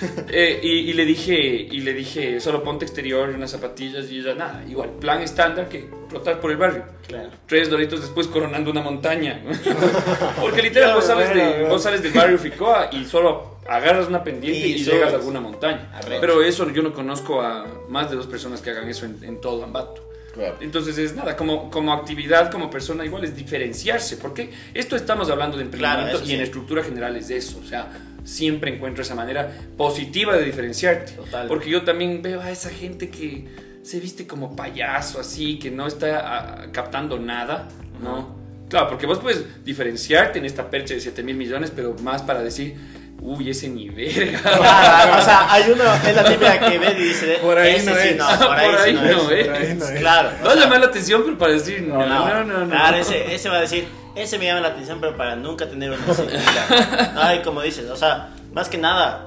Eh, 0.32 0.60
y, 0.62 0.90
y 0.90 0.92
le 0.92 1.04
dije, 1.04 1.34
y 1.34 1.80
le 1.80 1.92
dije, 1.92 2.40
solo 2.40 2.62
ponte 2.62 2.84
exterior, 2.84 3.28
unas 3.30 3.50
zapatillas 3.50 4.10
y 4.10 4.20
ella, 4.20 4.34
nada. 4.34 4.62
Igual, 4.68 4.90
plan 5.00 5.20
estándar 5.22 5.68
que 5.68 5.88
trotar 6.08 6.40
por 6.40 6.50
el 6.50 6.56
barrio. 6.56 6.84
Claro. 7.06 7.30
Tres 7.46 7.68
doritos 7.68 8.00
después 8.00 8.26
coronando 8.28 8.70
una 8.70 8.80
montaña. 8.80 9.42
Porque 10.40 10.62
literal, 10.62 10.94
vos 10.94 11.04
sales, 11.04 11.34
de, 11.34 11.64
vos 11.68 11.82
sales 11.82 12.02
del 12.02 12.12
barrio 12.12 12.38
Ficoa 12.38 12.90
y 12.92 13.04
solo 13.04 13.58
agarras 13.68 14.08
una 14.08 14.22
pendiente 14.22 14.66
Y 14.66 14.72
y, 14.72 14.84
llegas 14.84 15.12
a 15.12 15.16
alguna 15.16 15.40
montaña. 15.40 15.90
Arrecho. 15.94 16.20
Pero 16.20 16.42
eso 16.42 16.70
yo 16.70 16.82
no 16.82 16.92
conozco 16.92 17.42
a 17.42 17.66
más 17.88 18.10
de 18.10 18.16
dos 18.16 18.26
personas 18.26 18.60
que 18.60 18.70
hagan 18.70 18.88
eso 18.88 19.06
en, 19.06 19.22
en 19.22 19.40
todo 19.40 19.64
Ambato. 19.64 20.10
Claro. 20.32 20.56
Entonces 20.60 20.96
es 20.98 21.14
nada, 21.14 21.36
como, 21.36 21.70
como 21.70 21.92
actividad, 21.92 22.50
como 22.50 22.70
persona 22.70 23.04
igual 23.04 23.24
es 23.24 23.34
diferenciarse, 23.34 24.16
porque 24.16 24.52
esto 24.74 24.94
estamos 24.94 25.28
hablando 25.28 25.56
de 25.56 25.64
emprendimiento 25.64 26.18
Claro, 26.18 26.24
y 26.24 26.32
en 26.32 26.38
sí. 26.38 26.42
estructura 26.44 26.84
general 26.84 27.16
es 27.16 27.30
eso, 27.30 27.60
o 27.62 27.66
sea, 27.66 27.90
siempre 28.24 28.74
encuentro 28.74 29.02
esa 29.02 29.14
manera 29.14 29.50
positiva 29.76 30.36
de 30.36 30.44
diferenciarte. 30.44 31.12
Total. 31.12 31.48
Porque 31.48 31.70
yo 31.70 31.82
también 31.82 32.22
veo 32.22 32.40
a 32.40 32.50
esa 32.50 32.70
gente 32.70 33.08
que 33.10 33.46
se 33.82 34.00
viste 34.00 34.26
como 34.26 34.54
payaso 34.54 35.20
así, 35.20 35.58
que 35.58 35.70
no 35.70 35.86
está 35.86 36.20
ah, 36.24 36.66
captando 36.72 37.18
nada, 37.18 37.68
¿no? 38.02 38.38
Claro, 38.68 38.88
porque 38.88 39.06
vos 39.06 39.18
puedes 39.18 39.64
diferenciarte 39.64 40.38
en 40.38 40.44
esta 40.44 40.70
percha 40.70 40.94
de 40.94 41.00
7 41.00 41.22
mil 41.22 41.36
millones, 41.36 41.72
pero 41.74 41.94
más 42.02 42.22
para 42.22 42.40
decir, 42.40 42.76
uy, 43.20 43.50
ese 43.50 43.68
ni 43.68 43.88
verga. 43.88 44.40
Claro, 44.42 45.18
o 45.18 45.24
sea, 45.24 45.52
hay 45.52 45.70
uno, 45.72 45.84
es 46.06 46.14
la 46.14 46.24
típica 46.24 46.60
que 46.60 46.78
ve 46.78 46.94
y 46.96 47.02
dice, 47.02 47.38
Por 47.42 47.58
ahí 47.58 47.74
ese 47.76 47.90
no 47.90 47.96
sí, 47.96 48.08
es. 48.08 48.16
no, 48.16 48.26
por 48.38 48.56
ahí, 48.56 48.70
Por 48.70 48.78
sí 48.80 48.88
ahí 48.88 48.94
no, 48.94 49.00
no 49.02 49.30
es. 49.30 49.40
es. 49.40 49.46
Por 49.46 49.56
ahí 49.56 49.74
no 49.74 49.88
es. 49.88 50.00
Claro. 50.00 50.30
No 50.42 50.48
o 50.48 50.52
sea, 50.52 50.62
llamar 50.62 50.80
la 50.80 50.86
atención, 50.86 51.22
pero 51.24 51.38
para 51.38 51.52
decir, 51.52 51.82
no, 51.82 52.06
no, 52.06 52.28
no, 52.28 52.44
no, 52.44 52.58
no. 52.60 52.70
Claro, 52.70 52.96
ese, 52.98 53.34
ese 53.34 53.48
va 53.48 53.56
a 53.56 53.60
decir, 53.62 53.88
ese 54.20 54.38
me 54.38 54.46
llama 54.46 54.60
la 54.60 54.68
atención, 54.68 54.98
pero 55.00 55.16
para 55.16 55.36
nunca 55.36 55.68
tener 55.68 55.90
una 55.90 56.14
seguridad. 56.14 57.14
Ay, 57.16 57.40
como 57.42 57.62
dices, 57.62 57.88
o 57.90 57.96
sea, 57.96 58.30
más 58.52 58.68
que 58.68 58.78
nada, 58.78 59.26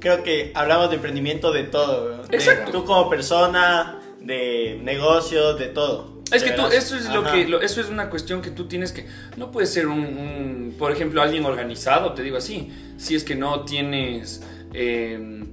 creo 0.00 0.22
que 0.22 0.52
hablamos 0.54 0.88
de 0.90 0.96
emprendimiento 0.96 1.52
de 1.52 1.64
todo, 1.64 2.06
weón. 2.06 2.28
De 2.28 2.36
Exacto. 2.36 2.72
Tú 2.72 2.84
como 2.84 3.08
persona, 3.10 3.98
de 4.20 4.80
negocios, 4.82 5.58
de 5.58 5.66
todo. 5.66 6.22
Es 6.32 6.42
De 6.42 6.50
que 6.50 6.56
tú, 6.56 6.66
eso 6.68 6.96
es 6.96 7.10
lo 7.10 7.24
que, 7.30 7.46
lo- 7.46 7.60
eso 7.60 7.80
es 7.82 7.88
una 7.88 8.08
cuestión 8.08 8.40
que 8.40 8.50
tú 8.50 8.66
tienes 8.66 8.90
que, 8.92 9.06
no 9.36 9.50
puedes 9.50 9.70
ser 9.72 9.86
un, 9.86 9.98
un, 10.00 10.74
por 10.78 10.90
ejemplo, 10.90 11.20
alguien 11.20 11.44
organizado, 11.44 12.14
te 12.14 12.22
digo 12.22 12.38
así, 12.38 12.72
si 12.96 13.14
es 13.14 13.22
que 13.22 13.34
no 13.34 13.64
tienes, 13.66 14.42
eh, 14.72 15.44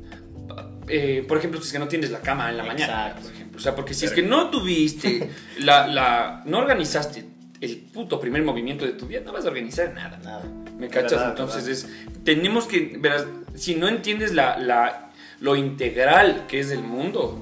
eh, 0.87 1.25
por 1.27 1.37
ejemplo, 1.37 1.59
si 1.61 1.67
es 1.67 1.73
que 1.73 1.79
no 1.79 1.87
tienes 1.89 2.11
la 2.11 2.19
cama 2.21 2.49
en 2.49 2.57
la 2.57 2.63
mañana, 2.63 3.07
Exacto. 3.09 3.21
por 3.23 3.33
ejemplo, 3.33 3.57
o 3.57 3.61
sea, 3.61 3.75
porque 3.75 3.93
si 3.93 4.05
es 4.05 4.11
que 4.11 4.21
no 4.23 4.49
tuviste, 4.49 5.29
la, 5.59 5.85
la, 5.87 6.43
no 6.45 6.59
organizaste 6.59 7.25
el 7.61 7.77
puto 7.77 8.19
primer 8.19 8.43
movimiento 8.43 8.85
de 8.85 8.93
tu 8.93 9.05
vida, 9.07 9.21
no 9.25 9.33
vas 9.33 9.45
a 9.45 9.49
organizar 9.49 9.93
nada. 9.93 10.17
Nada. 10.23 10.43
¿Me 10.77 10.87
cachas? 10.87 11.11
verdad, 11.11 11.29
Entonces 11.31 11.65
de 11.65 11.71
es, 11.73 11.87
tenemos 12.23 12.65
que, 12.67 12.97
verás, 12.99 13.25
si 13.55 13.75
no 13.75 13.87
entiendes 13.87 14.33
la, 14.33 14.57
la- 14.57 15.11
lo 15.41 15.55
integral 15.55 16.45
que 16.47 16.59
es 16.59 16.71
el 16.71 16.79
mundo, 16.81 17.39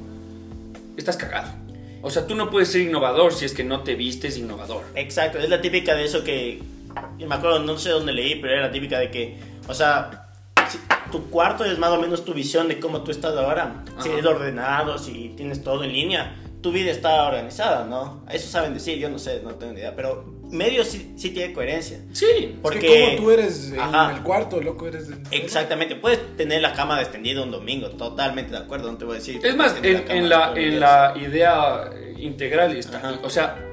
estás 0.98 1.18
cagado. 1.18 1.52
O 2.02 2.10
sea, 2.12 2.26
tú 2.28 2.36
no 2.36 2.50
puedes 2.50 2.70
ser 2.72 2.82
innovador 2.82 3.34
si 3.34 3.46
es 3.46 3.54
que 3.54 3.64
no 3.64 3.82
te 3.82 3.96
vistes 3.96 4.38
innovador. 4.38 4.84
Exacto, 4.96 5.40
es 5.40 5.50
la 5.50 5.62
típica 5.62 5.96
de 5.96 6.06
eso 6.06 6.24
que. 6.24 6.62
me 7.20 7.34
acuerdo, 7.36 7.60
no 7.60 7.78
sé 7.78 7.90
dónde 7.90 8.14
leí, 8.14 8.36
pero 8.36 8.54
era 8.54 8.68
la 8.68 8.72
típica 8.72 9.00
de 9.00 9.10
que. 9.12 9.38
O 9.68 9.74
sea, 9.74 10.30
si 10.70 10.78
tu 11.12 11.30
cuarto 11.30 11.66
es 11.66 11.78
más 11.80 11.90
o 11.90 12.00
menos 12.00 12.24
tu 12.24 12.34
visión 12.34 12.68
de 12.68 12.80
cómo 12.80 13.02
tú 13.02 13.12
estás 13.12 13.36
ahora. 13.36 13.84
Si 14.00 14.10
Ajá. 14.10 14.20
es 14.20 14.26
ordenado, 14.26 14.98
si 15.00 15.34
tienes 15.36 15.64
todo 15.64 15.84
en 15.84 15.92
línea, 15.92 16.36
tu 16.62 16.72
vida 16.72 16.92
está 16.92 17.24
organizada, 17.28 17.86
¿no? 17.86 18.24
Eso 18.32 18.48
saben 18.50 18.74
decir, 18.74 18.98
yo 18.98 19.10
no 19.10 19.20
sé, 19.20 19.42
no 19.44 19.56
tengo 19.56 19.74
ni 19.74 19.80
idea. 19.80 19.96
Pero 19.96 20.26
medio 20.50 20.84
sí, 20.84 21.14
sí 21.18 21.30
tiene 21.30 21.54
coherencia. 21.54 22.00
Sí, 22.14 22.58
Porque. 22.62 22.80
Es 22.80 22.84
que 22.94 23.16
como 23.16 23.24
tú 23.24 23.32
eres 23.32 23.72
en 23.72 23.80
Ajá. 23.80 24.16
el 24.16 24.24
cuarto, 24.24 24.62
loco, 24.62 24.88
eres... 24.88 25.08
de- 25.10 25.18
Exactamente, 25.38 25.96
puedes 25.96 26.36
tener 26.36 26.62
la 26.62 26.74
cama 26.74 27.00
extendida 27.02 27.44
un 27.44 27.52
domingo, 27.52 27.90
totalmente 27.92 28.52
de 28.52 28.58
acuerdo, 28.58 28.92
no 28.92 28.98
te 28.98 29.06
voy 29.06 29.16
a 29.16 29.20
decir. 29.20 29.40
Es 29.44 29.56
más, 29.56 29.76
en, 29.84 30.00
cama 30.02 30.14
en 30.20 30.30
la, 30.30 30.54
en 30.56 30.80
la 30.80 31.14
idea 31.18 31.90
eh, 31.94 32.16
integral 32.20 32.76
está. 32.76 32.98
Ajá. 32.98 33.20
O 33.24 33.30
sea, 33.30 33.64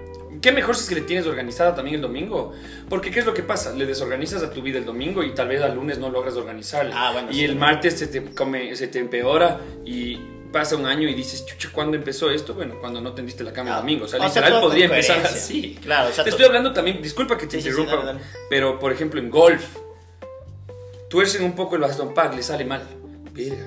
qué 0.42 0.52
mejor 0.52 0.76
si 0.76 0.82
es 0.82 0.88
que 0.90 0.94
le 0.96 1.00
tienes 1.02 1.26
organizada 1.26 1.74
también 1.74 1.96
el 1.96 2.02
domingo. 2.02 2.52
Porque 2.90 3.10
¿qué 3.10 3.20
es 3.20 3.24
lo 3.26 3.32
que 3.32 3.42
pasa? 3.42 3.72
Le 3.72 3.86
desorganizas 3.86 4.42
a 4.42 4.50
tu 4.50 4.60
vida 4.60 4.78
el 4.78 4.84
domingo 4.84 5.22
y 5.24 5.32
tal 5.34 5.48
vez 5.48 5.62
al 5.62 5.74
lunes 5.74 5.98
no 5.98 6.10
logras 6.10 6.34
organizar. 6.36 6.90
Ah, 6.92 7.12
bueno, 7.12 7.30
y 7.30 7.34
sí, 7.34 7.40
el 7.44 7.52
también. 7.52 7.60
martes 7.70 7.98
se 7.98 8.08
te, 8.08 8.22
come, 8.34 8.76
se 8.76 8.88
te 8.88 8.98
empeora 8.98 9.58
y 9.86 10.18
pasa 10.54 10.76
un 10.76 10.86
año 10.86 11.08
y 11.08 11.14
dices, 11.14 11.44
chucha, 11.44 11.68
¿cuándo 11.72 11.96
empezó 11.96 12.30
esto? 12.30 12.54
Bueno, 12.54 12.76
cuando 12.80 13.00
no 13.00 13.12
tendiste 13.12 13.42
la 13.42 13.52
cama 13.52 13.70
el 13.70 13.76
domingo. 13.78 14.04
O 14.04 14.08
sea, 14.08 14.20
o 14.20 14.24
literal 14.24 14.60
podría 14.60 14.84
empezar 14.86 15.18
así. 15.26 15.76
Claro, 15.82 16.10
o 16.10 16.12
sea, 16.12 16.22
Te 16.22 16.30
to- 16.30 16.36
estoy 16.36 16.46
hablando 16.46 16.72
también, 16.72 17.02
disculpa 17.02 17.36
que 17.36 17.46
te 17.46 17.56
Sí, 17.60 17.62
sí, 17.62 17.62
sí, 17.74 17.80
interrumpa, 17.80 18.06
dale, 18.06 18.20
dale. 18.20 18.30
pero 18.48 18.78
por 18.78 18.92
ejemplo 18.92 19.20
en 19.20 19.28
golf, 19.30 19.64
tuercen 21.10 21.44
un 21.44 21.54
poco 21.54 21.74
el 21.74 21.82
bastón 21.82 22.14
pack, 22.14 22.34
le 22.36 22.42
sale 22.42 22.64
mal. 22.64 22.82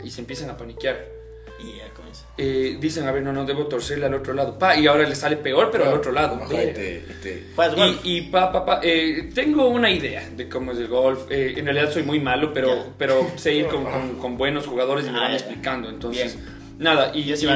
Y 0.03 0.09
se 0.09 0.21
empiezan 0.21 0.49
a 0.49 0.57
paniquear. 0.57 1.15
Y 1.59 1.77
ya 1.77 1.89
comienza. 1.91 2.23
eh, 2.37 2.77
dicen, 2.79 3.07
a 3.07 3.11
ver, 3.11 3.23
no, 3.23 3.33
no 3.33 3.43
debo 3.43 3.65
torcerle 3.65 4.05
al 4.05 4.13
otro 4.13 4.33
lado. 4.35 4.59
Pa, 4.59 4.75
y 4.77 4.85
ahora 4.85 5.09
le 5.09 5.15
sale 5.15 5.37
peor, 5.37 5.69
pero 5.71 5.85
al 5.85 5.93
otro 5.95 6.11
lado. 6.11 6.35
Ajá, 6.35 6.53
y 6.63 6.71
te- 6.73 7.03
y 7.09 7.13
te- 7.23 7.43
Pues, 7.55 7.73
golf. 7.75 7.99
Y, 8.05 8.17
y 8.17 8.21
pa, 8.29 8.51
pa, 8.51 8.63
pa, 8.63 8.79
eh, 8.83 9.31
tengo 9.33 9.67
una 9.67 9.89
idea 9.89 10.29
de 10.29 10.47
cómo 10.47 10.71
es 10.71 10.77
el 10.77 10.87
golf. 10.87 11.21
Eh, 11.31 11.55
en 11.57 11.65
realidad 11.65 11.91
soy 11.91 12.03
muy 12.03 12.19
malo, 12.19 12.53
pero, 12.53 12.93
pero 12.99 13.31
sé 13.37 13.53
ir 13.55 13.67
con, 13.67 13.83
con- 13.91 14.19
con 14.19 14.37
buenos 14.37 14.67
jugadores 14.67 15.07
y 15.07 15.09
me 15.09 15.17
Ah, 15.17 15.21
van 15.21 15.31
ya. 15.31 15.37
explicando. 15.37 15.89
Entonces, 15.89 16.35
Bien. 16.35 16.56
Nada. 16.77 17.11
Y, 17.15 17.35
sí 17.35 17.45
y- 17.45 17.49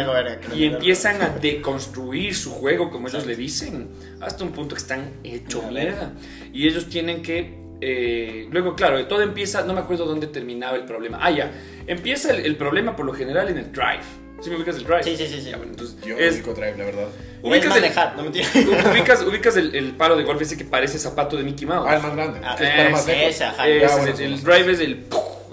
y 0.65 0.69
me 0.69 0.75
empiezan 0.75 1.21
a 1.21 1.29
deconstruir 1.29 2.35
su 2.35 2.51
juego, 2.51 2.89
como 2.91 3.07
ellos 3.07 3.25
le 3.25 3.35
dicen, 3.35 3.89
hasta 4.19 4.43
un 4.43 4.51
punto 4.51 4.75
que 4.75 4.81
están 4.81 5.13
hecho 5.23 5.61
mierda. 5.63 6.13
Y 6.53 6.67
ellos 6.67 6.87
tienen 6.89 7.21
que. 7.21 7.59
eh, 7.81 8.47
luego, 8.51 8.75
claro, 8.75 9.05
todo 9.07 9.21
empieza. 9.21 9.63
No 9.63 9.73
me 9.73 9.79
acuerdo 9.79 10.05
dónde 10.05 10.27
terminaba 10.27 10.75
el 10.77 10.85
problema. 10.85 11.19
Ah, 11.21 11.31
ya. 11.31 11.51
Empieza 11.87 12.31
el, 12.31 12.45
el 12.45 12.55
problema 12.55 12.95
por 12.95 13.05
lo 13.05 13.13
general 13.13 13.49
en 13.49 13.57
el 13.57 13.71
drive. 13.71 14.01
¿Sí 14.41 14.49
me 14.49 14.55
ubicas 14.55 14.75
el 14.77 14.83
drive? 14.85 15.03
Sí, 15.03 15.15
sí, 15.15 15.27
sí, 15.27 15.39
sí. 15.41 15.49
Ya, 15.51 15.57
bueno, 15.57 15.71
entonces, 15.73 15.97
Yo 16.03 16.17
es- 16.17 16.33
ubico 16.35 16.53
drive, 16.53 16.75
la 16.77 16.85
verdad. 16.85 17.07
Es 17.09 17.47
ubicas 17.49 17.75
el, 17.75 17.81
manejar, 17.81 18.15
no 18.17 18.23
mentira. 18.23 18.47
ubicas, 18.91 19.21
ubicas 19.23 19.55
el, 19.57 19.75
el 19.75 19.91
palo 19.91 20.15
de 20.15 20.23
golf 20.23 20.41
ese 20.41 20.57
que 20.57 20.65
parece 20.65 20.97
zapato 20.97 21.37
de 21.37 21.43
Mickey 21.43 21.67
Mouse. 21.67 21.85
Ah, 21.87 21.95
el 21.97 22.01
más 22.01 22.15
grande. 22.15 22.39
Ah, 22.43 22.55
es 22.59 22.69
para 22.69 22.89
más 22.89 23.07
ese, 23.07 23.43
ajá. 23.43 23.67
Ese 23.67 23.79
Ya, 23.79 23.85
es 23.85 23.91
bueno, 23.97 24.17
el, 24.17 24.21
el 24.33 24.43
drive 24.43 24.71
es 24.71 24.79
el, 24.79 25.05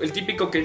el 0.02 0.12
típico 0.12 0.50
que... 0.50 0.64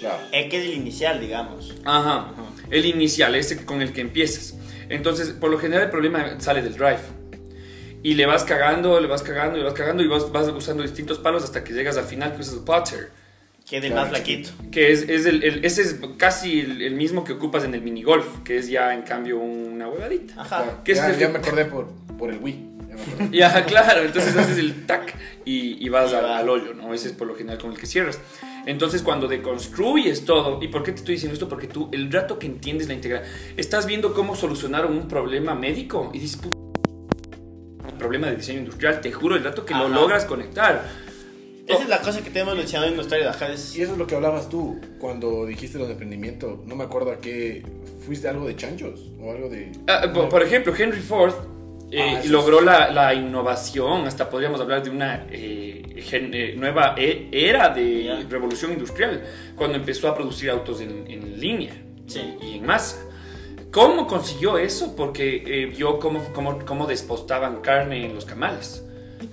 Claro. 0.00 0.18
Es 0.32 0.48
que 0.50 0.58
es 0.58 0.64
el 0.64 0.74
inicial, 0.74 1.20
digamos. 1.20 1.74
Ajá, 1.84 2.32
el 2.70 2.84
inicial, 2.86 3.34
ese 3.34 3.64
con 3.64 3.82
el 3.82 3.92
que 3.92 4.00
empiezas. 4.00 4.54
Entonces, 4.88 5.28
por 5.30 5.50
lo 5.50 5.58
general 5.58 5.84
el 5.84 5.90
problema 5.90 6.40
sale 6.40 6.62
del 6.62 6.72
drive. 6.74 6.98
Y 8.02 8.14
le 8.14 8.24
vas 8.26 8.44
cagando, 8.44 8.98
le 8.98 9.06
vas 9.06 9.22
cagando, 9.22 9.58
le 9.58 9.64
vas 9.64 9.74
cagando 9.74 10.02
y 10.02 10.08
vas, 10.08 10.32
vas 10.32 10.48
usando 10.48 10.82
distintos 10.82 11.18
palos 11.18 11.44
hasta 11.44 11.62
que 11.62 11.74
llegas 11.74 11.96
al 11.98 12.04
final 12.04 12.34
que 12.34 12.40
usas 12.40 12.54
el 12.54 12.60
putter. 12.60 13.10
Que 13.68 13.76
es 13.76 13.84
el 13.84 13.90
Claro, 13.92 14.08
más 14.08 14.08
flaquito. 14.16 14.50
Que 14.72 14.90
es, 14.90 15.02
es 15.08 15.26
el, 15.26 15.44
el- 15.44 15.64
ese 15.64 15.82
es 15.82 15.96
casi 16.16 16.60
el, 16.60 16.80
el 16.82 16.94
mismo 16.94 17.24
que 17.24 17.34
ocupas 17.34 17.62
en 17.64 17.74
el 17.74 17.82
minigolf, 17.82 18.26
que 18.42 18.56
es 18.56 18.68
ya 18.68 18.94
en 18.94 19.02
cambio 19.02 19.38
una 19.38 19.86
huevadita. 19.88 20.34
Ajá. 20.40 20.62
Claro. 20.62 20.80
¿Qué 20.82 20.92
es 20.92 20.98
ya, 20.98 21.12
ya 21.12 21.18
que- 21.18 21.28
me 21.28 21.38
acordé 21.38 21.64
por, 21.66 21.88
por 22.18 22.30
el 22.30 22.38
Wii. 22.38 22.68
Ya 22.88 22.96
me 22.96 23.02
acordé. 23.02 23.28
Ya, 23.38 23.64
claro, 23.66 24.02
entonces 24.02 24.34
haces 24.34 24.58
el 24.58 24.86
tac 24.86 25.14
y, 25.44 25.84
y 25.84 25.88
vas 25.90 26.10
Y 26.10 26.14
al, 26.14 26.24
va. 26.24 26.38
al 26.38 26.48
hoyo, 26.48 26.72
¿no? 26.74 26.94
Ese 26.94 27.08
es 27.08 27.12
por 27.14 27.26
lo 27.28 27.34
general 27.36 27.58
con 27.60 27.70
el 27.70 27.78
que 27.78 27.86
cierras. 27.86 28.18
Entonces, 28.66 29.02
cuando 29.02 29.26
deconstruyes 29.28 30.24
todo, 30.24 30.62
¿y 30.62 30.68
por 30.68 30.82
qué 30.82 30.92
te 30.92 30.98
estoy 30.98 31.14
diciendo 31.14 31.34
esto? 31.34 31.48
Porque 31.48 31.66
tú, 31.66 31.88
el 31.92 32.10
rato 32.12 32.38
que 32.38 32.46
entiendes 32.46 32.88
la 32.88 32.94
integral, 32.94 33.22
estás 33.56 33.86
viendo 33.86 34.12
cómo 34.14 34.36
solucionaron 34.36 34.96
un 34.96 35.08
problema 35.08 35.54
médico 35.54 36.10
y 36.12 36.18
dices, 36.18 36.36
"Puta, 36.40 36.56
un 36.56 37.98
problema 37.98 38.28
de 38.28 38.36
diseño 38.36 38.60
industrial, 38.60 39.00
te 39.00 39.12
juro, 39.12 39.36
el 39.36 39.44
rato 39.44 39.64
que 39.64 39.74
lo 39.74 39.88
logras 39.88 40.24
conectar. 40.24 40.86
Esa 41.66 41.82
es 41.84 41.88
la 41.88 42.00
cosa 42.00 42.22
que 42.22 42.30
tenemos 42.30 42.56
mencionado 42.56 42.90
en 42.90 42.96
nuestra 42.96 43.16
es- 43.18 43.76
Y 43.76 43.82
eso 43.82 43.92
es 43.92 43.98
lo 43.98 44.06
que 44.06 44.16
hablabas 44.16 44.48
tú 44.48 44.80
cuando 44.98 45.46
dijiste 45.46 45.78
lo 45.78 45.86
de 45.86 45.92
emprendimiento. 45.92 46.62
No 46.66 46.74
me 46.74 46.82
acuerdo 46.84 47.12
a 47.12 47.20
qué. 47.20 47.64
¿Fuiste 48.04 48.28
algo 48.28 48.46
de 48.46 48.56
chanchos? 48.56 49.10
¿O 49.20 49.30
algo 49.30 49.48
de.? 49.48 49.70
Ah, 49.86 50.10
por, 50.12 50.28
por 50.28 50.42
ejemplo, 50.42 50.74
Henry 50.76 51.00
Ford 51.00 51.32
eh, 51.90 52.16
Ah, 52.18 52.22
logró 52.26 52.60
la, 52.60 52.90
la 52.90 53.12
innovación, 53.14 54.06
hasta 54.06 54.28
podríamos 54.30 54.60
hablar 54.60 54.82
de 54.82 54.90
una 54.90 55.26
eh, 55.30 56.02
gen- 56.08 56.32
eh, 56.34 56.54
nueva 56.56 56.94
e- 56.96 57.28
era 57.32 57.70
de 57.70 58.04
Ya. 58.04 58.20
revolución 58.28 58.72
industrial, 58.72 59.22
cuando 59.56 59.76
empezó 59.76 60.08
a 60.08 60.14
producir 60.14 60.50
autos 60.50 60.80
en, 60.80 61.04
en 61.10 61.40
línea 61.40 61.72
Sí. 62.06 62.20
y 62.42 62.58
en 62.58 62.66
masa. 62.66 62.96
¿Cómo 63.72 64.06
consiguió 64.06 64.58
eso? 64.58 64.96
Porque 64.96 65.44
eh, 65.46 65.66
vio 65.66 65.98
cómo, 66.00 66.22
cómo, 66.32 66.58
cómo 66.64 66.86
despostaban 66.86 67.60
carne 67.60 68.04
en 68.04 68.14
los 68.14 68.24
camales. 68.24 68.84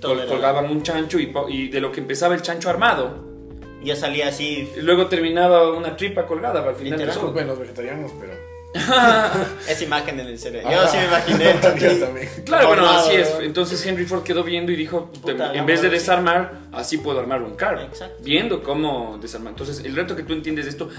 colgaban 0.02 0.70
un 0.70 0.84
chancho 0.84 1.18
y, 1.20 1.34
y 1.50 1.70
de 1.70 1.80
lo 1.82 1.92
que 1.92 2.00
empezaba 2.02 2.36
el 2.36 2.42
chancho 2.44 2.70
armado, 2.70 3.26
Ya 3.84 3.96
salía 3.96 4.28
así. 4.28 4.70
y 4.78 4.82
luego 4.82 5.08
terminaba 5.08 5.72
una 5.76 5.96
tripa 5.96 6.26
colgada 6.28 6.60
al 6.68 6.76
final 6.76 6.94
Literal. 7.00 7.16
Disculpen 7.16 7.48
los 7.48 7.58
vegetarianos, 7.60 8.12
pero. 8.20 8.34
Esa 9.68 9.84
imagen 9.84 10.20
en 10.20 10.28
el 10.28 10.38
cerebro. 10.40 10.68
Ah. 10.70 10.74
Yo 10.74 10.88
sí 10.88 10.98
me 10.98 11.06
imaginé. 11.06 11.46
Yo 11.80 12.06
también. 12.06 12.30
Claro, 12.46 12.68
bueno, 12.68 12.90
así 12.90 13.16
es. 13.16 13.34
Entonces 13.42 13.84
Henry 13.86 14.06
Ford 14.06 14.24
quedó 14.24 14.44
viendo 14.44 14.72
y 14.72 14.76
dijo, 14.76 15.12
Puta, 15.22 15.54
en 15.54 15.66
vez 15.66 15.82
de 15.82 15.90
desarmar, 15.90 16.60
así 16.74 16.98
puedo 16.98 17.20
armar 17.20 17.42
un 17.42 17.56
carro. 17.56 17.82
Exacto. 17.82 18.18
Viendo 18.24 18.62
cómo 18.64 19.18
desarmar. 19.22 19.52
Entonces, 19.52 19.84
el 19.86 19.96
reto 19.96 20.16
que 20.16 20.24
tú 20.24 20.34
entiendes 20.34 20.66
de 20.66 20.72
esto, 20.72 20.90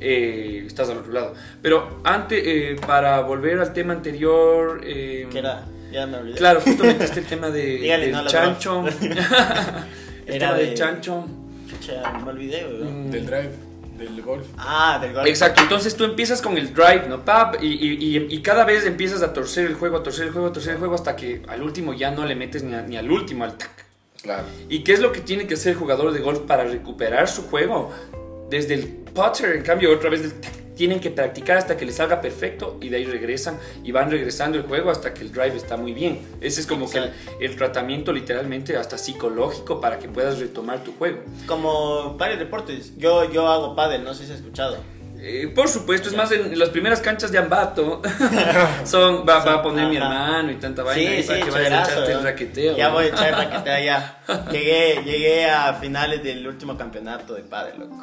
eh, 0.00 0.64
estás 0.66 0.88
al 0.90 0.98
otro 0.98 1.12
lado. 1.12 1.34
Pero 1.62 2.00
antes, 2.04 2.42
eh, 2.44 2.76
para 2.86 3.20
volver 3.20 3.58
al 3.58 3.72
tema 3.72 3.94
anterior... 3.94 4.80
eh, 4.84 5.26
¿Qué 5.30 5.38
era? 5.38 5.64
Ya 5.92 6.06
me 6.06 6.18
olvidé. 6.18 6.36
Claro, 6.36 6.60
justo 6.60 6.84
metiste 6.84 7.20
el 7.20 7.26
tema 7.26 7.50
de, 7.50 7.64
Dígale, 7.78 8.06
del 8.06 8.12
no, 8.16 8.26
chancho. 8.26 8.84
el 8.86 9.12
Era 9.12 10.38
tema 10.48 10.52
del 10.54 10.68
de- 10.70 10.74
chancho. 10.74 11.24
Chucha, 11.70 12.18
me 12.24 12.30
olvidé. 12.30 12.64
Mm. 12.64 13.10
Del 13.10 13.26
drive, 13.26 13.50
del 13.98 14.22
golf. 14.22 14.46
Ah, 14.58 14.98
del 15.00 15.12
gol. 15.12 15.26
Exacto, 15.26 15.62
entonces 15.62 15.96
tú 15.96 16.04
empiezas 16.04 16.42
con 16.42 16.56
el 16.58 16.74
drive, 16.74 17.06
¿no? 17.08 17.24
Pap, 17.24 17.62
y, 17.62 17.66
y- 17.68 18.16
y- 18.16 18.26
y 18.28 18.42
cada 18.42 18.64
vez 18.64 18.84
empiezas 18.86 19.22
a 19.22 19.32
torcer 19.32 19.66
el 19.66 19.74
juego, 19.74 19.98
a 19.98 20.02
torcer 20.02 20.26
el 20.26 20.32
juego, 20.32 20.48
a 20.48 20.52
torcer 20.52 20.72
el 20.72 20.78
juego, 20.78 20.94
hasta 20.94 21.14
que 21.16 21.42
al 21.48 21.62
último 21.62 21.94
ya 21.94 22.10
no 22.10 22.24
le 22.26 22.34
metes 22.34 22.62
ni, 22.62 22.74
a- 22.74 22.82
ni 22.82 22.96
al 22.96 23.10
último, 23.10 23.44
al 23.44 23.56
tac. 23.56 23.70
Claro. 24.22 24.44
¿Y 24.68 24.84
qué 24.84 24.94
es 24.94 25.00
lo 25.00 25.12
que 25.12 25.20
tiene 25.20 25.46
que 25.46 25.54
hacer 25.54 25.72
el 25.72 25.78
jugador 25.78 26.12
de 26.12 26.20
golf 26.20 26.40
para 26.40 26.64
recuperar 26.64 27.28
su 27.28 27.42
juego? 27.42 27.92
Desde 28.50 28.74
el 28.74 29.03
putter, 29.14 29.56
en 29.56 29.62
cambio, 29.62 29.92
otra 29.94 30.10
vez 30.10 30.22
del 30.22 30.32
tac, 30.40 30.52
tienen 30.74 30.98
que 30.98 31.10
practicar 31.10 31.56
hasta 31.56 31.76
que 31.76 31.86
les 31.86 31.94
salga 31.94 32.20
perfecto 32.20 32.78
y 32.80 32.88
de 32.88 32.96
ahí 32.96 33.04
regresan 33.04 33.58
y 33.84 33.92
van 33.92 34.10
regresando 34.10 34.58
el 34.58 34.64
juego 34.64 34.90
hasta 34.90 35.14
que 35.14 35.20
el 35.22 35.30
drive 35.30 35.56
está 35.56 35.76
muy 35.76 35.92
bien. 35.94 36.18
Ese 36.40 36.60
es 36.60 36.66
como 36.66 36.90
que 36.90 36.98
el, 36.98 37.12
el 37.40 37.54
tratamiento 37.56 38.12
literalmente 38.12 38.76
hasta 38.76 38.98
psicológico 38.98 39.80
para 39.80 39.98
que 40.00 40.08
puedas 40.08 40.40
retomar 40.40 40.82
tu 40.82 40.92
juego. 40.96 41.20
Como 41.46 42.16
varios 42.16 42.40
deportes. 42.40 42.92
Yo, 42.98 43.30
yo 43.30 43.46
hago 43.46 43.76
pádel, 43.76 44.02
no 44.02 44.14
sé 44.14 44.26
si 44.26 44.32
has 44.32 44.38
escuchado. 44.38 44.78
Eh, 45.26 45.50
por 45.54 45.68
supuesto, 45.68 46.08
es 46.08 46.16
más 46.16 46.32
en 46.32 46.58
las 46.58 46.68
primeras 46.70 47.00
canchas 47.00 47.30
de 47.32 47.38
Ambato 47.38 48.02
son 48.84 49.24
va, 49.26 49.42
va 49.42 49.54
a 49.54 49.62
poner 49.62 49.88
mi 49.88 49.96
Ajá. 49.96 50.06
hermano 50.06 50.50
y 50.52 50.56
tanta 50.56 50.82
vaina 50.82 51.22
Sí, 51.22 51.26
para 51.26 51.38
sí, 51.38 51.44
que 51.44 51.50
vayas 51.50 51.72
a 51.72 51.82
echarte 51.92 52.10
el 52.12 52.18
¿no? 52.18 52.24
raqueteo. 52.24 52.76
Ya 52.76 52.88
voy 52.90 53.04
a 53.04 53.08
echar 53.08 53.32
raqueteo 53.32 53.84
ya. 53.84 54.18
Llegué, 54.50 55.02
llegué 55.04 55.48
a 55.50 55.72
finales 55.74 56.22
del 56.22 56.46
último 56.46 56.76
campeonato 56.76 57.34
de 57.34 57.42
pádel, 57.42 57.78
loco. 57.78 58.02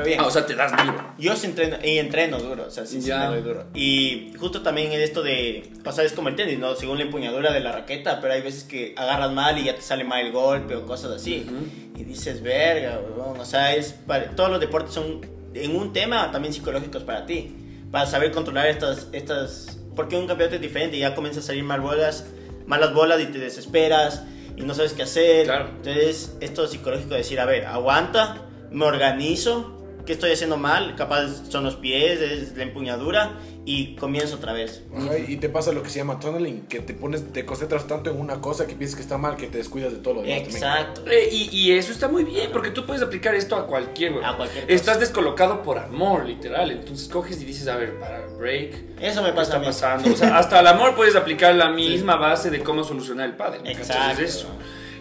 Fue 0.00 0.08
bien. 0.08 0.20
Ah, 0.20 0.26
o 0.26 0.30
sea, 0.30 0.46
te 0.46 0.54
das 0.54 0.72
duro. 0.72 0.94
Yo 1.18 1.36
sí 1.36 1.46
entreno, 1.46 1.76
y 1.82 1.98
entreno 1.98 2.38
duro, 2.38 2.64
o 2.66 2.70
sea, 2.70 2.86
sí, 2.86 3.00
sí 3.00 3.10
me 3.10 3.26
doy 3.26 3.42
duro. 3.42 3.64
Y 3.74 4.32
justo 4.38 4.62
también 4.62 4.92
en 4.92 5.00
esto 5.00 5.22
de, 5.22 5.70
o 5.84 5.92
sea, 5.92 6.04
es 6.04 6.12
como 6.12 6.28
el 6.28 6.36
tenis, 6.36 6.58
¿no? 6.58 6.74
Según 6.74 6.98
la 6.98 7.04
empuñadura 7.04 7.52
de 7.52 7.60
la 7.60 7.72
raqueta, 7.72 8.20
pero 8.20 8.34
hay 8.34 8.42
veces 8.42 8.64
que 8.64 8.94
agarras 8.96 9.32
mal 9.32 9.58
y 9.58 9.64
ya 9.64 9.74
te 9.76 9.82
sale 9.82 10.04
mal 10.04 10.24
el 10.24 10.32
golpe 10.32 10.74
o 10.76 10.86
cosas 10.86 11.12
así. 11.12 11.46
Ujú. 11.46 12.00
Y 12.00 12.04
dices, 12.04 12.42
verga, 12.42 13.00
weón, 13.16 13.38
o 13.38 13.44
sea, 13.44 13.74
es 13.74 13.92
para- 13.92 14.30
todos 14.36 14.50
los 14.50 14.60
deportes 14.60 14.92
son 14.94 15.20
en 15.54 15.74
un 15.76 15.92
tema 15.92 16.30
también 16.32 16.54
psicológicos 16.54 17.02
para 17.02 17.26
ti, 17.26 17.54
para 17.90 18.06
saber 18.06 18.30
controlar 18.32 18.68
estas, 18.68 19.08
estas, 19.12 19.78
porque 19.96 20.16
un 20.16 20.26
campeonato 20.26 20.56
es 20.56 20.62
diferente 20.62 20.96
y 20.96 21.00
ya 21.00 21.14
comienzan 21.14 21.42
a 21.42 21.46
salir 21.46 21.64
mal 21.64 21.80
bolas, 21.80 22.24
malas 22.66 22.94
bolas 22.94 23.20
y 23.20 23.26
te 23.26 23.38
desesperas 23.38 24.22
y 24.56 24.62
no 24.62 24.74
sabes 24.74 24.92
qué 24.92 25.02
hacer. 25.02 25.46
Claro. 25.46 25.68
Entonces, 25.76 26.36
esto 26.40 26.66
psicológico 26.68 27.10
de 27.10 27.16
decir, 27.18 27.40
a 27.40 27.44
ver, 27.46 27.66
aguanta, 27.66 28.42
me 28.70 28.84
organizo, 28.84 29.79
¿qué 30.10 30.14
estoy 30.14 30.32
haciendo 30.32 30.56
mal? 30.56 30.96
Capaz 30.96 31.48
son 31.50 31.62
los 31.62 31.76
pies, 31.76 32.20
es 32.20 32.56
la 32.56 32.64
empuñadura 32.64 33.38
y 33.64 33.94
comienzo 33.94 34.34
otra 34.34 34.52
vez. 34.52 34.82
Ajá, 34.92 35.16
y 35.16 35.36
te 35.36 35.48
pasa 35.48 35.70
lo 35.70 35.84
que 35.84 35.88
se 35.88 36.00
llama 36.00 36.18
tunneling, 36.18 36.62
que 36.62 36.80
te 36.80 36.94
pones, 36.94 37.32
te 37.32 37.44
concentras 37.46 37.86
tanto 37.86 38.10
en 38.10 38.18
una 38.18 38.40
cosa 38.40 38.66
que 38.66 38.74
piensas 38.74 38.96
que 38.96 39.02
está 39.02 39.18
mal 39.18 39.36
que 39.36 39.46
te 39.46 39.58
descuidas 39.58 39.92
de 39.92 39.98
todo 39.98 40.14
lo 40.14 40.22
demás. 40.22 40.52
Exacto. 40.52 41.02
Eh, 41.08 41.28
y, 41.30 41.48
y 41.56 41.72
eso 41.78 41.92
está 41.92 42.08
muy 42.08 42.24
bien, 42.24 42.50
porque 42.52 42.70
tú 42.70 42.84
puedes 42.86 43.02
aplicar 43.02 43.36
esto 43.36 43.54
a 43.54 43.68
cualquier, 43.68 44.14
güey. 44.14 44.24
A 44.24 44.36
cualquier 44.36 44.64
cosa. 44.64 44.74
Estás 44.74 44.98
descolocado 44.98 45.62
por 45.62 45.78
amor, 45.78 46.26
literal. 46.26 46.72
Entonces 46.72 47.06
coges 47.06 47.40
y 47.40 47.44
dices, 47.44 47.68
a 47.68 47.76
ver, 47.76 48.00
para 48.00 48.26
break. 48.36 48.98
Eso 49.00 49.22
me 49.22 49.28
¿Qué 49.28 49.34
pasa 49.36 49.40
a 49.40 49.44
está 49.44 49.58
mí. 49.60 49.66
pasando? 49.66 50.12
O 50.12 50.16
sea, 50.16 50.38
hasta 50.38 50.58
el 50.58 50.66
amor 50.66 50.96
puedes 50.96 51.14
aplicar 51.14 51.54
la 51.54 51.70
misma 51.70 52.16
base 52.16 52.50
de 52.50 52.58
cómo 52.64 52.82
solucionar 52.82 53.28
el 53.28 53.36
padre. 53.36 53.60
Exacto. 53.70 54.22
eso. 54.22 54.48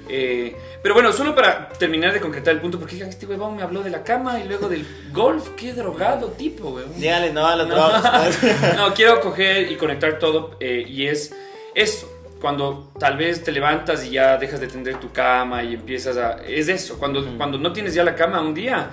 Eh, 0.09 0.55
pero 0.81 0.95
bueno, 0.95 1.11
solo 1.13 1.35
para 1.35 1.69
terminar 1.69 2.11
de 2.13 2.19
concretar 2.19 2.53
el 2.55 2.59
punto, 2.61 2.79
porque 2.79 2.97
este 2.99 3.25
huevón 3.25 3.55
me 3.55 3.61
habló 3.61 3.83
de 3.83 3.89
la 3.91 4.03
cama 4.03 4.39
y 4.39 4.47
luego 4.47 4.67
del 4.67 4.85
golf, 5.13 5.49
qué 5.55 5.73
drogado 5.73 6.27
tipo, 6.29 6.69
weón. 6.69 6.91
Dígale 6.99 7.31
no 7.31 7.45
a 7.45 7.55
No. 7.55 7.65
drogas. 7.65 8.39
No, 8.75 8.93
quiero 8.93 9.21
coger 9.21 9.71
y 9.71 9.75
conectar 9.75 10.17
todo 10.19 10.57
eh, 10.59 10.83
y 10.87 11.05
es 11.07 11.33
eso. 11.75 12.11
Cuando 12.41 12.91
tal 12.97 13.17
vez 13.17 13.43
te 13.43 13.51
levantas 13.51 14.05
y 14.05 14.11
ya 14.11 14.37
dejas 14.37 14.61
de 14.61 14.67
tender 14.67 14.95
tu 14.99 15.11
cama 15.11 15.61
y 15.63 15.73
empiezas 15.73 16.15
a... 16.17 16.37
Es 16.47 16.69
eso, 16.69 16.97
cuando, 16.97 17.25
cuando 17.37 17.57
no 17.57 17.73
tienes 17.73 17.93
ya 17.93 18.03
la 18.05 18.15
cama 18.15 18.39
un 18.41 18.53
día, 18.53 18.91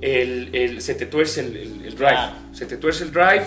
el, 0.00 0.50
el- 0.54 0.80
se 0.80 0.94
te 0.94 1.06
tuerce 1.06 1.40
el, 1.40 1.94
drive. 1.96 2.30
Se 2.52 2.66
te 2.66 2.76
tuerce 2.76 3.02
el 3.04 3.10
drive 3.12 3.46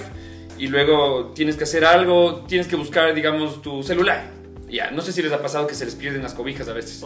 y 0.57 0.67
luego 0.67 1.31
tienes 1.33 1.55
que 1.55 1.63
hacer 1.63 1.85
algo, 1.85 2.43
tienes 2.47 2.67
que 2.67 2.75
buscar, 2.75 3.13
digamos, 3.13 3.61
tu 3.61 3.83
celular. 3.83 4.25
Ya, 4.69 4.91
no 4.91 5.01
sé 5.01 5.13
si 5.13 5.21
les 5.21 5.31
ha 5.31 5.41
pasado 5.41 5.65
que 5.65 5.73
se 5.75 5.85
les 5.85 5.95
pierden 5.95 6.21
las 6.23 6.33
cobijas 6.33 6.67
a 6.67 6.73
veces. 6.73 7.01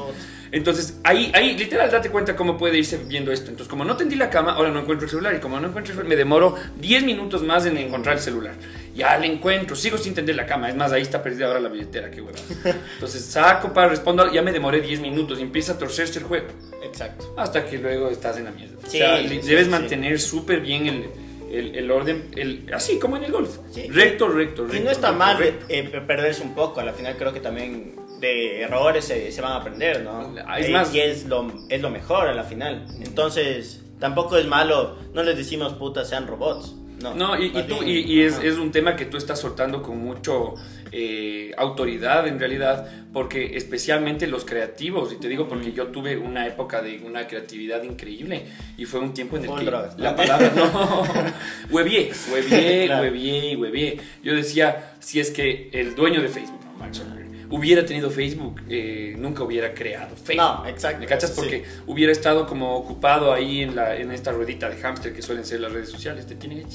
Entonces, 0.51 0.95
ahí, 1.03 1.31
ahí, 1.35 1.55
literal, 1.55 1.91
date 1.91 2.09
cuenta 2.09 2.35
cómo 2.35 2.57
puede 2.57 2.77
irse 2.79 2.97
viendo 3.07 3.31
esto. 3.31 3.51
Entonces, 3.51 3.69
como 3.69 3.85
no 3.85 3.95
tendí 3.95 4.15
la 4.15 4.29
cama, 4.31 4.53
ahora 4.53 4.71
no 4.71 4.79
encuentro 4.79 5.05
el 5.05 5.11
celular. 5.11 5.35
Y 5.35 5.39
como 5.39 5.59
no 5.59 5.67
encuentro 5.67 5.91
el 5.91 5.97
celular, 5.97 6.09
me 6.09 6.15
demoro 6.15 6.55
10 6.79 7.03
minutos 7.03 7.43
más 7.43 7.65
en 7.67 7.77
encontrar 7.77 8.15
el 8.17 8.21
celular. 8.21 8.55
Ya 8.95 9.15
le 9.17 9.27
encuentro, 9.27 9.75
sigo 9.75 9.97
sin 9.97 10.13
tender 10.15 10.35
la 10.35 10.45
cama. 10.47 10.69
Es 10.69 10.75
más, 10.75 10.91
ahí 10.91 11.03
está 11.03 11.21
perdida 11.21 11.45
ahora 11.47 11.59
la 11.59 11.69
billetera, 11.69 12.09
qué. 12.09 12.21
Entonces, 12.95 13.23
saco 13.23 13.71
para 13.73 13.89
responder, 13.89 14.31
ya 14.31 14.41
me 14.41 14.51
demoré 14.51 14.81
10 14.81 14.99
minutos 14.99 15.37
y 15.39 15.43
empieza 15.43 15.73
a 15.73 15.77
torcerse 15.77 16.17
el 16.19 16.25
juego. 16.25 16.47
Exacto. 16.83 17.33
Hasta 17.37 17.63
que 17.65 17.77
luego 17.77 18.09
estás 18.09 18.37
en 18.37 18.45
la 18.45 18.51
mierda. 18.51 18.75
Sí, 18.87 18.97
o 18.97 18.99
sea, 19.05 19.17
sí, 19.21 19.27
le- 19.27 19.41
sí, 19.43 19.47
debes 19.47 19.65
sí. 19.65 19.71
mantener 19.71 20.19
súper 20.19 20.61
bien 20.61 20.87
el, 20.87 21.05
el, 21.53 21.75
el 21.75 21.91
orden, 21.91 22.29
el, 22.35 22.69
así 22.73 22.99
como 22.99 23.17
en 23.17 23.23
el 23.25 23.31
golf. 23.31 23.57
Sí. 23.71 23.87
Recto, 23.89 24.27
recto, 24.29 24.63
recto. 24.63 24.77
Y 24.77 24.79
no 24.81 24.89
está 24.91 25.07
recto, 25.09 25.19
mal 25.19 25.37
recto. 25.37 25.65
eh, 25.69 25.83
perderse 26.07 26.43
un 26.43 26.53
poco, 26.55 26.79
al 26.79 26.91
final 26.93 27.15
creo 27.17 27.33
que 27.33 27.39
también 27.39 27.95
de 28.19 28.61
errores 28.61 29.05
se, 29.05 29.31
se 29.31 29.41
van 29.41 29.53
a 29.53 29.55
aprender, 29.57 30.01
¿no? 30.03 30.35
Ah, 30.45 30.59
es 30.59 30.67
Eh, 30.67 30.71
más- 30.71 30.93
y 30.93 30.99
es 30.99 31.25
lo, 31.25 31.51
es 31.69 31.81
lo 31.81 31.89
mejor 31.89 32.27
a 32.27 32.33
la 32.33 32.43
final. 32.43 32.85
Entonces, 33.03 33.83
tampoco 33.99 34.37
es 34.37 34.45
malo, 34.47 34.97
no 35.13 35.23
les 35.23 35.35
decimos 35.37 35.73
puta 35.73 36.05
sean 36.05 36.27
robots. 36.27 36.75
No, 37.01 37.15
No, 37.15 37.35
y, 37.39 37.47
y 37.47 37.63
tú, 37.63 37.81
y, 37.83 38.01
y 38.01 38.21
es, 38.21 38.37
es 38.43 38.57
un 38.57 38.71
tema 38.71 38.95
que 38.95 39.05
tú 39.05 39.17
estás 39.17 39.39
soltando 39.39 39.81
con 39.81 39.97
mucho 39.97 40.53
eh, 40.91 41.51
autoridad 41.57 42.27
en 42.27 42.39
realidad, 42.39 42.87
porque 43.13 43.55
especialmente 43.57 44.27
los 44.27 44.45
creativos, 44.45 45.11
y 45.13 45.15
te 45.17 45.27
digo 45.27 45.47
porque 45.47 45.71
yo 45.71 45.87
tuve 45.87 46.17
una 46.17 46.45
época 46.47 46.81
de 46.81 46.99
una 47.05 47.27
creatividad 47.27 47.83
increíble 47.83 48.43
y 48.77 48.85
fue 48.85 48.99
un 48.99 49.13
tiempo 49.13 49.37
en 49.37 49.45
el 49.45 49.55
que 49.55 49.65
drogas. 49.65 49.97
la 49.97 50.15
palabra 50.15 50.51
no, 50.55 51.03
huevié, 51.69 52.11
huevié, 52.31 52.85
Claro. 52.87 53.03
huevié, 53.03 53.55
huevié. 53.55 53.99
Yo 54.23 54.35
decía, 54.35 54.93
si 54.99 55.19
es 55.19 55.31
que 55.31 55.69
el 55.73 55.95
dueño 55.95 56.21
de 56.21 56.27
Facebook, 56.27 56.59
¿no? 56.65 56.73
Mark 56.79 56.93
Zuckerberg, 56.95 57.30
hubiera 57.51 57.85
tenido 57.85 58.09
Facebook, 58.09 58.61
eh, 58.69 59.15
nunca 59.17 59.43
hubiera 59.43 59.73
creado 59.73 60.15
Facebook. 60.15 60.37
No, 60.37 60.65
exacto. 60.67 60.99
¿Me 61.01 61.05
cachas? 61.05 61.29
Sí. 61.31 61.35
Porque 61.35 61.63
hubiera 61.87 62.11
estado 62.11 62.47
como 62.47 62.75
ocupado 62.75 63.31
ahí 63.33 63.61
en, 63.61 63.75
la, 63.75 63.95
en 63.95 64.11
esta 64.11 64.31
ruedita 64.31 64.69
de 64.69 64.77
hámster 64.77 65.13
que 65.13 65.21
suelen 65.21 65.45
ser 65.45 65.59
las 65.59 65.71
redes 65.71 65.89
sociales. 65.89 66.25
Te 66.25 66.35
tiene 66.35 66.65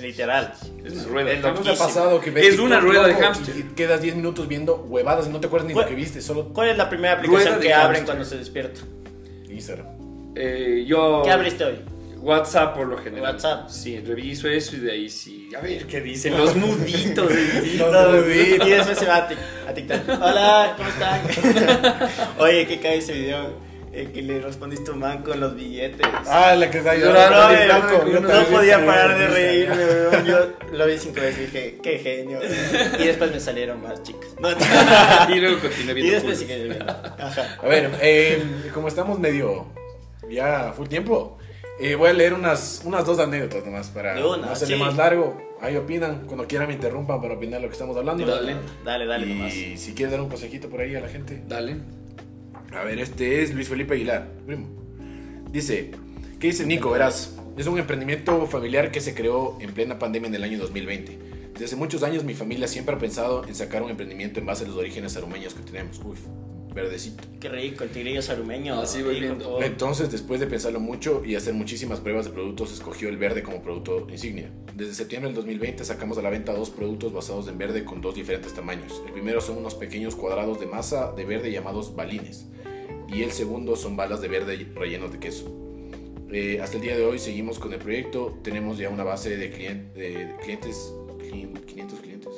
Literal. 0.00 0.52
es 0.84 0.92
una 0.92 1.04
rueda. 1.04 1.32
Es 1.32 1.42
de 1.42 1.48
¿No 1.48 1.54
te 1.54 1.60
ha 1.60 1.64
hámster. 1.64 1.78
pasado 1.78 2.20
que 2.20 2.30
ves 2.30 2.46
Es 2.54 2.58
una 2.60 2.80
rueda 2.80 3.06
de 3.06 3.14
hámster. 3.14 3.56
Y 3.56 3.62
quedas 3.74 4.00
10 4.00 4.16
minutos 4.16 4.46
viendo 4.48 4.76
huevadas 4.88 5.26
y 5.26 5.30
no 5.30 5.40
te 5.40 5.46
acuerdas 5.48 5.66
ni 5.68 5.72
lo 5.74 5.80
¿Cuál- 5.80 5.88
que 5.88 5.94
viste, 5.94 6.20
solo 6.20 6.52
¿Cuál 6.52 6.68
es 6.70 6.76
la 6.76 6.88
primera 6.88 7.14
aplicación 7.14 7.58
que 7.60 7.72
abren 7.74 8.04
cuando 8.04 8.24
se 8.24 8.36
despierta? 8.38 8.80
Instagram. 9.50 9.86
Eh, 10.36 10.84
yo. 10.86 11.22
¿Qué 11.24 11.30
abriste 11.30 11.64
hoy? 11.64 11.78
WhatsApp 12.20 12.74
por 12.76 12.86
lo 12.86 12.98
general. 12.98 13.34
WhatsApp. 13.34 13.68
Sí, 13.68 13.98
reviso 14.00 14.48
eso 14.48 14.76
y 14.76 14.80
de 14.80 14.92
ahí 14.92 15.08
sí. 15.10 15.48
A 15.56 15.60
ver 15.60 15.86
qué 15.86 16.00
dicen 16.00 16.36
los 16.36 16.54
muditos. 16.56 17.30
Los 17.78 17.92
No, 17.92 18.10
muditos. 18.12 18.66
y 18.66 18.70
después 18.70 18.98
se 18.98 19.06
va 19.06 19.16
a, 19.16 19.28
tic- 19.28 19.36
a 19.68 19.72
TikTok. 19.74 20.00
Hola, 20.08 20.74
¿cómo 20.76 20.88
están? 20.88 22.08
Oye, 22.38 22.66
¿qué 22.66 22.80
cae 22.80 22.98
ese 22.98 23.12
video? 23.12 23.68
Eh, 23.90 24.10
que 24.12 24.20
le 24.20 24.38
respondiste 24.40 24.90
a 24.90 24.94
un 24.94 25.00
man 25.00 25.22
con 25.22 25.40
los 25.40 25.56
billetes. 25.56 26.06
Ah, 26.26 26.54
la 26.54 26.70
que 26.70 26.78
está 26.78 26.92
No, 26.94 27.00
llorando. 27.00 27.36
no, 27.38 27.48
no, 27.48 28.04
no, 28.04 28.12
yo 28.12 28.20
no 28.20 28.28
también 28.28 28.52
podía 28.54 28.84
parar 28.86 29.18
de 29.18 29.26
reírme, 29.28 29.76
weón. 29.84 30.26
Yo 30.26 30.38
lo 30.72 30.86
vi 30.86 30.98
cinco 30.98 31.20
veces 31.22 31.38
y 31.38 31.44
dije, 31.46 31.78
qué 31.82 31.98
genio. 31.98 32.38
Y 32.98 33.04
después 33.06 33.30
me 33.32 33.40
salieron 33.40 33.82
más 33.82 34.02
chicas. 34.02 34.28
No, 34.38 34.50
y 35.34 35.40
luego 35.40 35.58
continué 35.60 35.92
y 35.92 35.94
viendo. 35.94 36.12
después 36.12 36.38
puros. 36.38 36.38
sí 36.38 36.46
que 36.46 37.22
Ajá. 37.22 37.56
A 37.62 37.66
ver, 37.66 37.90
eh, 38.02 38.42
como 38.74 38.88
estamos 38.88 39.18
medio 39.18 39.66
ya 40.30 40.74
full 40.76 40.86
tiempo, 40.86 41.37
eh, 41.80 41.94
voy 41.94 42.10
a 42.10 42.12
leer 42.12 42.34
unas, 42.34 42.82
unas 42.84 43.04
dos 43.06 43.18
anécdotas 43.18 43.64
nomás 43.64 43.88
para 43.88 44.14
una, 44.26 44.46
no 44.46 44.52
hacerle 44.52 44.76
sí. 44.76 44.80
más 44.82 44.96
largo. 44.96 45.40
Ahí 45.60 45.76
opinan, 45.76 46.26
cuando 46.26 46.46
quieran 46.46 46.68
me 46.68 46.74
interrumpan 46.74 47.20
para 47.20 47.34
opinar 47.34 47.60
lo 47.60 47.68
que 47.68 47.72
estamos 47.72 47.96
hablando. 47.96 48.24
Dale. 48.24 48.56
Dale, 48.84 49.06
dale 49.06 49.26
y 49.26 49.34
nomás. 49.34 49.52
si 49.52 49.92
quieres 49.94 50.12
dar 50.12 50.20
un 50.20 50.28
consejito 50.28 50.68
por 50.68 50.80
ahí 50.80 50.94
a 50.94 51.00
la 51.00 51.08
gente. 51.08 51.42
Dale. 51.46 51.76
A 52.72 52.84
ver, 52.84 52.98
este 52.98 53.42
es 53.42 53.54
Luis 53.54 53.68
Felipe 53.68 53.94
Aguilar, 53.94 54.28
primo. 54.46 54.68
Dice, 55.50 55.92
¿qué 56.38 56.48
dice 56.48 56.66
Nico? 56.66 56.90
Verás, 56.90 57.36
es 57.56 57.66
un 57.66 57.78
emprendimiento 57.78 58.46
familiar 58.46 58.90
que 58.90 59.00
se 59.00 59.14
creó 59.14 59.56
en 59.60 59.72
plena 59.72 59.98
pandemia 59.98 60.28
en 60.28 60.34
el 60.34 60.44
año 60.44 60.58
2020. 60.58 61.18
Desde 61.52 61.64
hace 61.64 61.76
muchos 61.76 62.02
años 62.02 62.22
mi 62.24 62.34
familia 62.34 62.68
siempre 62.68 62.94
ha 62.94 62.98
pensado 62.98 63.44
en 63.46 63.54
sacar 63.54 63.82
un 63.82 63.90
emprendimiento 63.90 64.38
en 64.38 64.46
base 64.46 64.64
a 64.64 64.68
los 64.68 64.76
orígenes 64.76 65.16
arumeños 65.16 65.54
que 65.54 65.62
tenemos. 65.62 66.00
Uy, 66.04 66.16
verdecito. 66.82 67.22
Qué 67.40 67.48
rico, 67.48 67.84
el 67.84 67.90
tigrillo 67.90 68.22
sarumeño. 68.22 68.84
Sí, 68.86 69.02
voy 69.02 69.18
hijo, 69.24 69.36
por- 69.38 69.62
Entonces, 69.64 70.10
después 70.10 70.40
de 70.40 70.46
pensarlo 70.46 70.80
mucho 70.80 71.22
y 71.24 71.34
hacer 71.36 71.54
muchísimas 71.54 72.00
pruebas 72.00 72.24
de 72.26 72.32
productos, 72.32 72.72
escogió 72.72 73.08
el 73.08 73.16
verde 73.16 73.42
como 73.42 73.62
producto 73.62 74.06
insignia. 74.10 74.50
Desde 74.74 74.94
septiembre 74.94 75.28
del 75.28 75.36
2020 75.36 75.84
sacamos 75.84 76.18
a 76.18 76.22
la 76.22 76.30
venta 76.30 76.52
dos 76.54 76.70
productos 76.70 77.12
basados 77.12 77.48
en 77.48 77.58
verde 77.58 77.84
con 77.84 78.00
dos 78.00 78.14
diferentes 78.14 78.52
tamaños. 78.54 79.02
El 79.06 79.12
primero 79.12 79.40
son 79.40 79.58
unos 79.58 79.74
pequeños 79.74 80.14
cuadrados 80.16 80.58
de 80.60 80.66
masa 80.66 81.12
de 81.12 81.24
verde 81.24 81.50
llamados 81.52 81.94
balines. 81.96 82.46
Y 83.08 83.22
el 83.22 83.32
segundo 83.32 83.74
son 83.76 83.96
balas 83.96 84.20
de 84.20 84.28
verde 84.28 84.66
rellenos 84.74 85.12
de 85.12 85.18
queso. 85.18 85.54
Eh, 86.30 86.60
hasta 86.60 86.76
el 86.76 86.82
día 86.82 86.94
de 86.96 87.04
hoy 87.06 87.18
seguimos 87.18 87.58
con 87.58 87.72
el 87.72 87.78
proyecto. 87.78 88.38
Tenemos 88.42 88.76
ya 88.76 88.90
una 88.90 89.02
base 89.02 89.36
de, 89.36 89.50
clien- 89.50 89.92
de 89.94 90.34
clientes. 90.42 90.92
clien- 91.18 91.54
500 91.64 92.00
clientes. 92.00 92.32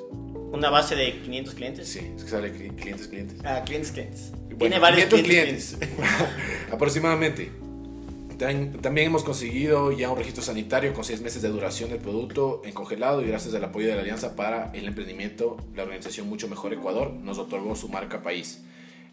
Una 0.53 0.71
base 0.71 0.97
de 0.97 1.21
500 1.21 1.55
clientes. 1.55 1.89
Sí, 1.89 2.01
es 2.17 2.25
que 2.25 2.31
sale 2.31 2.53
cli- 2.53 2.75
clientes, 2.75 3.09
clientes. 3.09 3.39
Ah, 3.45 3.63
clientes, 3.65 3.93
clientes. 3.93 4.31
Bueno, 4.33 4.59
Tiene 4.59 4.79
varios 4.79 5.07
500 5.09 5.23
clientes. 5.23 5.79
aproximadamente. 6.73 7.51
Tam- 8.39 8.81
También 8.81 9.09
hemos 9.09 9.23
conseguido 9.23 9.93
ya 9.93 10.11
un 10.11 10.17
registro 10.19 10.43
sanitario 10.43 10.93
con 10.95 11.05
seis 11.05 11.21
meses 11.21 11.43
de 11.43 11.49
duración 11.49 11.91
del 11.91 11.99
producto 11.99 12.63
en 12.65 12.73
congelado 12.73 13.23
y 13.23 13.27
gracias 13.27 13.55
al 13.55 13.65
apoyo 13.65 13.89
de 13.89 13.95
la 13.95 14.01
Alianza 14.01 14.35
para 14.35 14.71
el 14.73 14.87
Emprendimiento, 14.87 15.57
la 15.77 15.83
organización 15.83 16.29
Mucho 16.29 16.49
Mejor 16.49 16.73
Ecuador 16.73 17.13
nos 17.13 17.39
otorgó 17.39 17.77
su 17.77 17.89
marca 17.89 18.23
país 18.23 18.63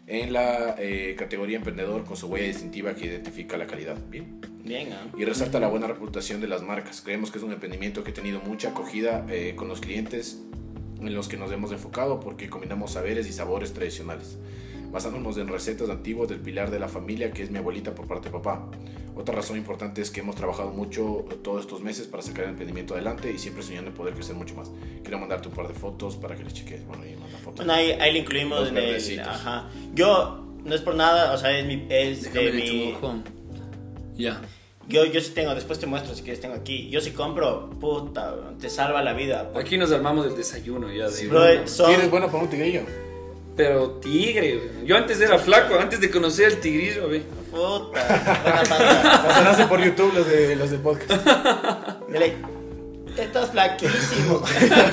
en 0.06 0.32
la 0.32 0.74
eh, 0.78 1.14
categoría 1.18 1.58
emprendedor 1.58 2.06
con 2.06 2.16
su 2.16 2.28
huella 2.28 2.46
distintiva 2.46 2.94
que 2.94 3.04
identifica 3.06 3.58
la 3.58 3.66
calidad. 3.66 3.96
Bien. 4.08 4.40
Bien, 4.64 4.92
¿ah? 4.94 5.06
Y 5.18 5.24
resalta 5.24 5.60
la 5.60 5.68
buena 5.68 5.86
reputación 5.86 6.40
de 6.40 6.48
las 6.48 6.62
marcas. 6.62 7.02
Creemos 7.02 7.30
que 7.30 7.36
es 7.38 7.44
un 7.44 7.52
emprendimiento 7.52 8.02
que 8.04 8.10
ha 8.12 8.14
tenido 8.14 8.40
mucha 8.40 8.70
acogida 8.70 9.26
eh, 9.28 9.52
con 9.56 9.68
los 9.68 9.80
clientes 9.80 10.38
en 11.00 11.14
los 11.14 11.28
que 11.28 11.36
nos 11.36 11.52
hemos 11.52 11.72
enfocado 11.72 12.20
porque 12.20 12.48
combinamos 12.48 12.92
saberes 12.92 13.28
y 13.28 13.32
sabores 13.32 13.72
tradicionales, 13.72 14.36
basándonos 14.90 15.36
en 15.38 15.48
recetas 15.48 15.90
antiguas 15.90 16.28
del 16.28 16.40
pilar 16.40 16.70
de 16.70 16.78
la 16.78 16.88
familia 16.88 17.30
que 17.30 17.42
es 17.42 17.50
mi 17.50 17.58
abuelita 17.58 17.94
por 17.94 18.06
parte 18.06 18.28
de 18.28 18.32
papá. 18.32 18.68
Otra 19.16 19.34
razón 19.34 19.56
importante 19.56 20.00
es 20.00 20.12
que 20.12 20.20
hemos 20.20 20.36
trabajado 20.36 20.70
mucho 20.70 21.24
todos 21.42 21.62
estos 21.62 21.80
meses 21.80 22.06
para 22.06 22.22
sacar 22.22 22.44
el 22.44 22.50
emprendimiento 22.50 22.94
adelante 22.94 23.32
y 23.32 23.38
siempre 23.38 23.64
soñando 23.64 23.90
en 23.90 23.96
poder 23.96 24.14
crecer 24.14 24.36
mucho 24.36 24.54
más. 24.54 24.70
Quiero 25.02 25.18
mandarte 25.18 25.48
un 25.48 25.54
par 25.54 25.66
de 25.66 25.74
fotos 25.74 26.16
para 26.16 26.36
que 26.36 26.44
les 26.44 26.54
cheques. 26.54 26.86
Bueno, 26.86 27.04
y 27.04 27.16
manda 27.16 27.36
fotos. 27.38 27.66
Bueno, 27.66 27.72
ahí, 27.72 27.90
ahí 27.92 28.12
le 28.12 28.20
incluimos 28.20 28.60
Los 28.60 28.68
en 28.68 28.76
el. 28.78 29.20
Ajá. 29.20 29.68
Yo, 29.92 30.46
no 30.64 30.72
es 30.72 30.80
por 30.82 30.94
nada, 30.94 31.32
o 31.32 31.38
sea, 31.38 31.58
es, 31.58 31.66
mi, 31.66 31.84
es 31.90 32.22
Déjame 32.22 32.52
de 32.52 32.52
mi. 32.52 32.94
Ya. 34.14 34.40
Yo, 34.88 35.04
yo 35.04 35.20
sí 35.20 35.32
tengo, 35.34 35.54
después 35.54 35.78
te 35.78 35.86
muestro 35.86 36.14
si 36.14 36.22
quieres, 36.22 36.40
tengo 36.40 36.54
aquí. 36.54 36.88
Yo 36.88 37.00
sí 37.02 37.10
compro, 37.10 37.68
puta, 37.78 38.34
te 38.58 38.70
salva 38.70 39.02
la 39.02 39.12
vida. 39.12 39.50
Aquí 39.54 39.76
nos 39.76 39.92
armamos 39.92 40.26
el 40.26 40.34
desayuno 40.36 40.90
ya. 40.90 41.08
De 41.08 41.26
Bro, 41.28 41.68
son- 41.68 41.86
¿Sí 41.88 41.92
eres 41.92 42.10
bueno 42.10 42.26
para 42.28 42.42
un 42.44 42.48
tigrillo? 42.48 42.82
Pero 43.54 43.90
tigre, 44.00 44.56
güey. 44.56 44.86
Yo 44.86 44.96
antes 44.96 45.20
era 45.20 45.38
flaco, 45.38 45.74
antes 45.78 46.00
de 46.00 46.10
conocer 46.10 46.46
al 46.46 46.56
tigrillo, 46.56 47.08
güey. 47.08 47.22
Puta, 47.50 48.40
buena 48.42 48.62
pata. 48.62 49.22
Pasarás 49.26 49.60
por 49.66 49.84
YouTube 49.84 50.14
los 50.14 50.26
de 50.26 50.56
los 50.56 50.70
podcast. 50.74 51.26
De 52.08 52.18
ley, 52.18 52.36
Estás 53.18 53.50
flaquísimo. 53.50 54.42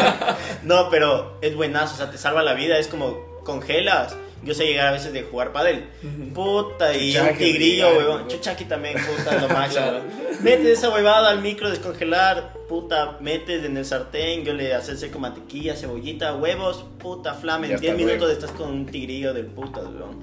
no, 0.64 0.90
pero 0.90 1.38
es 1.42 1.56
buenazo, 1.56 1.94
o 1.94 1.98
sea, 1.98 2.10
te 2.12 2.18
salva 2.18 2.42
la 2.44 2.54
vida. 2.56 2.78
Es 2.80 2.88
como 2.88 3.18
congelas. 3.44 4.16
Yo 4.46 4.54
sé 4.54 4.66
llegar 4.66 4.88
a 4.88 4.92
veces 4.92 5.12
de 5.12 5.24
jugar 5.24 5.52
pádel. 5.52 5.86
Puta, 6.34 6.96
y 6.96 7.12
Chuchaki, 7.14 7.32
un 7.32 7.38
tigrillo, 7.38 7.90
huevón. 7.98 8.28
Chuchaki 8.28 8.66
también, 8.66 8.96
puta, 8.96 9.40
lo 9.42 9.50
máximo. 9.50 9.86
Claro. 9.86 10.02
Metes 10.44 10.78
esa 10.78 10.90
huevada 10.90 11.30
al 11.32 11.42
micro, 11.42 11.70
descongelar, 11.70 12.54
puta, 12.70 13.18
metes 13.22 13.64
en 13.66 13.76
el 13.78 13.86
sartén, 13.86 14.44
yo 14.46 14.54
le 14.54 14.74
haces 14.74 15.04
con 15.12 15.22
mantequilla, 15.22 15.76
cebollita, 15.76 16.36
huevos, 16.36 16.86
puta, 17.00 17.34
flama. 17.34 17.68
Ya 17.68 17.76
En 17.76 17.82
10 17.82 17.94
está, 17.94 18.06
minutos 18.06 18.32
estás 18.32 18.52
con 18.52 18.70
un 18.70 18.86
tigrillo 18.86 19.34
del 19.34 19.48
puta, 19.48 19.80
huevón. 19.82 20.22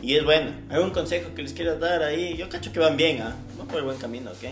Y 0.00 0.14
es 0.16 0.24
bueno. 0.24 0.52
¿Algún 0.70 0.90
consejo 0.90 1.34
que 1.34 1.42
les 1.42 1.52
quieras 1.52 1.78
dar 1.80 2.02
ahí? 2.02 2.36
Yo 2.36 2.48
cacho 2.48 2.72
que 2.72 2.78
van 2.80 2.96
bien, 2.96 3.20
¿ah? 3.20 3.34
Van 3.58 3.66
por 3.66 3.78
el 3.78 3.84
buen 3.84 3.98
camino, 3.98 4.30
¿ok? 4.30 4.48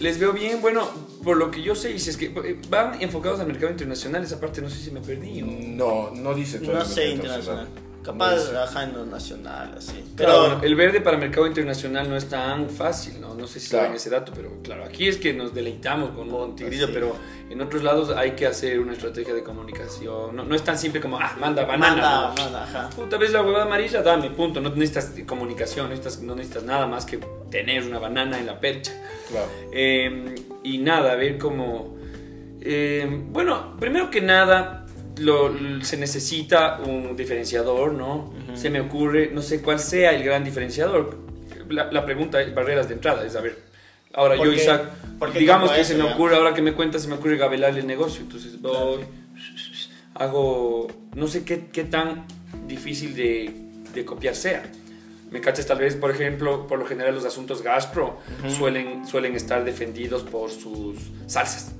Les 0.00 0.18
veo 0.18 0.32
bien, 0.32 0.60
bueno, 0.60 0.88
por 1.22 1.36
lo 1.36 1.50
que 1.52 1.62
yo 1.62 1.74
sé, 1.76 1.92
y 1.92 1.98
si 2.00 2.10
es 2.10 2.16
que 2.16 2.26
eh, 2.26 2.60
van 2.68 3.00
enfocados 3.00 3.38
al 3.38 3.46
mercado 3.46 3.70
internacional, 3.70 4.24
esa 4.24 4.40
parte 4.40 4.60
no 4.60 4.68
sé 4.68 4.78
si 4.82 4.90
me 4.90 5.00
perdí. 5.00 5.40
o- 5.42 5.46
No, 5.46 6.10
no 6.10 6.34
dice 6.34 6.58
todo 6.58 6.72
No 6.74 6.84
sé 6.84 7.10
internacional. 7.10 7.68
Capaz, 8.04 8.34
dice. 8.36 8.56
ajá, 8.56 8.84
en 8.84 8.92
lo 8.92 9.06
nacional, 9.06 9.74
así. 9.78 10.04
Pero 10.16 10.40
bueno, 10.40 10.60
el 10.62 10.74
verde 10.74 11.00
para 11.00 11.16
mercado 11.16 11.46
internacional 11.46 12.08
no 12.08 12.16
es 12.16 12.28
tan 12.28 12.68
fácil, 12.68 13.20
¿no? 13.20 13.34
No 13.34 13.46
sé 13.46 13.60
si 13.60 13.70
Claro. 13.70 13.84
saben 13.86 13.96
ese 13.96 14.10
dato, 14.10 14.32
pero 14.36 14.50
claro, 14.62 14.84
aquí 14.84 15.08
es 15.08 15.16
que 15.16 15.32
nos 15.32 15.54
deleitamos 15.54 16.10
con 16.10 16.32
un 16.32 16.54
tigrillo, 16.54 16.86
sí. 16.86 16.92
pero 16.94 17.16
en 17.48 17.60
otros 17.62 17.82
lados 17.82 18.10
hay 18.16 18.32
que 18.32 18.46
hacer 18.46 18.78
una 18.78 18.92
estrategia 18.92 19.32
de 19.34 19.42
comunicación. 19.42 20.36
No, 20.36 20.44
no 20.44 20.54
es 20.54 20.62
tan 20.62 20.76
simple 20.78 21.00
como, 21.00 21.18
ah, 21.18 21.34
manda 21.40 21.64
banana. 21.64 21.94
manda, 21.96 22.34
¿no? 22.36 22.42
manda, 22.42 22.62
ajá. 22.64 22.90
Puta, 22.90 23.16
ves 23.16 23.32
la 23.32 23.42
huevada 23.42 23.64
amarilla, 23.64 24.02
dame, 24.02 24.30
punto. 24.30 24.60
No 24.60 24.68
necesitas 24.70 25.12
comunicación, 25.26 25.88
necesitas, 25.88 26.20
no 26.22 26.34
necesitas 26.34 26.62
nada 26.64 26.86
más 26.86 27.06
que 27.06 27.18
tener 27.50 27.84
una 27.84 27.98
banana 27.98 28.38
en 28.38 28.46
la 28.46 28.60
percha. 28.60 28.92
Claro. 29.30 29.48
Eh, 29.72 30.34
y 30.62 30.78
nada, 30.78 31.12
a 31.12 31.14
ver 31.16 31.38
cómo... 31.38 31.96
eh, 32.60 33.06
bueno, 33.30 33.76
primero 33.80 34.10
que 34.10 34.20
nada, 34.20 34.83
lo- 35.18 35.54
se 35.84 35.96
necesita 35.96 36.80
un 36.84 37.16
diferenciador, 37.16 37.92
¿no? 37.92 38.32
Se 38.54 38.70
me 38.70 38.80
ocurre, 38.80 39.30
no 39.32 39.42
sé 39.42 39.60
cuál 39.62 39.78
sea 39.80 40.12
el 40.12 40.22
gran 40.24 40.44
diferenciador. 40.44 41.18
La, 41.68 41.90
la 41.90 42.04
pregunta 42.04 42.40
es 42.42 42.54
barreras 42.54 42.88
de 42.88 42.94
entrada, 42.94 43.24
es 43.24 43.34
a 43.36 43.40
ver, 43.40 43.58
ahora 44.12 44.36
¿Por 44.36 44.46
yo, 44.46 44.52
qué? 44.52 44.62
Isaac, 44.62 44.82
¿Por 45.18 45.32
qué 45.32 45.38
digamos 45.38 45.70
que 45.72 45.80
eso, 45.80 45.92
se 45.92 45.98
me 45.98 46.04
ocurre, 46.12 46.36
ahora 46.36 46.52
que 46.54 46.62
me 46.62 46.72
cuentas, 46.74 47.02
se 47.02 47.08
me 47.08 47.14
ocurre 47.14 47.36
gabelarle 47.36 47.80
el 47.80 47.86
negocio, 47.86 48.20
entonces 48.22 48.60
voy, 48.60 49.00
hago, 50.14 50.88
no 51.14 51.26
sé 51.26 51.44
qué, 51.44 51.66
qué 51.72 51.84
tan 51.84 52.26
difícil 52.66 53.14
de, 53.14 53.54
de 53.92 54.04
copiar 54.04 54.34
sea. 54.34 54.62
Me 55.30 55.40
cachas 55.40 55.66
tal 55.66 55.78
vez, 55.78 55.96
por 55.96 56.10
ejemplo, 56.10 56.66
por 56.68 56.78
lo 56.78 56.86
general 56.86 57.14
los 57.14 57.24
asuntos 57.24 57.62
gastro 57.62 58.18
suelen, 58.56 59.06
suelen 59.06 59.34
estar 59.34 59.64
defendidos 59.64 60.22
por 60.22 60.50
sus 60.50 60.96
salsas. 61.26 61.72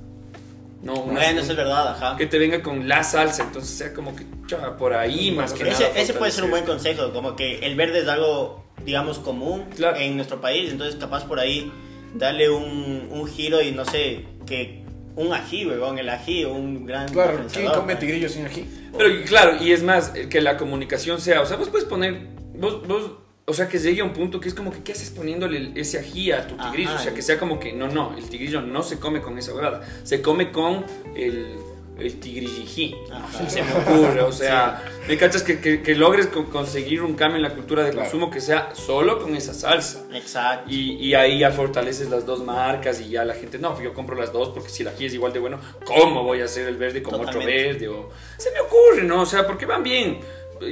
No, 0.85 0.95
una- 0.95 1.15
Bueno, 1.15 1.41
eso 1.41 1.51
es 1.53 1.57
verdad, 1.57 1.89
ajá. 1.89 2.17
que 2.17 2.27
te 2.27 2.39
venga 2.39 2.63
con 2.63 2.87
la 2.87 3.03
salsa, 3.03 3.43
entonces 3.45 3.77
sea 3.77 3.95
como 3.95 4.15
que 4.15 4.25
cha, 4.47 4.77
por 4.77 4.93
ahí 4.95 5.31
más 5.31 5.53
que 5.55 5.69
Ese, 5.69 5.85
nada. 5.85 5.99
ese 5.99 6.13
puede 6.15 6.31
ser 6.31 6.45
un 6.45 6.51
buen 6.51 6.65
consejo, 6.65 7.13
como 7.13 7.35
que 7.37 7.59
el 7.67 7.75
verde 7.75 8.01
es 8.01 8.09
algo, 8.09 8.65
digamos, 8.85 9.19
común 9.19 9.65
Claro. 9.75 9.97
en 9.97 10.17
nuestro 10.17 10.41
país, 10.41 10.71
entonces 10.71 10.97
capaz 10.97 11.25
por 11.27 11.41
ahí 11.41 11.73
darle 12.15 12.51
un, 12.51 13.09
un 13.11 13.27
giro 13.27 13.63
y 13.63 13.73
no 13.73 13.85
sé, 13.87 14.27
que 14.47 14.85
un 15.17 15.33
ají, 15.33 15.65
weón, 15.67 15.99
el 15.99 16.09
ají, 16.11 16.45
un 16.45 16.85
gran 16.87 17.09
Claro, 17.09 17.41
¿quién 17.53 17.67
come 17.73 17.97
tigrillo 17.97 18.29
sin 18.29 18.45
ají? 18.45 18.67
Pero 18.97 19.25
claro, 19.25 19.57
y 19.63 19.73
es 19.73 19.83
más, 19.83 20.11
que 20.11 20.41
la 20.41 20.57
comunicación 20.57 21.21
sea, 21.21 21.41
o 21.41 21.47
sea, 21.47 21.57
vos 21.57 21.69
puedes 21.71 21.87
poner, 21.89 22.29
vos, 22.57 22.87
vos, 22.87 23.11
o 23.47 23.53
sea, 23.53 23.69
que 23.69 23.79
llegue 23.79 24.01
a 24.01 24.05
un 24.05 24.13
punto 24.13 24.41
que 24.41 24.49
es 24.49 24.55
como 24.55 24.73
que, 24.73 24.83
¿qué 24.83 24.93
haces 24.93 25.11
poniéndole 25.11 25.73
ese 25.75 25.99
ají 25.99 26.33
a 26.33 26.47
tu 26.47 26.57
tigrillo? 26.57 26.91
Ajá. 26.91 27.01
o 27.01 27.03
sea, 27.05 27.15
que 27.15 27.23
sea 27.23 27.39
como 27.39 27.61
que, 27.61 27.73
no, 27.73 27.89
no, 27.89 28.17
el 28.17 28.25
tigrillo 28.29 28.61
no 28.63 28.83
se 28.83 28.99
come 28.99 29.21
con 29.21 29.37
esa 29.39 29.53
huevada, 29.55 29.83
se 30.03 30.23
come 30.23 30.51
con 30.51 30.85
el, 31.15 31.57
el 31.99 32.21
tigrillijí. 32.21 32.95
Ajá. 33.13 33.49
Se 33.51 33.63
me 33.63 33.73
ocurre, 33.75 34.23
o 34.23 34.33
sea, 34.33 34.83
me 35.07 35.17
cachas 35.19 35.43
que, 35.43 35.61
que, 35.61 35.83
que 35.83 35.95
logres 35.95 36.27
co- 36.29 36.47
conseguir 36.47 37.03
un 37.03 37.15
cambio 37.15 37.37
en 37.37 37.43
la 37.43 37.51
cultura 37.55 37.85
de 37.85 37.91
Claro. 37.91 38.05
consumo 38.11 38.31
que 38.31 38.41
sea 38.41 38.71
solo 38.75 39.21
con 39.21 39.37
esa 39.37 39.53
salsa. 39.53 40.03
Exacto. 40.15 40.71
Y, 40.73 40.93
y 40.95 41.15
ahí 41.15 41.39
ya 41.41 41.51
fortaleces 41.51 42.09
las 42.09 42.25
dos 42.25 42.43
marcas 42.43 42.99
y 43.03 43.11
ya 43.11 43.25
la 43.27 43.35
gente, 43.35 43.59
no, 43.59 43.79
yo 43.83 43.93
compro 43.93 44.17
las 44.17 44.33
dos 44.33 44.49
porque 44.49 44.71
si 44.71 44.83
el 44.83 44.89
ají 44.89 45.05
es 45.05 45.13
igual 45.15 45.35
de 45.35 45.39
bueno, 45.41 45.61
¿cómo 45.85 46.23
voy 46.25 46.41
a 46.41 46.47
hacer 46.47 46.67
el 46.67 46.77
verde 46.79 47.03
con 47.03 47.15
otro 47.15 47.27
Totalmente. 47.27 47.63
verde? 47.73 47.89
O, 47.89 48.09
se 48.39 48.51
me 48.53 48.61
ocurre, 48.61 49.05
¿no? 49.05 49.21
O 49.21 49.27
sea, 49.27 49.47
porque 49.47 49.67
van 49.67 49.83
bien. 49.83 50.19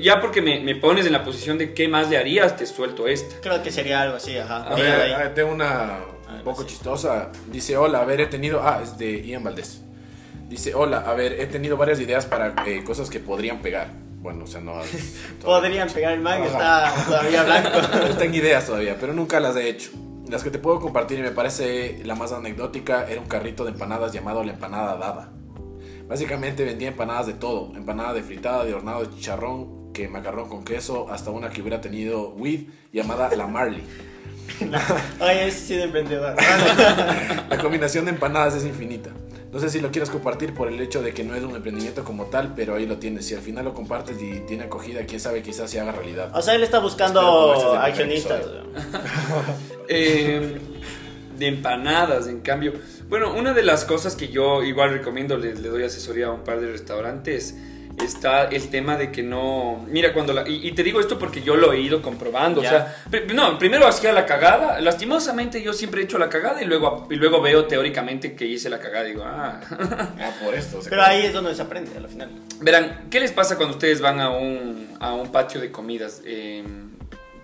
Ya 0.00 0.20
porque 0.20 0.40
me, 0.40 0.60
me 0.60 0.74
pones 0.76 1.06
en 1.06 1.12
la 1.12 1.24
posición 1.24 1.58
de 1.58 1.74
qué 1.74 1.88
más 1.88 2.08
le 2.08 2.16
harías, 2.16 2.56
te 2.56 2.66
suelto 2.66 3.06
esta. 3.08 3.40
Creo 3.40 3.62
que 3.62 3.70
sería 3.70 4.02
algo 4.02 4.16
así, 4.16 4.36
ajá. 4.36 4.64
A 4.64 4.74
ver, 4.74 5.00
ahí. 5.00 5.12
ah, 5.12 5.34
tengo 5.34 5.52
una 5.52 5.98
un 6.32 6.42
poco 6.42 6.62
sí. 6.62 6.68
chistosa. 6.68 7.30
Dice, 7.50 7.76
hola, 7.76 8.00
a 8.00 8.04
ver, 8.04 8.20
he 8.20 8.26
tenido... 8.26 8.62
Ah, 8.62 8.80
es 8.82 8.96
de 8.98 9.22
Ian 9.22 9.44
Valdés. 9.44 9.82
Dice, 10.48 10.74
hola, 10.74 10.98
a 10.98 11.14
ver, 11.14 11.40
he 11.40 11.46
tenido 11.46 11.76
varias 11.76 12.00
ideas 12.00 12.26
para 12.26 12.54
eh, 12.66 12.84
cosas 12.84 13.08
que 13.10 13.20
podrían 13.20 13.60
pegar. 13.60 13.88
Bueno, 14.20 14.44
o 14.44 14.46
sea, 14.46 14.60
no... 14.60 14.74
Podrían 15.44 15.88
pegar 15.88 16.12
el 16.12 16.20
man, 16.20 16.42
está 16.42 16.92
todavía 17.06 17.42
blanco. 17.42 17.78
Está 18.08 18.24
en 18.24 18.34
ideas 18.34 18.66
todavía, 18.66 18.96
pero 19.00 19.12
nunca 19.12 19.40
las 19.40 19.56
he 19.56 19.68
hecho. 19.68 19.90
Las 20.28 20.44
que 20.44 20.50
te 20.50 20.58
puedo 20.58 20.78
compartir 20.78 21.18
y 21.18 21.22
me 21.22 21.32
parece 21.32 22.00
la 22.04 22.14
más 22.14 22.32
anecdótica 22.32 23.06
era 23.08 23.20
un 23.20 23.26
carrito 23.26 23.64
de 23.64 23.72
empanadas 23.72 24.12
llamado 24.12 24.44
la 24.44 24.52
empanada 24.52 24.96
dada. 24.96 25.32
Básicamente 26.12 26.62
vendía 26.62 26.88
empanadas 26.88 27.26
de 27.26 27.32
todo, 27.32 27.72
empanada 27.74 28.12
de 28.12 28.22
fritada, 28.22 28.66
de 28.66 28.74
hornado 28.74 29.00
de 29.00 29.14
chicharrón, 29.14 29.94
que 29.94 30.08
macarrón 30.08 30.46
con 30.46 30.62
queso, 30.62 31.10
hasta 31.10 31.30
una 31.30 31.48
que 31.48 31.62
hubiera 31.62 31.80
tenido 31.80 32.34
weed 32.34 32.64
llamada 32.92 33.34
la 33.34 33.46
Marley. 33.46 33.82
Oye, 35.20 35.48
ese 35.48 35.58
sí 35.58 35.74
de 35.74 35.84
emprendedor. 35.84 36.36
La 37.48 37.56
combinación 37.58 38.04
de 38.04 38.10
empanadas 38.10 38.56
es 38.56 38.66
infinita. 38.66 39.08
No 39.50 39.58
sé 39.58 39.70
si 39.70 39.80
lo 39.80 39.90
quieres 39.90 40.10
compartir 40.10 40.52
por 40.52 40.68
el 40.68 40.78
hecho 40.82 41.00
de 41.00 41.14
que 41.14 41.24
no 41.24 41.34
es 41.34 41.44
un 41.44 41.56
emprendimiento 41.56 42.04
como 42.04 42.26
tal, 42.26 42.52
pero 42.54 42.74
ahí 42.74 42.84
lo 42.84 42.98
tienes. 42.98 43.24
Si 43.24 43.34
al 43.34 43.40
final 43.40 43.64
lo 43.64 43.72
compartes 43.72 44.20
y 44.20 44.40
tiene 44.40 44.64
acogida, 44.64 45.06
quién 45.06 45.18
sabe, 45.18 45.40
quizás 45.42 45.70
se 45.70 45.80
haga 45.80 45.92
realidad. 45.92 46.30
O 46.36 46.42
sea, 46.42 46.54
él 46.54 46.62
está 46.62 46.78
buscando 46.78 47.54
este 47.54 47.68
es 47.68 47.78
accionistas. 47.78 48.44
Eh, 49.88 50.58
de 51.38 51.48
empanadas, 51.48 52.28
en 52.28 52.40
cambio. 52.40 52.74
Bueno, 53.12 53.34
una 53.34 53.52
de 53.52 53.62
las 53.62 53.84
cosas 53.84 54.16
que 54.16 54.28
yo 54.28 54.62
igual 54.62 54.90
recomiendo, 54.90 55.36
le, 55.36 55.54
le 55.54 55.68
doy 55.68 55.82
asesoría 55.82 56.28
a 56.28 56.30
un 56.30 56.44
par 56.44 56.60
de 56.60 56.72
restaurantes, 56.72 57.54
está 58.02 58.44
el 58.44 58.70
tema 58.70 58.96
de 58.96 59.12
que 59.12 59.22
no... 59.22 59.84
Mira, 59.86 60.14
cuando 60.14 60.32
la... 60.32 60.48
Y, 60.48 60.66
y 60.66 60.72
te 60.72 60.82
digo 60.82 60.98
esto 60.98 61.18
porque 61.18 61.42
yo 61.42 61.54
lo 61.56 61.74
he 61.74 61.80
ido 61.82 62.00
comprobando. 62.00 62.62
Ya. 62.62 62.68
O 62.68 62.70
sea, 62.70 62.96
pri- 63.10 63.34
no, 63.34 63.58
primero 63.58 63.86
hacía 63.86 64.14
la 64.14 64.24
cagada. 64.24 64.80
Lastimosamente 64.80 65.62
yo 65.62 65.74
siempre 65.74 66.00
he 66.00 66.04
hecho 66.04 66.16
la 66.16 66.30
cagada 66.30 66.62
y 66.62 66.64
luego, 66.64 67.06
y 67.10 67.16
luego 67.16 67.42
veo 67.42 67.66
teóricamente 67.66 68.34
que 68.34 68.46
hice 68.46 68.70
la 68.70 68.78
cagada 68.78 69.06
y 69.06 69.10
digo, 69.10 69.24
ah... 69.26 69.60
Ah, 70.18 70.30
por 70.42 70.54
esto. 70.54 70.78
o 70.78 70.80
sea, 70.80 70.88
Pero 70.88 71.02
ahí 71.02 71.26
es 71.26 71.34
donde 71.34 71.54
se 71.54 71.60
aprende, 71.60 71.90
al 71.98 72.08
final. 72.08 72.30
Verán, 72.62 73.08
¿qué 73.10 73.20
les 73.20 73.30
pasa 73.30 73.58
cuando 73.58 73.74
ustedes 73.74 74.00
van 74.00 74.20
a 74.20 74.30
un, 74.30 74.88
a 75.00 75.12
un 75.12 75.30
patio 75.30 75.60
de 75.60 75.70
comidas? 75.70 76.22
Eh, 76.24 76.64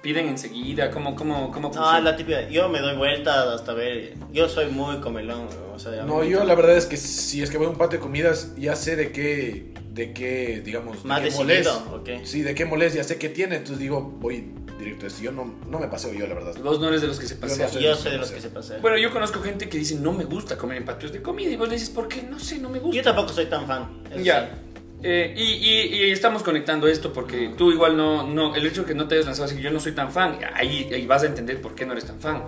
¿Piden 0.02 0.28
enseguida? 0.28 0.90
¿Cómo, 0.90 1.14
cómo, 1.16 1.50
cómo 1.50 1.68
No, 1.68 1.74
funciona? 1.74 1.98
es 1.98 2.04
la 2.04 2.16
típica. 2.16 2.48
Yo 2.48 2.68
me 2.68 2.78
doy 2.80 2.96
vueltas 2.96 3.36
hasta 3.48 3.72
ver. 3.74 4.14
Yo 4.32 4.48
soy 4.48 4.66
muy 4.70 4.98
comelón, 5.00 5.48
o 5.74 5.78
sea, 5.78 6.04
No, 6.04 6.22
yo 6.24 6.44
la 6.44 6.54
verdad 6.54 6.76
es 6.76 6.86
que 6.86 6.96
si 6.96 7.42
es 7.42 7.50
que 7.50 7.58
voy 7.58 7.66
a 7.66 7.70
un 7.70 7.76
patio 7.76 7.98
de 7.98 8.02
comidas, 8.02 8.54
ya 8.56 8.76
sé 8.76 8.94
de 8.96 9.10
qué, 9.10 9.72
de 9.90 10.12
qué, 10.12 10.62
digamos, 10.64 11.04
Más 11.04 11.22
de 11.22 11.28
qué 11.30 11.34
decidido, 11.36 11.80
molés. 11.80 12.18
ok. 12.20 12.24
Sí, 12.26 12.42
de 12.42 12.54
qué 12.54 12.64
molés, 12.64 12.94
ya 12.94 13.02
sé 13.02 13.16
qué 13.18 13.28
tiene, 13.28 13.56
entonces 13.56 13.78
digo, 13.80 14.00
voy 14.00 14.52
directo 14.78 15.06
a 15.06 15.08
esto. 15.08 15.20
Yo 15.22 15.32
no, 15.32 15.52
no 15.68 15.80
me 15.80 15.88
paseo 15.88 16.12
yo, 16.14 16.28
la 16.28 16.34
verdad. 16.34 16.54
Vos 16.62 16.78
no 16.78 16.86
eres 16.86 17.00
de 17.00 17.08
los 17.08 17.18
que 17.18 17.26
se 17.26 17.34
no 17.34 17.40
pasean. 17.40 17.68
soy- 17.68 17.82
Yo 17.82 17.96
soy 17.96 18.12
de 18.12 18.18
los 18.18 18.30
que 18.30 18.40
se 18.40 18.50
pasean. 18.50 18.80
Bueno, 18.80 18.96
yo 18.98 19.12
conozco 19.12 19.40
gente 19.40 19.68
que 19.68 19.76
dice 19.78 19.96
no 19.96 20.12
me 20.12 20.22
gusta 20.24 20.56
comer 20.56 20.76
en 20.76 20.84
patios 20.84 21.12
de 21.12 21.20
comida 21.20 21.50
y 21.50 21.56
vos 21.56 21.66
le 21.68 21.74
dices, 21.74 21.90
¿por 21.90 22.06
qué? 22.06 22.22
No 22.22 22.38
sé, 22.38 22.60
no 22.60 22.68
me 22.70 22.78
gusta. 22.78 22.96
Yo 22.96 23.02
tampoco 23.02 23.30
soy 23.30 23.46
tan 23.46 23.66
fan. 23.66 24.04
Ya. 24.22 24.48
sí. 24.62 24.67
Eh, 25.02 25.32
y, 25.36 25.42
y- 25.42 26.04
y 26.06 26.10
estamos 26.10 26.42
conectando 26.42 26.88
esto 26.88 27.12
porque 27.12 27.52
tú 27.56 27.70
igual 27.70 27.96
no, 27.96 28.26
no, 28.26 28.54
el 28.56 28.66
hecho 28.66 28.82
de 28.82 28.88
que 28.88 28.94
no 28.94 29.06
te 29.06 29.14
hayas 29.14 29.26
lanzado 29.26 29.46
así 29.46 29.60
yo 29.60 29.70
no 29.70 29.78
soy 29.78 29.92
tan 29.92 30.10
fan, 30.10 30.38
ahí, 30.54 30.90
ahí 30.92 31.06
vas 31.06 31.22
a 31.22 31.26
entender 31.26 31.60
por 31.60 31.74
qué 31.76 31.86
no 31.86 31.92
eres 31.92 32.04
tan 32.06 32.18
fan. 32.18 32.42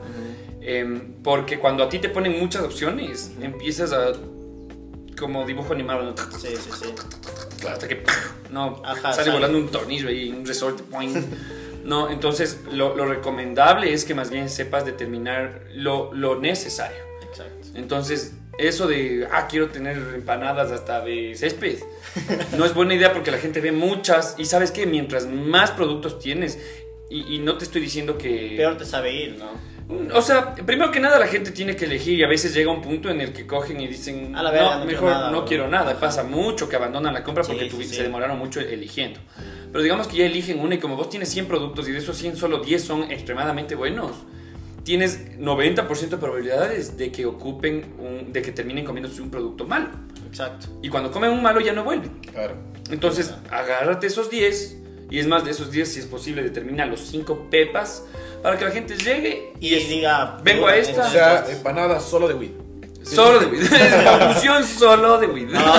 Em, 0.60 1.14
porque 1.22 1.58
cuando 1.58 1.84
a 1.84 1.88
ti 1.88 1.98
te 2.00 2.08
ponen 2.08 2.38
muchas 2.38 2.62
opciones, 2.62 3.32
empiezas 3.40 3.92
a 3.92 4.12
como 5.18 5.44
dibujo 5.46 5.72
animado, 5.74 6.02
¿no? 6.02 6.14
Sí, 6.38 6.48
sí, 6.56 6.70
sí. 6.82 7.66
hasta 7.68 7.86
que 7.86 8.02
no 8.50 8.80
Ajá, 8.84 9.12
sale 9.12 9.16
sale. 9.26 9.30
volando 9.32 9.58
un 9.58 9.68
tornillo 9.68 10.08
ahí, 10.08 10.30
un 10.30 10.44
resorte. 10.46 10.82
poing. 10.82 11.14
No, 11.84 12.10
entonces 12.10 12.60
lo, 12.72 12.94
lo 12.96 13.06
recomendable 13.06 13.92
es 13.94 14.04
que 14.04 14.14
más 14.14 14.30
bien 14.30 14.50
sepas 14.50 14.84
determinar 14.84 15.62
lo, 15.74 16.12
lo 16.12 16.38
necesario. 16.38 16.98
Exacto. 17.22 17.68
Entonces, 17.74 18.34
eso 18.68 18.86
de, 18.86 19.26
ah, 19.32 19.46
quiero 19.48 19.68
tener 19.68 19.96
empanadas 20.14 20.70
hasta 20.70 21.00
de 21.00 21.34
césped, 21.34 21.78
no 22.56 22.64
es 22.64 22.74
buena 22.74 22.94
idea 22.94 23.12
porque 23.12 23.30
la 23.30 23.38
gente 23.38 23.60
ve 23.60 23.72
muchas 23.72 24.34
y 24.38 24.44
sabes 24.44 24.70
que 24.70 24.86
mientras 24.86 25.26
más 25.26 25.70
productos 25.70 26.18
tienes, 26.18 26.58
y, 27.08 27.34
y 27.36 27.38
no 27.40 27.56
te 27.58 27.64
estoy 27.64 27.80
diciendo 27.80 28.16
que... 28.18 28.54
Peor 28.56 28.76
te 28.76 28.84
sabe 28.84 29.12
ir, 29.12 29.36
¿no? 29.38 29.70
O 30.14 30.22
sea, 30.22 30.54
primero 30.54 30.92
que 30.92 31.00
nada 31.00 31.18
la 31.18 31.26
gente 31.26 31.50
tiene 31.50 31.74
que 31.74 31.84
elegir 31.86 32.16
y 32.20 32.22
a 32.22 32.28
veces 32.28 32.54
llega 32.54 32.70
un 32.70 32.80
punto 32.80 33.10
en 33.10 33.20
el 33.20 33.32
que 33.32 33.44
cogen 33.44 33.80
y 33.80 33.88
dicen, 33.88 34.36
A 34.36 34.42
la 34.44 34.52
verga, 34.52 34.76
no, 34.76 34.78
no 34.78 34.86
quiero 34.86 34.92
mejor 35.02 35.10
nada, 35.10 35.30
no 35.32 35.38
bro". 35.38 35.46
quiero 35.48 35.68
nada. 35.68 35.98
Pasa 35.98 36.22
mucho 36.22 36.68
que 36.68 36.76
abandonan 36.76 37.12
la 37.12 37.24
compra 37.24 37.42
Sí, 37.42 37.50
porque 37.50 37.68
sí, 37.68 37.76
tuvi- 37.76 37.84
sí. 37.88 37.96
se 37.96 38.02
demoraron 38.04 38.38
mucho 38.38 38.60
eligiendo. 38.60 39.18
Pero 39.72 39.82
digamos 39.82 40.06
que 40.06 40.18
ya 40.18 40.26
eligen 40.26 40.60
una 40.60 40.76
y 40.76 40.78
como 40.78 40.94
vos 40.94 41.10
tienes 41.10 41.28
100 41.30 41.46
productos 41.46 41.88
y 41.88 41.90
de 41.92 41.98
esos 41.98 42.16
100 42.16 42.36
solo 42.36 42.58
10 42.58 42.84
son 42.84 43.10
extremadamente 43.10 43.74
buenos, 43.74 44.12
tienes 44.84 45.38
90% 45.38 46.08
de 46.10 46.16
probabilidades 46.16 46.96
de 46.96 47.12
que 47.12 47.26
ocupen, 47.26 47.94
un- 47.98 48.32
de 48.32 48.42
que 48.42 48.52
terminen 48.52 48.84
comiéndose 48.84 49.20
un 49.22 49.30
producto 49.30 49.64
malo. 49.66 49.88
Exacto. 50.28 50.66
Y 50.82 50.88
cuando 50.88 51.10
comen 51.10 51.30
un 51.30 51.42
malo 51.42 51.60
ya 51.60 51.72
no 51.72 51.84
vuelven. 51.84 52.10
Claro. 52.32 52.54
Entonces, 52.90 53.34
agárrate 53.50 54.06
esos 54.06 54.30
10 54.30 54.76
y 55.10 55.18
es 55.18 55.26
más 55.26 55.44
de 55.44 55.50
esos 55.50 55.70
10 55.70 55.92
si 55.92 56.00
es 56.00 56.06
posible 56.06 56.42
determina 56.42 56.86
los 56.86 57.00
5 57.00 57.48
pepas 57.50 58.04
para 58.42 58.56
que 58.58 58.64
la 58.64 58.70
gente 58.70 58.96
llegue 58.96 59.52
Y 59.60 59.74
diga. 59.74 60.38
Vengo 60.42 60.66
a 60.66 60.76
esta. 60.76 61.06
O 61.06 61.10
sea, 61.10 61.46
empanadas 61.50 62.04
solo 62.04 62.26
de 62.28 62.34
weed. 62.34 62.50
Solo 63.02 63.40
de 63.40 63.46
weed. 63.46 63.62
La 64.04 64.32
fusión 64.32 64.64
solo 64.64 65.18
de 65.18 65.26
weed. 65.26 65.48
No, 65.50 65.74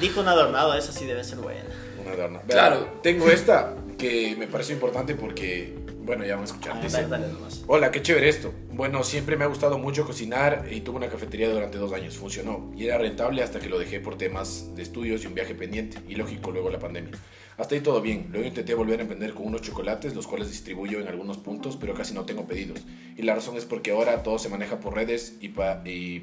dijo 0.00 0.20
un 0.20 0.28
adornado, 0.28 0.74
esa 0.74 0.92
sí 0.92 1.06
debe 1.06 1.24
ser 1.24 1.38
buena. 1.38 1.62
Una 2.02 2.12
adorno. 2.12 2.42
Claro. 2.46 2.88
Tengo 3.02 3.28
esta 3.30 3.74
que 3.98 4.36
me 4.38 4.46
pareció 4.46 4.74
importante 4.74 5.14
porque, 5.14 5.74
bueno, 6.08 6.24
ya 6.24 6.34
van 6.34 6.42
a 6.42 6.46
escuchar. 6.46 6.72
Ah, 6.76 6.80
Dice, 6.82 6.96
dale, 7.02 7.08
dale 7.08 7.32
nomás. 7.32 7.62
Hola, 7.68 7.90
qué 7.92 8.02
chévere 8.02 8.28
esto. 8.28 8.52
Bueno, 8.72 9.04
siempre 9.04 9.36
me 9.36 9.44
ha 9.44 9.46
gustado 9.46 9.78
mucho 9.78 10.04
cocinar 10.04 10.66
y 10.70 10.80
tuve 10.80 10.96
una 10.96 11.08
cafetería 11.08 11.48
durante 11.50 11.78
dos 11.78 11.92
años. 11.92 12.16
Funcionó 12.16 12.72
y 12.76 12.86
era 12.86 12.98
rentable 12.98 13.42
hasta 13.42 13.60
que 13.60 13.68
lo 13.68 13.78
dejé 13.78 14.00
por 14.00 14.18
temas 14.18 14.74
de 14.74 14.82
estudios 14.82 15.22
y 15.22 15.26
un 15.28 15.34
viaje 15.34 15.54
pendiente. 15.54 15.98
Y 16.08 16.16
lógico, 16.16 16.50
luego 16.50 16.70
la 16.70 16.78
pandemia. 16.78 17.12
Hasta 17.58 17.74
ahí 17.74 17.80
todo 17.80 18.00
bien. 18.00 18.28
Luego 18.32 18.46
intenté 18.46 18.74
volver 18.74 18.98
a 19.00 19.02
emprender 19.02 19.34
con 19.34 19.46
unos 19.46 19.62
chocolates, 19.62 20.14
los 20.14 20.26
cuales 20.26 20.48
distribuyo 20.48 21.00
en 21.00 21.08
algunos 21.08 21.38
puntos, 21.38 21.76
pero 21.76 21.92
casi 21.94 22.14
no 22.14 22.24
tengo 22.24 22.46
pedidos. 22.46 22.80
Y 23.16 23.22
la 23.22 23.34
razón 23.34 23.56
es 23.56 23.64
porque 23.64 23.90
ahora 23.90 24.22
todo 24.22 24.38
se 24.38 24.48
maneja 24.48 24.80
por 24.80 24.94
redes 24.94 25.36
y, 25.40 25.48
pa- 25.50 25.82
y 25.84 26.22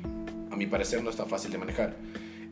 a 0.52 0.56
mi 0.56 0.66
parecer 0.66 1.04
no 1.04 1.10
es 1.10 1.16
tan 1.18 1.28
fácil 1.30 1.52
de 1.52 1.58
manejar. 1.58 1.96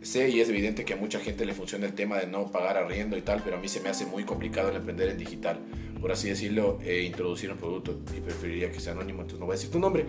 Sé 0.01 0.27
y 0.29 0.41
es 0.41 0.49
evidente 0.49 0.83
que 0.83 0.93
a 0.93 0.97
mucha 0.97 1.19
gente 1.19 1.45
le 1.45 1.53
funciona 1.53 1.85
el 1.85 1.93
tema 1.93 2.17
de 2.17 2.27
no 2.27 2.51
pagar 2.51 2.75
arriendo 2.77 3.15
y 3.17 3.21
tal, 3.21 3.41
pero 3.41 3.55
a 3.55 3.59
mí 3.59 3.69
se 3.69 3.79
me 3.79 3.87
hace 3.87 4.05
muy 4.05 4.25
complicado 4.25 4.67
el 4.69 4.75
emprender 4.75 5.07
en 5.07 5.17
digital. 5.17 5.59
Por 6.03 6.11
así 6.11 6.27
decirlo, 6.27 6.79
e 6.83 7.03
introducir 7.03 7.49
un 7.49 7.57
producto 7.57 7.97
y 8.13 8.19
preferiría 8.19 8.69
que 8.69 8.81
sea 8.81 8.91
anónimo, 8.91 9.21
entonces 9.21 9.39
no 9.39 9.45
voy 9.45 9.53
a 9.53 9.55
decir 9.55 9.71
tu 9.71 9.79
nombre. 9.79 10.05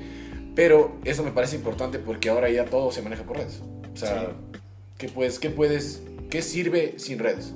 Pero 0.57 0.97
eso 1.05 1.23
me 1.23 1.31
parece 1.31 1.55
importante 1.55 2.01
porque 2.01 2.31
ahora 2.31 2.51
ya 2.51 2.65
todo 2.65 2.91
se 2.91 3.01
maneja 3.01 3.23
por 3.23 3.37
redes. 3.37 3.63
O 3.93 3.97
sea, 3.97 4.23
Sí. 4.23 4.59
¿qué, 4.99 5.09
puedes, 5.09 5.39
¿qué 5.39 5.51
puedes, 5.51 6.03
qué 6.31 6.43
sirve 6.43 6.95
sin 6.99 7.21
redes? 7.21 7.55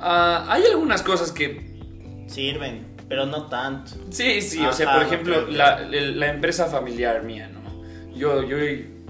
Ah, 0.00 0.46
hay 0.48 0.64
algunas 0.64 1.02
cosas 1.02 1.30
que. 1.30 1.76
Sirven, 2.26 2.86
pero 3.06 3.26
no 3.26 3.48
tanto. 3.50 3.90
Sí, 4.08 4.40
sí, 4.40 4.64
o 4.64 4.72
sea, 4.72 4.94
por 4.94 5.02
ejemplo, 5.02 5.46
la 5.46 6.30
empresa 6.32 6.68
familiar 6.68 7.22
mía, 7.22 7.50
¿no? 7.52 7.58
Yo, 8.16 8.44
yo 8.44 8.56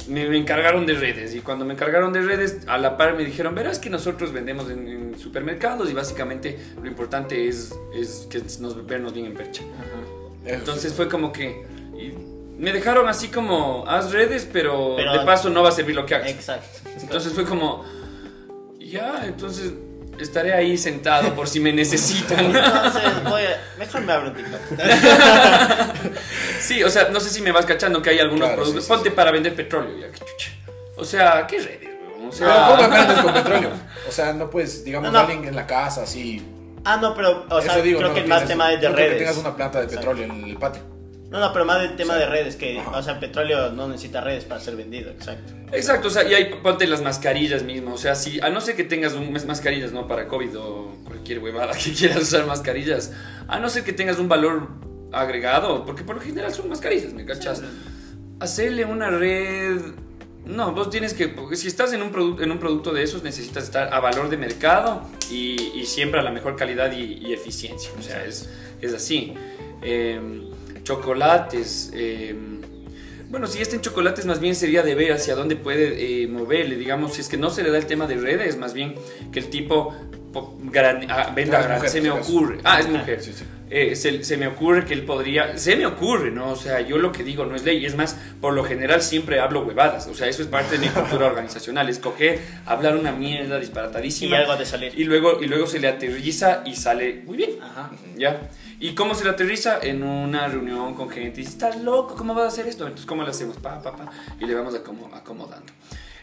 me, 0.09 0.28
me 0.28 0.38
encargaron 0.38 0.86
de 0.86 0.94
redes 0.94 1.34
y 1.34 1.40
cuando 1.40 1.64
me 1.64 1.74
encargaron 1.74 2.12
de 2.12 2.22
redes, 2.22 2.59
a 2.66 2.78
la 2.78 2.96
par 2.96 3.14
me 3.16 3.24
dijeron, 3.24 3.54
verás 3.54 3.78
que 3.78 3.90
nosotros 3.90 4.32
vendemos 4.32 4.70
en, 4.70 4.88
en 4.88 5.18
supermercados 5.18 5.90
y 5.90 5.94
básicamente 5.94 6.59
lo 6.80 6.88
importante 6.88 7.48
es, 7.48 7.74
es 7.94 8.26
que 8.30 8.40
nos 8.61 8.86
vernos 8.86 9.12
bien 9.12 9.26
en 9.26 9.34
percha. 9.34 9.62
Eso 10.44 10.54
Entonces 10.54 10.92
fue 10.94 11.09
como 11.09 11.32
que 11.32 11.64
y 11.98 12.12
me 12.59 12.72
dejaron 12.72 13.09
así 13.09 13.28
como, 13.28 13.84
haz 13.86 14.11
redes, 14.12 14.48
pero, 14.52 14.94
Pero- 14.96 15.12
de 15.12 15.20
paso 15.24 15.48
no 15.50 15.62
va 15.62 15.68
a 15.68 15.72
servir 15.72 15.94
lo 15.94 16.04
que 16.06 16.14
hagas. 16.16 16.30
Exacto. 16.30 16.78
Entonces 17.00 17.32
fue 17.32 17.44
como, 17.44 17.84
ya, 18.78 19.24
entonces 19.26 19.74
estaré 20.20 20.52
ahí 20.54 20.76
sentado 20.78 21.34
por 21.34 21.48
si 21.48 21.60
me 21.60 21.72
necesitan. 21.72 22.46
Entonces, 22.46 23.02
voy 23.24 23.42
a... 23.42 23.60
Mejor 23.78 24.00
me 24.02 24.12
abro 24.12 24.28
un 24.30 24.34
TikTok. 24.36 24.60
Sí, 26.60 26.82
o 26.82 26.90
sea, 26.90 27.08
no 27.10 27.20
sé 27.20 27.30
si 27.30 27.40
me 27.40 27.52
vas 27.52 27.64
cachando 27.66 28.02
que 28.02 28.10
hay 28.10 28.18
algunos 28.18 28.46
Claro, 28.48 28.56
productos. 28.62 28.84
sí, 28.84 28.88
sí, 28.88 28.94
Ponte 28.94 29.10
sí. 29.10 29.16
para 29.16 29.30
vender 29.30 29.54
petróleo, 29.54 29.96
ya, 29.98 30.10
que 30.10 30.18
chucha. 30.18 30.50
O 30.96 31.04
sea, 31.04 31.46
¿qué 31.46 31.58
redes? 31.58 31.88
O 32.20 32.30
Pero 32.36 32.50
¿cómo 32.66 32.78
sea, 32.78 32.88
vendes 32.88 33.18
con 33.18 33.32
petróleo? 33.34 33.70
O 34.08 34.12
sea, 34.12 34.32
no 34.32 34.50
puedes, 34.50 34.84
digamos, 34.84 35.10
No, 35.12 35.18
no. 35.18 35.24
alguien 35.26 35.44
en 35.46 35.54
la 35.56 35.66
casa, 35.66 36.02
así. 36.02 36.44
Ah, 36.84 36.96
no, 37.00 37.14
pero, 37.14 37.46
o 37.48 37.60
sea, 37.62 37.72
Eso 37.72 37.82
digo, 37.82 37.98
creo 37.98 38.08
no 38.10 38.14
que 38.14 38.20
el 38.22 38.28
más 38.28 38.44
tema 38.46 38.72
es 38.72 38.80
de 38.80 38.88
no 38.88 38.94
creo 38.94 39.06
redes. 39.06 39.18
que 39.18 39.24
tengas 39.24 39.36
una 39.38 39.56
planta 39.56 39.78
de 39.78 39.84
Exacto. 39.86 40.08
petróleo 40.10 40.34
en 40.34 40.44
el 40.44 40.56
patio. 40.56 40.82
No, 41.30 41.40
no, 41.40 41.52
pero 41.52 41.64
más 41.66 41.80
del 41.82 41.94
tema 41.96 42.14
Sí. 42.14 42.20
de 42.20 42.26
redes, 42.26 42.56
que, 42.56 42.78
Ajá. 42.78 42.90
o 42.98 43.02
sea, 43.02 43.20
petróleo 43.20 43.70
no 43.72 43.86
necesita 43.88 44.20
redes 44.22 44.44
para 44.44 44.60
ser 44.60 44.76
vendido, 44.76 45.10
exacto. 45.10 45.52
exacto, 45.72 46.08
o 46.08 46.10
sea, 46.10 46.26
y 46.26 46.32
ahí 46.34 46.50
ponte 46.62 46.86
las 46.86 47.02
mascarillas 47.02 47.62
mismo. 47.64 47.92
O 47.94 47.98
sea, 47.98 48.14
si, 48.14 48.40
a 48.40 48.48
no 48.48 48.60
ser 48.62 48.76
que 48.76 48.84
tengas 48.84 49.12
un, 49.12 49.30
mas- 49.32 49.44
mascarillas, 49.44 49.92
¿no? 49.92 50.06
Para 50.08 50.26
COVID 50.26 50.58
o 50.58 50.96
cualquier 51.04 51.40
huevada 51.40 51.72
que 51.76 51.92
quieras 51.98 52.22
usar 52.22 52.46
mascarillas. 52.46 53.12
A 53.46 53.58
no 53.58 53.68
ser 53.68 53.84
que 53.84 53.92
tengas 53.92 54.18
un 54.18 54.28
valor 54.28 54.68
agregado, 55.12 55.84
porque 55.84 56.02
por 56.02 56.14
lo 56.16 56.22
general 56.22 56.52
son 56.54 56.68
mascarillas, 56.68 57.12
¿me 57.12 57.24
cachas? 57.26 57.62
hacerle 58.40 58.84
una 58.84 59.10
red. 59.10 59.80
No, 60.46 60.72
vos 60.72 60.88
tienes 60.88 61.12
que. 61.12 61.34
Si 61.54 61.68
estás 61.68 61.92
en 61.92 62.02
un, 62.02 62.38
en 62.40 62.50
un 62.50 62.58
producto 62.58 62.92
de 62.92 63.02
esos, 63.02 63.22
necesitas 63.22 63.64
estar 63.64 63.92
a 63.92 64.00
valor 64.00 64.30
de 64.30 64.36
mercado 64.38 65.02
y, 65.30 65.72
y 65.74 65.84
siempre 65.84 66.20
a 66.20 66.22
la 66.22 66.30
mejor 66.30 66.56
calidad 66.56 66.90
y, 66.92 67.18
y 67.26 67.32
eficiencia. 67.34 67.90
O 67.98 68.02
sea, 68.02 68.24
es, 68.24 68.48
es 68.80 68.94
así. 68.94 69.34
Em, 69.82 70.44
chocolates. 70.89 71.91
em, 71.95 72.59
bueno, 73.30 73.47
si 73.47 73.61
este 73.61 73.76
en 73.76 73.82
chocolates, 73.82 74.24
más 74.24 74.41
bien 74.41 74.55
sería 74.55 74.82
de 74.82 74.95
ver 74.95 75.12
hacia 75.12 75.34
dónde 75.34 75.55
puede 75.57 76.22
eh, 76.22 76.26
moverle. 76.28 76.76
Digamos, 76.76 77.14
si 77.14 77.20
es 77.20 77.28
que 77.28 77.36
no 77.36 77.51
se 77.51 77.62
le 77.62 77.70
da 77.70 77.76
el 77.78 77.84
tema 77.86 78.07
de 78.07 78.16
redes, 78.16 78.57
más 78.57 78.72
bien 78.72 78.95
que 79.32 79.39
el 79.41 79.51
tipo 79.51 79.95
po- 80.32 80.57
gran- 80.62 81.07
ah, 81.11 81.30
venda 81.36 81.59
Ah, 81.59 81.62
gran- 81.62 81.76
mujer, 81.76 81.91
se 81.91 82.01
me 82.01 82.11
ocurre. 82.11 82.59
Ah, 82.64 82.80
es 82.80 82.89
mujer 82.89 83.22
Sí, 83.22 83.32
sí. 83.34 83.45
eh, 83.68 83.95
se, 83.97 84.24
se 84.24 84.36
me 84.39 84.47
ocurre 84.47 84.86
que 84.86 84.95
él 84.95 85.03
podría, 85.05 85.59
se 85.59 85.76
me 85.76 85.84
ocurre, 85.84 86.30
¿no? 86.30 86.53
O 86.53 86.57
sea, 86.57 86.80
yo 86.80 86.97
lo 86.97 87.12
que 87.12 87.22
digo 87.22 87.45
no 87.45 87.55
es 87.55 87.64
ley, 87.66 87.84
es 87.84 87.95
más, 87.97 88.16
por 88.41 88.55
lo 88.55 88.64
general 88.64 89.03
siempre 89.03 89.41
hablo 89.41 89.61
huevadas, 89.61 90.07
o 90.07 90.14
sea, 90.14 90.26
eso 90.26 90.41
es 90.41 90.49
parte 90.49 90.78
de 90.78 90.86
mi 90.86 90.89
cultura 90.89 91.26
organizacional, 91.32 91.89
escoger, 91.91 92.39
hablar 92.64 92.97
una 92.97 93.12
mierda 93.12 93.59
Y 93.59 93.61
disparatadísima 93.61 94.39
algo 94.39 94.57
de 94.57 94.64
salir. 94.64 94.93
y 94.99 95.05
luego, 95.05 95.43
y 95.43 95.47
luego 95.49 95.66
se 95.66 95.80
le 95.80 95.89
aterriza 95.89 96.62
y 96.64 96.74
sale 96.76 97.20
muy 97.26 97.36
bien, 97.36 97.51
Ajá. 97.62 97.91
¿ya? 98.16 98.41
¿Y 98.80 98.94
cómo 98.94 99.14
se 99.14 99.24
le 99.24 99.30
aterriza? 99.30 99.78
En 99.82 100.02
una 100.02 100.46
reunión 100.48 100.94
con 100.94 101.10
gente 101.10 101.40
y 101.40 101.44
dice, 101.44 101.54
¿estás 101.54 101.80
loco? 101.82 102.14
¿Cómo 102.14 102.34
vas 102.34 102.44
a 102.44 102.48
hacer 102.48 102.68
esto? 102.68 102.84
Entonces, 102.84 103.06
¿cómo 103.06 103.22
lo 103.24 103.30
hacemos? 103.30 103.56
Pa, 103.56 103.82
pa, 103.82 103.96
pa, 103.96 104.10
y 104.40 104.46
le 104.46 104.54
vamos 104.54 104.74
acomo- 104.74 105.12
acomodando. 105.14 105.72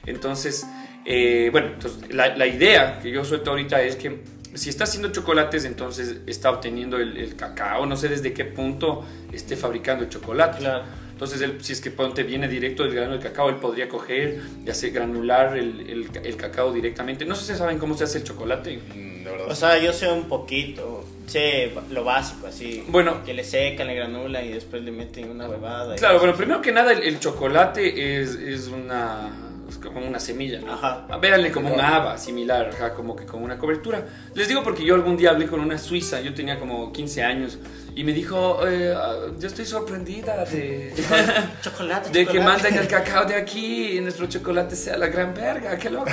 Entonces, 0.06 0.66
eh, 1.04 1.50
bueno, 1.52 1.68
entonces, 1.74 2.14
la, 2.14 2.36
la 2.36 2.48
idea 2.48 3.00
que 3.02 3.12
yo 3.12 3.26
suelto 3.26 3.50
ahorita 3.52 3.82
es 3.82 3.96
que 3.96 4.22
si 4.54 4.70
está 4.70 4.86
haciendo 4.86 5.12
chocolates, 5.12 5.66
entonces 5.66 6.18
está 6.28 6.50
obteniendo 6.52 6.98
el, 6.98 7.18
el 7.18 7.36
cacao, 7.36 7.86
no 7.86 7.98
sé 7.98 8.08
desde 8.08 8.32
qué 8.32 8.46
punto 8.46 9.04
esté 9.34 9.58
fabricando 9.58 10.04
el 10.06 10.10
chocolate. 10.10 10.60
Claro. 10.60 10.86
Entonces, 11.12 11.42
él, 11.42 11.58
si 11.64 11.74
es 11.74 11.82
que 11.82 11.92
ponte 11.92 12.24
viene 12.24 12.48
directo 12.48 12.84
del 12.84 12.94
grano 12.94 13.14
del 13.14 13.22
cacao, 13.22 13.50
él 13.50 13.56
podría 13.56 13.90
coger 13.90 14.42
y 14.66 14.70
hacer 14.70 14.92
granular 14.92 15.58
el, 15.58 15.82
el- 15.90 16.10
el 16.24 16.36
cacao 16.38 16.72
directamente. 16.72 17.26
No 17.26 17.36
sé 17.36 17.52
si 17.54 17.58
saben 17.58 17.80
cómo 17.80 17.98
se 17.98 18.04
hace 18.06 18.20
el 18.20 18.24
chocolate. 18.24 18.78
Mm, 18.78 19.24
De 19.24 19.32
verdad. 19.32 19.48
O 19.50 19.56
sea, 19.56 19.78
yo 19.78 19.92
sé 19.92 20.10
un 20.12 20.26
poquito, 20.30 21.04
sé 21.28 21.74
lo 21.92 22.04
básico, 22.04 22.48
así. 22.48 22.84
Bueno. 22.88 23.24
Que 23.24 23.34
le 23.34 23.44
secan, 23.44 23.88
le 23.88 23.96
granulan 23.96 24.46
y 24.46 24.50
después 24.50 24.84
le 24.84 24.92
meten 24.92 25.30
una 25.30 25.48
huevada. 25.50 25.96
Claro, 25.96 26.20
bueno, 26.20 26.36
primero 26.36 26.62
que 26.62 26.72
nada, 26.72 26.92
el, 26.92 27.04
el 27.04 27.20
chocolate 27.20 28.22
es, 28.22 28.36
es 28.36 28.68
una. 28.68 29.30
es 29.70 29.78
como 29.78 30.06
una 30.06 30.20
semilla, 30.20 30.60
¿no? 30.62 30.74
Ajá. 30.74 31.08
Véanle 31.20 31.52
como 31.52 31.74
un 31.74 31.80
haba 31.82 32.18
similar, 32.18 32.70
ajá, 32.74 32.94
como 32.94 33.16
que 33.16 33.26
con 33.26 33.44
una 33.44 33.58
cobertura. 33.58 34.06
Les 34.34 34.48
digo 34.48 34.64
porque 34.64 34.86
yo 34.86 34.96
algún 34.96 35.18
día 35.18 35.32
hablé 35.32 35.48
con 35.48 35.60
una 35.60 35.78
suiza, 35.78 36.22
yo 36.22 36.34
tenía 36.34 36.60
como 36.60 36.92
15 36.92 37.24
años, 37.24 37.58
y 37.96 38.04
me 38.04 38.12
dijo, 38.12 38.60
eh, 38.68 38.94
ah, 38.96 39.28
yo 39.40 39.48
estoy 39.48 39.66
sorprendida 39.66 40.44
de, 40.46 40.94
Chocolate, 41.62 42.10
de 42.10 42.26
que 42.26 42.34
chocolate. 42.34 42.40
mandan 42.40 42.74
el 42.76 42.88
cacao 42.90 43.24
de 43.26 43.36
aquí 43.36 43.98
y 43.98 44.02
nuestro 44.02 44.28
chocolate 44.28 44.76
sea 44.76 44.98
la 44.98 45.08
gran 45.08 45.34
verga, 45.34 45.78
qué 45.78 45.90
loco. 45.90 46.12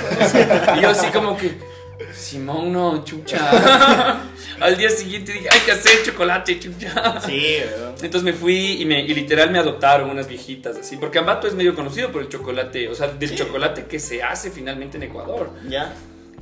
Y 0.77 0.81
yo 0.81 0.89
así 0.89 1.07
como 1.07 1.35
que, 1.35 1.57
Simón, 2.13 2.71
no, 2.73 3.03
chucha. 3.03 4.21
Al 4.59 4.77
día 4.77 4.89
siguiente 4.89 5.33
dije, 5.33 5.47
hay 5.51 5.59
que 5.61 5.71
hacer 5.71 6.03
chocolate, 6.03 6.59
chucha. 6.59 7.19
Sí, 7.21 7.57
weón. 7.77 7.93
Entonces 8.01 8.23
me 8.23 8.33
fui 8.33 8.81
y, 8.81 8.85
me, 8.85 9.01
y 9.01 9.13
literal 9.13 9.51
me 9.51 9.59
adoptaron 9.59 10.09
unas 10.09 10.27
viejitas 10.27 10.77
así, 10.77 10.97
porque 10.97 11.19
Ambato 11.19 11.47
es 11.47 11.53
medio 11.55 11.75
conocido 11.75 12.11
por 12.11 12.21
el 12.21 12.29
chocolate, 12.29 12.87
o 12.89 12.95
sea, 12.95 13.07
del 13.07 13.29
Sí. 13.29 13.35
chocolate 13.35 13.85
que 13.85 13.99
se 13.99 14.21
hace 14.23 14.51
finalmente 14.51 14.97
en 14.97 15.03
Ecuador. 15.03 15.49
¿Ya? 15.67 15.93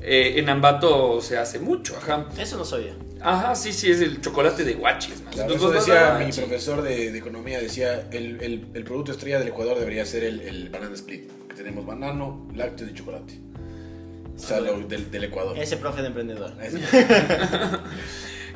Eh, 0.02 0.34
en 0.38 0.50
Ambato 0.50 1.22
se 1.22 1.38
hace 1.38 1.60
mucho, 1.60 1.96
ajá. 1.98 2.26
Eso 2.38 2.58
no 2.58 2.66
sabía. 2.66 2.96
Ajá, 3.22 3.54
sí, 3.56 3.72
sí, 3.72 3.92
es 3.92 4.02
el 4.02 4.20
chocolate 4.20 4.64
de 4.64 4.74
guachis, 4.74 5.22
man. 5.22 5.32
Claro, 5.34 5.54
Entonces, 5.54 5.84
eso 5.84 5.92
decía 5.94 6.26
mi 6.26 6.32
profesor 6.32 6.82
de, 6.82 7.12
de 7.12 7.18
economía, 7.20 7.60
decía, 7.62 8.08
el, 8.12 8.42
el, 8.42 8.68
el 8.74 8.84
producto 8.84 9.12
estrella 9.12 9.38
del 9.38 9.50
Ecuador 9.50 9.78
debería 9.78 10.04
ser 10.06 10.24
el, 10.24 10.42
el 10.42 10.70
banana 10.70 10.96
split, 10.96 11.30
que 11.48 11.54
tenemos 11.54 11.86
banano, 11.86 12.48
lácteos 12.56 12.90
y 12.90 12.94
chocolate. 12.96 13.40
O 14.36 14.40
sea, 14.40 14.60
lo 14.60 14.80
del, 14.80 15.12
del 15.12 15.24
Ecuador. 15.26 15.58
Ese 15.58 15.78
profe 15.78 16.02
de 16.02 16.08
emprendedor. 16.08 16.54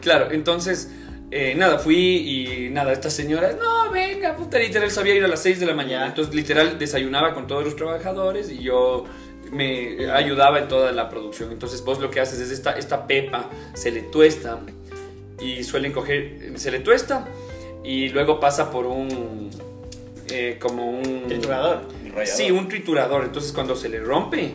Claro, 0.02 0.32
entonces, 0.32 0.92
eh, 1.32 1.56
nada, 1.56 1.80
fui 1.80 1.98
y 1.98 2.70
nada, 2.70 2.92
esta 2.94 3.10
señora, 3.10 3.54
no, 3.60 3.90
venga, 3.90 4.36
puta, 4.36 4.60
literal, 4.60 4.92
sabía 4.92 5.16
ir 5.16 5.24
a 5.24 5.28
las 5.28 5.42
6 5.42 5.60
de 5.60 5.66
la 5.66 5.74
mañana. 5.74 6.06
Entonces, 6.06 6.36
literal, 6.36 6.78
desayunaba 6.78 7.34
con 7.34 7.48
todos 7.48 7.64
los 7.64 7.76
trabajadores 7.76 8.52
y 8.52 8.62
yo 8.62 9.06
me 9.52 10.12
ayudaba 10.12 10.60
en 10.60 10.68
toda 10.68 10.92
la 10.92 11.10
producción. 11.10 11.52
Entonces, 11.52 11.84
vos 11.84 12.00
lo 12.00 12.12
que 12.12 12.20
haces 12.20 12.40
es 12.40 12.52
esta, 12.52 12.74
esta 12.74 13.08
pepa, 13.08 13.50
se 13.74 13.90
le 13.90 14.02
tuesta 14.04 14.60
y 15.42 15.64
suelen 15.64 15.92
coger, 15.92 16.54
se 16.56 16.70
le 16.70 16.82
tuesta 16.82 17.28
y 17.84 18.10
luego 18.10 18.40
pasa 18.40 18.70
por 18.70 18.86
un, 18.86 19.50
eh, 20.30 20.58
como 20.60 20.90
un... 20.90 21.28
Triturador. 21.28 21.82
Sí, 22.26 22.52
un 22.52 22.68
triturador. 22.68 23.26
Entonces 23.26 23.52
cuando 23.52 23.76
se 23.76 23.90
le 23.90 24.00
rompe, 24.00 24.54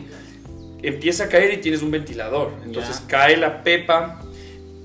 empieza 0.83 1.25
a 1.25 1.29
caer 1.29 1.53
y 1.53 1.57
tienes 1.57 1.81
un 1.81 1.91
ventilador. 1.91 2.53
Entonces 2.65 2.99
Ya. 3.01 3.07
cae 3.07 3.37
la 3.37 3.63
pepa 3.63 4.21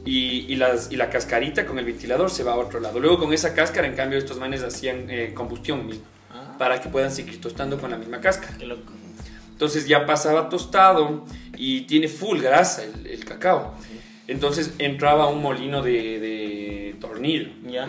y, 0.04 0.46
y 0.52 0.56
las, 0.56 0.92
y 0.92 0.96
la 0.96 1.10
cascarita 1.10 1.66
con 1.66 1.78
el 1.78 1.84
ventilador 1.84 2.30
se 2.30 2.42
va 2.44 2.52
a 2.52 2.56
otro 2.56 2.80
lado. 2.80 3.00
Luego 3.00 3.18
con 3.18 3.32
esa 3.32 3.54
cáscara, 3.54 3.86
en 3.86 3.94
cambio, 3.94 4.18
estos 4.18 4.38
manes 4.38 4.62
hacían 4.62 5.10
eh, 5.10 5.32
combustión 5.34 5.86
mismo. 5.86 6.04
Ah, 6.30 6.54
Para 6.58 6.80
que 6.80 6.88
puedan 6.88 7.10
seguir 7.10 7.40
tostando 7.40 7.78
con 7.80 7.90
la 7.90 7.98
misma 7.98 8.20
cáscara. 8.20 8.56
qué 8.58 8.66
loco. 8.66 8.92
Entonces 9.52 9.88
ya 9.88 10.04
pasaba 10.06 10.48
tostado 10.50 11.24
y 11.56 11.82
tiene 11.82 12.08
full 12.08 12.40
grasa 12.40 12.84
el, 12.84 13.06
el 13.06 13.24
cacao. 13.24 13.74
Entonces 14.28 14.72
entraba 14.78 15.28
un 15.28 15.40
molino 15.40 15.82
de, 15.82 15.92
de 16.20 16.96
tornillo. 17.00 17.48
¿Ya? 17.66 17.88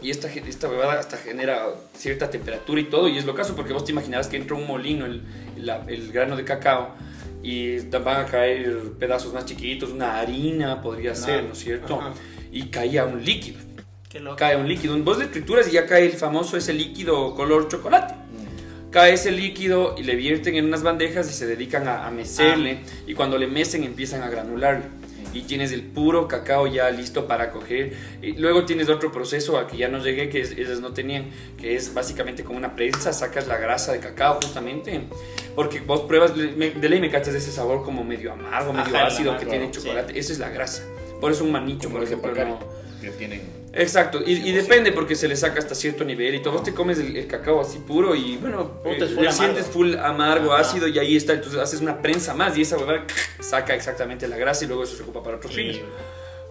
Y 0.00 0.10
esta, 0.10 0.28
esta 0.32 0.68
bebada 0.68 1.00
hasta 1.00 1.16
genera 1.16 1.66
cierta 1.92 2.30
temperatura 2.30 2.80
y 2.80 2.84
todo, 2.84 3.08
y 3.08 3.18
es 3.18 3.24
lo 3.24 3.34
caso, 3.34 3.56
porque 3.56 3.72
vos 3.72 3.84
te 3.84 3.90
imaginarás 3.90 4.28
que 4.28 4.36
entra 4.36 4.54
un 4.54 4.64
molino 4.64 5.06
el, 5.06 5.22
la- 5.56 5.82
el 5.88 6.12
grano 6.12 6.36
de 6.36 6.44
cacao 6.44 6.94
y 7.42 7.80
te 7.82 7.98
van 7.98 8.22
a 8.22 8.26
caer 8.26 8.92
pedazos 8.98 9.32
más 9.32 9.44
chiquitos, 9.44 9.90
una 9.90 10.18
harina 10.18 10.82
podría 10.82 11.14
ser, 11.14 11.44
¿no 11.44 11.52
es 11.52 11.58
cierto? 11.58 12.00
Ajá. 12.00 12.12
Y 12.50 12.64
caía 12.64 13.04
un 13.04 13.24
líquido, 13.24 13.58
Qué 14.08 14.20
loco. 14.20 14.36
cae 14.36 14.56
un 14.56 14.68
líquido. 14.68 14.96
Vos 15.02 15.18
le 15.18 15.26
trituras 15.26 15.68
y 15.68 15.72
ya 15.72 15.86
cae 15.86 16.06
el 16.06 16.12
famoso 16.12 16.56
ese 16.56 16.72
líquido 16.72 17.34
color 17.34 17.68
chocolate. 17.68 18.14
Cae 18.90 19.12
ese 19.12 19.30
líquido 19.30 19.94
y 19.98 20.02
le 20.02 20.16
vierten 20.16 20.56
en 20.56 20.64
unas 20.64 20.82
bandejas 20.82 21.28
y 21.30 21.34
se 21.34 21.46
dedican 21.46 21.86
a, 21.88 22.06
a 22.06 22.10
mecerle. 22.10 22.80
Y 23.06 23.12
cuando 23.14 23.36
le 23.36 23.46
mecen 23.46 23.84
empiezan 23.84 24.22
a 24.22 24.30
granular. 24.30 24.82
Y 25.38 25.42
tienes 25.42 25.70
el 25.70 25.82
puro 25.82 26.26
cacao 26.26 26.66
ya 26.66 26.90
listo 26.90 27.26
para 27.28 27.50
coger. 27.52 27.92
Y 28.20 28.32
luego 28.32 28.64
tienes 28.64 28.88
otro 28.88 29.12
proceso 29.12 29.56
al 29.56 29.68
que 29.68 29.76
ya 29.76 29.88
no 29.88 29.98
llegué, 30.02 30.28
que 30.28 30.40
es- 30.40 30.50
ellas 30.50 30.80
no 30.80 30.92
tenían, 30.92 31.26
que 31.56 31.76
es 31.76 31.94
básicamente 31.94 32.42
con 32.42 32.56
una 32.56 32.74
prensa, 32.74 33.12
sacas 33.12 33.46
la 33.46 33.56
grasa 33.56 33.92
de 33.92 34.00
cacao 34.00 34.40
justamente. 34.42 35.00
Porque 35.54 35.80
vos 35.80 36.00
pruebas, 36.02 36.34
me- 36.36 36.70
de 36.70 36.88
ley 36.88 37.00
me 37.00 37.10
cachas 37.10 37.34
ese 37.34 37.52
sabor 37.52 37.84
como 37.84 38.02
medio 38.02 38.32
amargo, 38.32 38.72
medio 38.72 38.96
Ajá, 38.96 39.06
ácido 39.06 39.36
que 39.36 39.46
tiene 39.46 39.66
el 39.66 39.74
sí. 39.74 39.80
chocolate. 39.80 40.18
Esa 40.18 40.32
es 40.32 40.38
la 40.40 40.48
grasa. 40.50 40.82
Por 41.20 41.30
eso 41.32 41.44
un 41.44 41.52
manicho, 41.52 41.88
Como 41.88 41.98
por 42.00 42.06
ejemplo, 42.06 42.34
no. 42.44 42.58
que 43.00 43.10
tienen... 43.10 43.57
Exacto, 43.78 44.20
y, 44.26 44.32
y 44.32 44.52
100%. 44.52 44.54
depende 44.54 44.92
porque 44.92 45.14
se 45.14 45.28
le 45.28 45.36
saca 45.36 45.58
hasta 45.60 45.74
cierto 45.74 46.04
nivel 46.04 46.34
y 46.34 46.40
todo. 46.40 46.54
Vos 46.54 46.62
te 46.64 46.74
comes 46.74 46.98
el, 46.98 47.16
el 47.16 47.26
cacao 47.26 47.60
así 47.60 47.78
puro 47.78 48.14
y 48.14 48.36
bueno, 48.36 48.82
Puta, 48.82 49.04
es 49.04 49.12
eh, 49.12 49.14
full 49.14 49.22
le 49.22 49.28
amargo. 49.28 49.32
sientes 49.32 49.66
full 49.66 49.94
amargo, 49.96 50.52
Ajá. 50.52 50.62
ácido 50.62 50.88
y 50.88 50.98
ahí 50.98 51.16
está. 51.16 51.32
Entonces 51.34 51.60
haces 51.60 51.80
una 51.80 52.02
prensa 52.02 52.34
más 52.34 52.58
y 52.58 52.62
esa 52.62 52.76
huevada 52.76 53.04
saca 53.40 53.74
exactamente 53.74 54.26
la 54.28 54.36
grasa 54.36 54.64
y 54.64 54.68
luego 54.68 54.82
eso 54.82 54.96
se 54.96 55.02
ocupa 55.04 55.22
para 55.22 55.36
otros 55.36 55.52
fines. 55.54 55.76
Sí. 55.76 55.82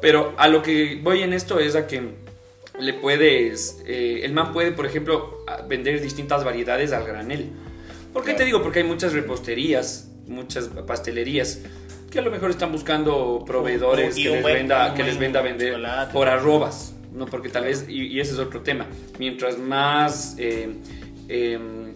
Pero 0.02 0.34
a 0.38 0.48
lo 0.48 0.62
que 0.64 1.00
voy 1.04 1.22
en 1.24 1.34
esto 1.34 1.60
es 1.60 1.76
a 1.76 1.86
que 1.88 2.02
le 2.80 2.94
puedes, 2.94 3.82
eh, 3.86 4.22
el 4.24 4.34
man 4.34 4.54
puede, 4.54 4.72
por 4.72 4.86
ejemplo, 4.86 5.44
vender 5.68 6.00
distintas 6.02 6.44
variedades 6.44 6.92
al 6.94 7.06
granel. 7.06 7.50
¿Por 8.14 8.22
qué 8.22 8.28
Claro. 8.32 8.38
te 8.38 8.46
digo? 8.46 8.62
Porque 8.64 8.80
hay 8.80 8.86
muchas 8.86 9.14
reposterías, 9.14 10.08
muchas 10.28 10.70
pastelerías 10.86 11.60
que 12.12 12.20
a 12.20 12.22
lo 12.22 12.32
mejor 12.32 12.52
están 12.52 12.72
buscando 12.72 13.44
proveedores 13.46 14.16
que 14.16 14.30
les 14.30 14.42
buen- 14.42 14.54
venda, 14.56 14.94
que 14.94 15.04
les 15.04 15.18
venda 15.20 15.42
vender 15.42 15.76
por 16.14 16.30
arrobas, 16.30 16.94
¿no? 17.14 17.26
Porque 17.26 17.50
tal 17.50 17.66
vez, 17.66 17.86
y, 17.88 18.20
ese 18.20 18.34
es 18.34 18.40
otro 18.40 18.62
tema, 18.62 18.88
mientras 19.20 19.58
más 19.58 20.36
eh, 20.38 20.74
em, 21.28 21.94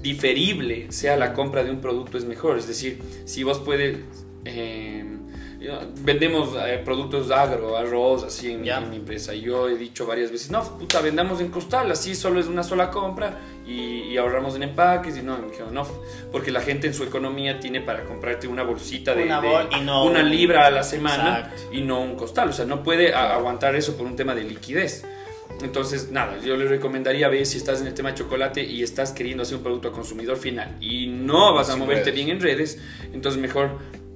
diferible 0.00 0.86
sea 0.90 1.16
la 1.16 1.32
compra 1.32 1.64
de 1.64 1.70
un 1.70 1.80
producto 1.80 2.18
es 2.18 2.24
mejor. 2.24 2.58
Es 2.58 2.66
decir, 2.66 2.98
si 3.24 3.42
vos 3.42 3.58
puedes... 3.58 3.98
em, 4.44 5.15
vendemos 6.00 6.50
eh, 6.66 6.80
productos 6.84 7.30
agro, 7.30 7.76
arroz, 7.76 8.24
así 8.24 8.50
en, 8.52 8.60
mi- 8.62 8.66
Ya. 8.68 8.78
en 8.78 8.90
mi 8.90 8.96
empresa. 8.96 9.34
Y 9.34 9.42
yo 9.42 9.68
he 9.68 9.76
dicho 9.76 10.06
varias 10.06 10.30
veces, 10.30 10.50
no, 10.50 10.62
puta, 10.78 11.00
vendamos 11.00 11.40
en 11.40 11.48
costal, 11.48 11.90
así 11.90 12.14
solo 12.14 12.40
es 12.40 12.46
una 12.46 12.62
sola 12.62 12.90
compra 12.90 13.38
y, 13.66 14.02
y 14.02 14.16
ahorramos 14.16 14.54
en 14.56 14.64
empaques. 14.64 15.16
Y 15.16 15.22
no, 15.22 15.36
me 15.38 15.48
dijeron, 15.48 15.72
no, 15.74 15.86
porque 16.32 16.50
la 16.50 16.60
gente 16.60 16.86
en 16.86 16.94
su 16.94 17.04
economía 17.04 17.60
tiene 17.60 17.80
para 17.80 18.04
comprarte 18.04 18.48
una 18.48 18.62
bolsita 18.62 19.14
de, 19.14 19.24
Una 19.24 19.40
de- 19.40 19.48
bol- 19.48 19.68
y 19.76 19.80
no 19.80 20.04
una 20.04 20.20
un- 20.20 20.30
libra 20.30 20.66
a 20.66 20.70
la 20.70 20.82
semana 20.82 21.38
Exacto. 21.40 21.62
y 21.74 21.80
no 21.82 22.00
un 22.00 22.16
costal. 22.16 22.48
O 22.50 22.52
sea, 22.52 22.64
no 22.64 22.82
puede 22.82 23.14
a- 23.14 23.34
aguantar 23.34 23.74
eso 23.76 23.96
por 23.96 24.06
un 24.06 24.16
tema 24.16 24.34
de 24.34 24.44
liquidez. 24.44 25.04
Entonces, 25.62 26.10
nada, 26.10 26.36
yo 26.44 26.54
les 26.56 26.68
recomendaría 26.68 27.28
ver 27.28 27.46
si 27.46 27.56
estás 27.56 27.80
en 27.80 27.86
el 27.86 27.94
tema 27.94 28.10
de 28.10 28.16
chocolate 28.16 28.62
y 28.62 28.82
estás 28.82 29.12
queriendo 29.12 29.42
hacer 29.42 29.56
un 29.56 29.62
producto 29.62 29.88
a 29.88 29.92
consumidor 29.92 30.36
final 30.36 30.76
y 30.82 31.06
no 31.06 31.54
vas 31.54 31.70
a 31.70 31.76
moverte 31.76 32.10
redes. 32.10 32.14
bien 32.14 32.28
en 32.28 32.40
redes, 32.42 32.78
entonces 33.14 33.40
mejor 33.40 33.70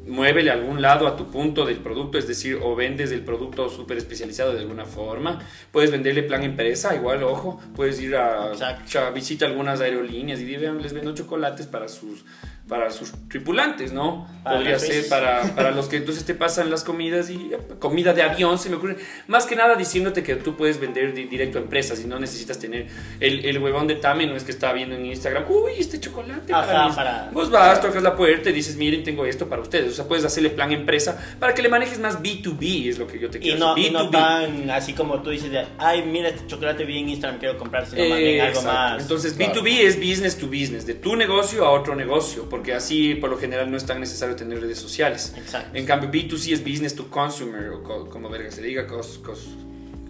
muévele 0.07 0.51
a 0.51 0.55
algún 0.55 0.80
lado 0.82 1.07
a 1.07 1.16
tu 1.16 1.30
punto 1.30 1.64
del 1.64 1.78
producto, 1.78 2.18
es 2.18 2.26
decir, 2.26 2.59
o 2.62 2.74
vendes 2.74 3.12
el 3.12 3.20
producto 3.22 3.68
súper 3.68 3.98
especializado 3.98 4.53
de 4.53 4.61
alguna 4.61 4.84
forma, 4.84 5.40
puedes 5.72 5.90
venderle 5.90 6.22
plan 6.22 6.42
empresa, 6.42 6.94
igual, 6.94 7.22
ojo, 7.22 7.61
puedes 7.76 8.01
ir 8.01 8.16
a, 8.16 8.53
a 8.53 9.11
visita 9.11 9.46
algunas 9.46 9.80
aerolíneas 9.80 10.40
y 10.40 10.44
di, 10.44 10.57
"Vean, 10.57 10.82
les 10.82 10.92
vendo 10.92 11.14
chocolates 11.14 11.66
para 11.66 11.88
sus 11.88 12.24
para 12.70 12.90
sus 12.90 13.12
tripulantes, 13.28 13.92
¿no? 13.92 14.26
Para 14.42 14.56
Podría 14.56 14.78
ser 14.78 15.06
para, 15.08 15.42
para 15.54 15.70
los 15.76 15.88
que 15.88 15.96
entonces 15.98 16.24
te 16.24 16.34
pasan 16.34 16.70
las 16.70 16.84
comidas 16.84 17.28
y 17.28 17.50
eh, 17.52 17.58
comida 17.78 18.14
de 18.14 18.22
avión, 18.22 18.58
se 18.58 18.70
me 18.70 18.76
ocurre. 18.76 18.96
Más 19.26 19.44
que 19.44 19.56
nada 19.56 19.74
diciéndote 19.74 20.22
que 20.22 20.36
tú 20.36 20.56
puedes 20.56 20.80
vender 20.80 21.12
di- 21.12 21.24
directo 21.24 21.58
a 21.58 21.60
empresas 21.62 22.00
y 22.00 22.06
no 22.06 22.18
necesitas 22.18 22.58
tener 22.58 22.86
el, 23.20 23.44
el 23.44 23.58
huevón 23.58 23.86
de 23.86 23.96
Tame, 23.96 24.26
no 24.26 24.36
es 24.36 24.44
que 24.44 24.52
está 24.52 24.72
viendo 24.72 24.94
en 24.94 25.04
Instagram, 25.04 25.44
uy, 25.50 25.72
este 25.78 26.00
chocolate 26.00 26.52
Ajá, 26.54 26.66
para, 26.66 26.86
mis-". 26.86 26.94
para- 26.96 27.30
Vos 27.32 27.50
vas, 27.50 27.80
tocas 27.82 28.02
la 28.02 28.16
puerta 28.16 28.48
y 28.50 28.52
dices, 28.52 28.76
miren, 28.76 29.02
tengo 29.04 29.26
esto 29.26 29.48
para 29.48 29.60
ustedes. 29.60 29.90
O 29.92 29.94
sea, 29.94 30.06
puedes 30.06 30.24
hacerle 30.24 30.50
plan 30.50 30.70
empresa 30.72 31.20
para 31.40 31.52
que 31.54 31.62
le 31.62 31.68
manejes 31.68 31.98
más 31.98 32.22
B2B, 32.22 32.88
es 32.88 32.98
lo 32.98 33.06
que 33.08 33.18
yo 33.18 33.28
te 33.30 33.38
Y 33.38 33.40
quiero 33.42 33.58
no, 33.58 33.74
decir. 33.74 33.90
y 33.90 33.92
no 33.94 34.08
B2B. 34.08 34.10
tan 34.12 34.70
así 34.70 34.92
como 34.94 35.20
tú 35.22 35.30
dices, 35.30 35.50
de, 35.50 35.66
ay, 35.78 36.04
mira 36.06 36.28
este 36.28 36.46
chocolate 36.46 36.84
vi 36.84 36.98
en 37.00 37.08
Instagram, 37.08 37.40
quiero 37.40 37.58
comprar, 37.58 37.84
sino 37.86 38.08
más 38.08 38.18
bien 38.18 38.40
algo 38.42 38.62
más. 38.62 39.02
Entonces, 39.02 39.34
Claro. 39.34 39.54
B2B 39.54 39.80
es 39.80 39.96
business 39.98 40.38
to 40.38 40.46
business, 40.46 40.86
de 40.86 40.94
tu 40.94 41.16
negocio 41.16 41.64
a 41.64 41.70
otro 41.72 41.96
negocio, 41.96 42.46
porque 42.48 42.59
así 42.74 43.14
por 43.14 43.30
lo 43.30 43.38
general 43.38 43.70
no 43.70 43.76
es 43.76 43.84
tan 43.86 44.00
necesario 44.00 44.36
tener 44.36 44.61
redes 44.61 44.78
sociales. 44.78 45.34
Exacto. 45.36 45.76
En 45.76 45.86
cambio, 45.86 46.11
B2C 46.11 46.52
es 46.52 46.61
business 46.64 46.94
to 46.94 47.08
consumer, 47.08 47.70
o 47.70 47.82
co- 47.82 48.08
como 48.08 48.28
verga 48.28 48.50
se 48.50 48.62
diga, 48.62 48.86
cos, 48.86 49.20
cos- 49.22 49.56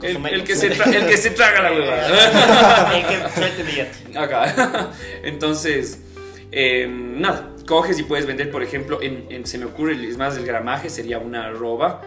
el, 0.02 0.44
que 0.44 0.56
se 0.56 0.68
el 0.68 1.06
que 1.06 1.16
se 1.18 1.30
traga 1.30 1.62
la 1.62 1.72
huevada. 1.72 2.94
el 2.96 3.06
que 3.06 3.34
suelte 3.38 3.62
billete. 3.62 4.18
Acá. 4.18 4.90
Entonces, 5.22 6.00
eh, 6.52 6.86
nada, 6.90 7.50
coges 7.66 7.98
y 7.98 8.02
puedes 8.04 8.26
vender, 8.26 8.50
por 8.50 8.62
ejemplo, 8.62 9.00
en, 9.02 9.26
en- 9.30 9.46
se 9.46 9.58
me 9.58 9.66
ocurre, 9.66 9.92
es 10.08 10.16
más, 10.16 10.36
el 10.36 10.46
gramaje 10.46 10.88
sería 10.90 11.18
una 11.18 11.46
arroba 11.48 12.02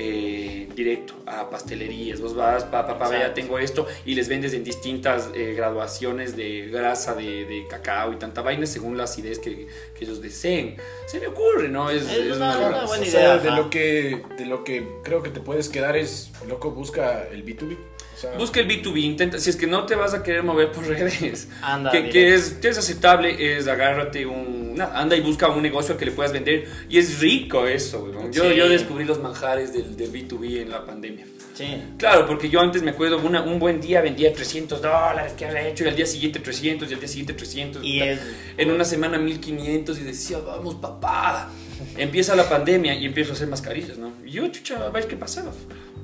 eh, 0.00 0.68
directo 0.74 1.14
a 1.26 1.50
pastelerías. 1.50 2.20
Vos 2.20 2.34
vas, 2.34 2.62
pa, 2.64 2.86
pa, 2.86 2.96
pa, 2.98 3.08
vea, 3.08 3.18
Exacto. 3.18 3.34
tengo 3.40 3.58
esto, 3.58 3.86
y 4.06 4.14
les 4.14 4.28
vendes 4.28 4.54
en 4.54 4.62
distintas 4.62 5.28
eh, 5.34 5.54
graduaciones 5.56 6.36
de 6.36 6.68
grasa, 6.68 7.14
de, 7.14 7.44
de 7.44 7.66
cacao 7.68 8.12
y 8.12 8.16
tanta 8.16 8.40
vaina 8.42 8.64
según 8.64 8.96
la 8.96 9.04
acidez 9.04 9.38
que, 9.40 9.66
que 9.96 10.04
ellos 10.04 10.22
deseen. 10.22 10.76
Se 11.06 11.18
me 11.20 11.26
ocurre, 11.26 11.68
¿no? 11.68 11.90
Es, 11.90 12.02
Es 12.04 12.10
es 12.18 12.36
una- 12.36 12.56
una- 12.58 12.84
buena 12.86 13.02
o 13.02 13.06
idea, 13.06 13.10
sea, 13.10 13.38
de 13.38 13.50
lo 13.50 13.68
que 13.70 14.22
de 14.38 14.46
lo 14.46 14.62
que 14.64 14.86
creo 15.02 15.22
que 15.22 15.30
te 15.30 15.40
puedes 15.40 15.68
quedar 15.68 15.96
es 15.96 16.30
loco 16.46 16.70
busca 16.70 17.26
el 17.32 17.44
B2B. 17.44 17.76
O 18.18 18.20
sea, 18.20 18.32
Busca 18.36 18.58
el 18.58 18.66
B2B, 18.66 18.98
intenta, 19.04 19.38
si 19.38 19.48
es 19.48 19.54
que 19.54 19.68
no 19.68 19.86
te 19.86 19.94
vas 19.94 20.12
a 20.12 20.24
querer 20.24 20.42
mover 20.42 20.72
por 20.72 20.84
redes, 20.88 21.46
Anda, 21.62 21.92
que, 21.92 22.08
que 22.10 22.34
es, 22.34 22.54
que 22.60 22.66
es 22.68 22.76
aceptable, 22.76 23.56
es 23.56 23.68
agárrate 23.68 24.26
un, 24.26 24.76
anda 24.80 25.14
y 25.16 25.20
busca 25.20 25.46
un 25.48 25.62
negocio 25.62 25.96
que 25.96 26.04
le 26.04 26.10
puedas 26.10 26.32
vender 26.32 26.66
y 26.88 26.98
es 26.98 27.20
rico 27.20 27.66
eso. 27.68 28.10
Yo, 28.32 28.42
Sí. 28.50 28.56
yo 28.56 28.68
descubrí 28.68 29.04
los 29.04 29.20
manjares 29.22 29.72
del, 29.72 29.96
del 29.96 30.10
B2B 30.12 30.62
en 30.62 30.70
la 30.70 30.84
pandemia. 30.84 31.26
Sí. 31.54 31.80
Claro, 31.96 32.26
porque 32.26 32.48
yo 32.48 32.60
antes 32.60 32.82
me 32.82 32.90
acuerdo, 32.90 33.18
una- 33.18 33.42
un 33.42 33.58
buen 33.60 33.80
día 33.80 34.00
vendía 34.00 34.32
300 34.32 34.80
dólares, 34.82 35.34
¿qué 35.36 35.46
había 35.46 35.68
hecho? 35.68 35.84
Y 35.84 35.88
al 35.88 35.94
día 35.96 36.06
siguiente 36.06 36.40
300, 36.40 36.90
y 36.90 36.94
al 36.94 37.00
día 37.00 37.08
siguiente 37.08 37.34
300. 37.34 37.84
Y 37.84 38.00
es- 38.00 38.20
En 38.56 38.70
una 38.72 38.84
semana 38.84 39.18
1500 39.18 39.96
y 39.98 40.02
decía, 40.02 40.38
vamos 40.38 40.74
papá. 40.76 41.50
Empieza 41.96 42.34
la 42.34 42.48
pandemia 42.48 42.94
y 42.94 43.04
empiezo 43.06 43.30
a 43.32 43.34
hacer 43.34 43.46
mascarillas, 43.48 43.96
¿no? 43.98 44.12
Y 44.26 44.30
yo, 44.32 44.46
chucha, 44.48 44.84
a 44.84 44.90
ver 44.90 45.06
qué 45.06 45.16
pasaba. 45.16 45.52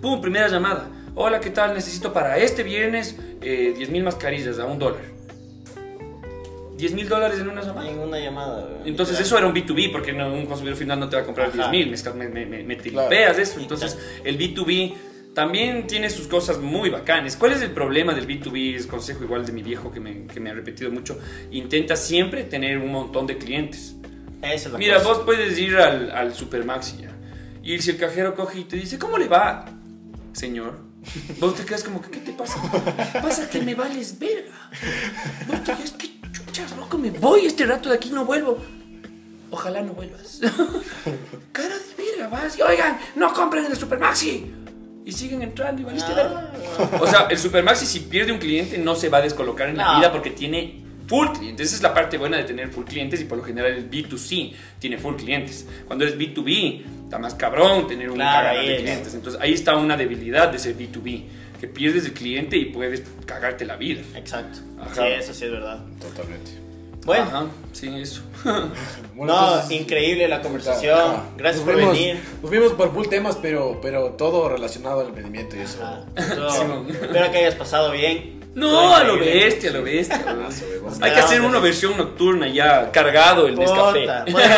Pum, 0.00 0.20
primera 0.20 0.46
llamada. 0.48 0.88
Hola, 1.14 1.40
¿qué 1.40 1.50
tal? 1.50 1.74
Necesito 1.74 2.12
para 2.12 2.38
este 2.38 2.62
viernes 2.62 3.16
eh, 3.40 3.74
10 3.76 3.90
mil 3.90 4.02
mascarillas 4.02 4.58
a 4.58 4.66
un 4.66 4.78
dólar. 4.78 5.02
10 6.76 6.92
mil 6.92 7.08
dólares 7.08 7.38
en 7.38 7.48
una 7.48 7.62
llamada. 7.62 7.88
En 7.88 7.98
una 8.00 8.18
llamada. 8.18 8.68
Entonces 8.84 9.20
eso 9.20 9.38
era 9.38 9.46
un 9.46 9.54
B2B, 9.54 9.92
porque 9.92 10.12
no- 10.12 10.32
un 10.32 10.46
consumidor 10.46 10.76
final 10.76 10.98
no 10.98 11.08
te 11.08 11.16
va 11.16 11.22
a 11.22 11.24
comprar 11.24 11.48
Ajá. 11.48 11.70
10 11.70 11.70
mil, 11.70 12.14
me, 12.16 12.28
me, 12.28 12.46
me, 12.46 12.62
me 12.64 12.76
Claro. 12.78 13.14
eso. 13.38 13.60
Entonces 13.60 13.96
el 14.24 14.36
B2B 14.38 14.94
también 15.34 15.86
tiene 15.86 16.10
sus 16.10 16.26
cosas 16.26 16.58
muy 16.58 16.90
bacanes. 16.90 17.36
¿Cuál 17.36 17.52
es 17.52 17.62
el 17.62 17.70
problema 17.70 18.12
del 18.12 18.26
B2B? 18.26 18.74
Es 18.74 18.86
consejo 18.88 19.22
igual 19.22 19.46
de 19.46 19.52
mi 19.52 19.62
viejo 19.62 19.92
que 19.92 20.00
me, 20.00 20.26
que 20.26 20.40
me 20.40 20.50
ha 20.50 20.54
repetido 20.54 20.90
mucho. 20.90 21.18
Intenta 21.52 21.94
siempre 21.94 22.42
tener 22.42 22.78
un 22.78 22.90
montón 22.90 23.26
de 23.28 23.38
clientes. 23.38 23.94
Esa 24.42 24.54
es 24.54 24.72
la 24.72 24.78
Mira, 24.78 24.96
cosa. 24.96 25.08
vos 25.08 25.18
puedes 25.24 25.56
ir 25.58 25.76
al, 25.76 26.10
al 26.10 26.34
Supermaxi 26.34 27.02
ya. 27.02 27.10
Y 27.62 27.78
si 27.80 27.92
el 27.92 27.96
cajero 27.98 28.34
coge 28.34 28.58
y 28.60 28.64
te 28.64 28.76
dice, 28.76 28.98
¿cómo 28.98 29.16
le 29.16 29.26
va, 29.28 29.64
señor? 30.32 30.78
Vos 31.40 31.54
te 31.54 31.64
quedas 31.64 31.84
como, 31.84 32.00
que, 32.00 32.10
¿qué 32.10 32.20
te 32.20 32.32
pasa? 32.32 32.60
Pasa 33.22 33.48
que 33.48 33.60
me 33.60 33.74
vales 33.74 34.18
verga. 34.18 34.70
Vos 35.46 35.62
te 35.64 35.72
quedas, 35.74 35.92
¿qué 35.92 36.10
chuchas, 36.32 36.76
loco? 36.76 36.98
Me 36.98 37.10
voy 37.10 37.46
este 37.46 37.66
rato 37.66 37.88
de 37.88 37.96
aquí, 37.96 38.10
no 38.10 38.24
vuelvo. 38.24 38.58
Ojalá 39.50 39.82
no 39.82 39.92
vuelvas. 39.92 40.40
Cara 41.52 41.74
de 41.76 42.04
verga, 42.04 42.28
vas 42.28 42.58
y 42.58 42.62
oigan, 42.62 42.98
no 43.14 43.32
compren 43.32 43.66
en 43.66 43.72
el 43.72 43.78
Supermaxi. 43.78 44.52
Y 45.06 45.12
siguen 45.12 45.42
entrando 45.42 45.82
y 45.82 45.84
valiste 45.84 46.14
verga. 46.14 46.50
Ah, 46.78 46.90
O 47.00 47.06
sea, 47.06 47.26
el 47.30 47.38
Supermaxi 47.38 47.84
si 47.86 48.00
pierde 48.00 48.32
un 48.32 48.38
cliente 48.38 48.78
no 48.78 48.94
se 48.96 49.10
va 49.10 49.18
a 49.18 49.22
descolocar 49.22 49.68
en 49.68 49.76
la 49.76 49.98
vida 49.98 50.10
porque 50.10 50.30
tiene 50.30 50.83
full 51.06 51.28
clientes. 51.36 51.66
Esa 51.68 51.76
es 51.76 51.82
la 51.82 51.92
parte 51.94 52.18
buena 52.18 52.36
de 52.38 52.44
tener 52.44 52.68
full 52.70 52.84
clientes 52.84 53.20
y 53.20 53.24
por 53.24 53.38
lo 53.38 53.44
general 53.44 53.72
el 53.72 53.90
B2C 53.90 54.52
tiene 54.78 54.98
full 54.98 55.16
clientes. 55.16 55.66
Cuando 55.86 56.04
eres 56.04 56.18
B2B, 56.18 56.82
está 57.04 57.18
más 57.18 57.34
cabrón 57.34 57.86
tener 57.86 58.08
un 58.10 58.16
Claro, 58.16 58.48
cagadal 58.48 58.66
de 58.66 58.74
es. 58.76 58.82
clientes. 58.82 59.14
Entonces 59.14 59.40
ahí 59.40 59.52
está 59.52 59.76
una 59.76 59.96
debilidad 59.96 60.48
de 60.48 60.58
ser 60.58 60.76
B2B, 60.76 61.22
que 61.60 61.68
pierdes 61.68 62.04
el 62.06 62.12
cliente 62.12 62.56
y 62.56 62.66
puedes 62.66 63.02
cagarte 63.26 63.64
la 63.64 63.76
vida. 63.76 64.02
Exacto. 64.16 64.58
Ajá. 64.80 64.94
Sí, 64.94 65.02
eso 65.18 65.34
sí 65.34 65.44
es 65.44 65.50
verdad. 65.50 65.80
totalmente. 66.00 66.50
Bueno, 67.04 67.24
Ajá, 67.24 67.46
sí, 67.72 67.88
eso. 68.00 68.22
Bueno, 69.14 69.32
no, 69.34 69.48
entonces- 69.56 69.78
increíble 69.80 70.26
la 70.26 70.40
conversación. 70.40 70.98
Ajá. 70.98 71.24
Gracias 71.36 71.64
Nos 71.64 71.74
por 71.74 71.84
venir. 71.92 72.18
Nos 72.40 72.50
fuimos 72.50 72.72
por 72.72 72.94
full 72.94 73.06
temas, 73.08 73.36
pero, 73.40 73.78
pero 73.82 74.12
todo 74.12 74.48
relacionado 74.48 75.00
al 75.00 75.08
emprendimiento 75.08 75.54
y 75.54 75.60
eso. 75.60 75.78
Simón. 76.58 76.86
espero 76.90 77.30
que 77.30 77.36
hayas 77.38 77.54
pasado 77.56 77.90
bien. 77.92 78.33
No, 78.54 78.94
a 78.94 79.02
lo 79.04 79.18
bestia, 79.18 79.70
a 79.70 79.72
lo 79.72 79.82
bestia. 79.82 80.24
Hay 81.00 81.12
que 81.12 81.20
hacer 81.20 81.40
una 81.40 81.58
versión 81.58 81.96
nocturna 81.96 82.46
ya, 82.48 82.90
cargado 82.92 83.46
el 83.48 83.56
Nescafé. 83.56 84.06
Podemos, 84.30 84.52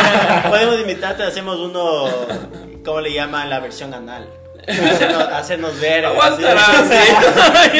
podemos 0.49 0.81
invitarte, 0.81 1.23
hacemos 1.23 1.59
uno, 1.59 2.09
¿cómo 2.85 3.01
le 3.01 3.13
llaman? 3.13 3.49
La 3.49 3.61
versión 3.61 3.95
anal. 3.95 4.29
Hacernos, 4.69 5.23
hacernos 5.33 5.81
ver. 5.81 6.05
Aguantarás. 6.07 6.67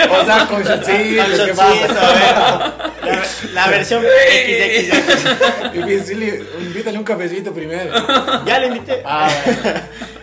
O 0.09 0.25
sea, 0.25 0.47
con. 0.47 0.63
La, 0.65 1.27
la 3.53 3.69
versión 3.69 4.05
XXX. 5.75 6.11
Invítale 6.61 6.99
un 6.99 7.05
cafecito 7.05 7.53
primero. 7.53 7.93
Ya 8.47 8.59
le 8.61 8.69
invité. 8.69 9.03
Ah, 9.05 9.29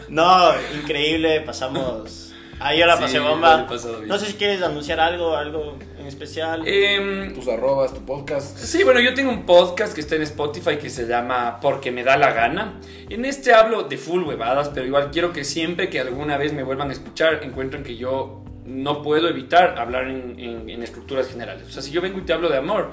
No, 0.07 0.53
increíble, 0.73 1.41
pasamos. 1.41 2.22
Ahí 2.63 2.79
yo 2.79 2.85
la 2.85 2.95
Sí, 2.97 3.01
pasé 3.03 3.19
la 3.19 3.29
bomba. 3.29 3.67
No 4.07 4.17
sé 4.17 4.25
si 4.27 4.33
quieres 4.33 4.61
anunciar 4.61 4.99
algo, 4.99 5.35
algo 5.35 5.77
en 5.99 6.05
especial. 6.07 6.63
Em, 6.65 7.33
tus 7.33 7.47
arrobas, 7.47 7.93
tu 7.93 8.05
podcast. 8.05 8.57
Sí, 8.57 8.83
bueno, 8.83 8.99
yo 9.01 9.13
tengo 9.13 9.29
un 9.31 9.45
podcast 9.45 9.93
que 9.93 10.01
está 10.01 10.15
en 10.15 10.21
Spotify 10.23 10.77
que 10.77 10.89
se 10.89 11.05
llama 11.07 11.59
Porque 11.61 11.91
me 11.91 12.03
da 12.03 12.15
la 12.17 12.31
gana. 12.31 12.79
En 13.09 13.25
este 13.25 13.53
hablo 13.53 13.83
de 13.83 13.97
full 13.97 14.23
huevadas, 14.23 14.69
pero 14.69 14.85
igual 14.85 15.09
quiero 15.11 15.33
que 15.33 15.43
siempre 15.43 15.89
que 15.89 15.99
alguna 15.99 16.37
vez 16.37 16.53
me 16.53 16.63
vuelvan 16.63 16.89
a 16.89 16.93
escuchar 16.93 17.41
encuentren 17.43 17.83
que 17.83 17.97
yo 17.97 18.43
no 18.65 19.01
puedo 19.01 19.27
evitar 19.27 19.77
hablar 19.77 20.07
en, 20.07 20.39
en- 20.39 20.69
en 20.69 20.83
estructuras 20.83 21.27
generales. 21.27 21.65
O 21.67 21.69
sea, 21.69 21.81
si 21.81 21.91
yo 21.91 21.99
vengo 22.01 22.19
y 22.19 22.21
te 22.21 22.31
hablo 22.31 22.47
de 22.49 22.57
amor 22.57 22.91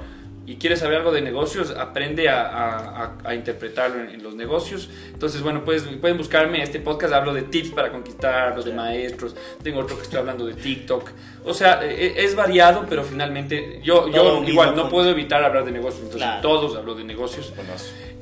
y 0.50 0.56
quieres 0.56 0.80
saber 0.80 0.98
algo 0.98 1.12
de 1.12 1.20
negocios, 1.22 1.70
aprende 1.70 2.28
a, 2.28 2.42
a- 2.42 3.04
a- 3.04 3.12
a 3.24 3.34
interpretarlo 3.34 4.00
en, 4.00 4.08
en 4.10 4.22
los 4.22 4.34
negocios. 4.34 4.90
Entonces, 5.12 5.42
bueno, 5.42 5.62
pues, 5.64 5.82
pueden 6.00 6.16
buscarme 6.16 6.62
este 6.62 6.80
podcast, 6.80 7.12
hablo 7.14 7.32
de 7.32 7.42
tips 7.42 7.70
para 7.70 7.90
conquistar, 7.92 8.48
hablo 8.48 8.62
de 8.62 8.72
maestros, 8.72 9.36
tengo 9.62 9.80
otro 9.80 9.96
que 9.96 10.02
estoy 10.02 10.18
hablando 10.18 10.44
de 10.46 10.54
TikTok. 10.54 11.10
O 11.44 11.54
sea, 11.54 11.80
e- 11.84 12.24
es 12.24 12.34
variado, 12.34 12.84
pero 12.88 13.04
finalmente 13.04 13.80
yo, 13.84 14.08
yo 14.08 14.42
igual 14.44 14.70
no 14.70 14.82
punto. 14.82 14.88
puedo 14.90 15.10
evitar 15.10 15.44
hablar 15.44 15.64
de 15.64 15.72
negocios, 15.72 16.02
entonces 16.04 16.22
Claro. 16.26 16.42
todos 16.42 16.76
hablo 16.76 16.94
de 16.94 17.04
negocios. 17.04 17.52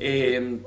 Eh, 0.00 0.58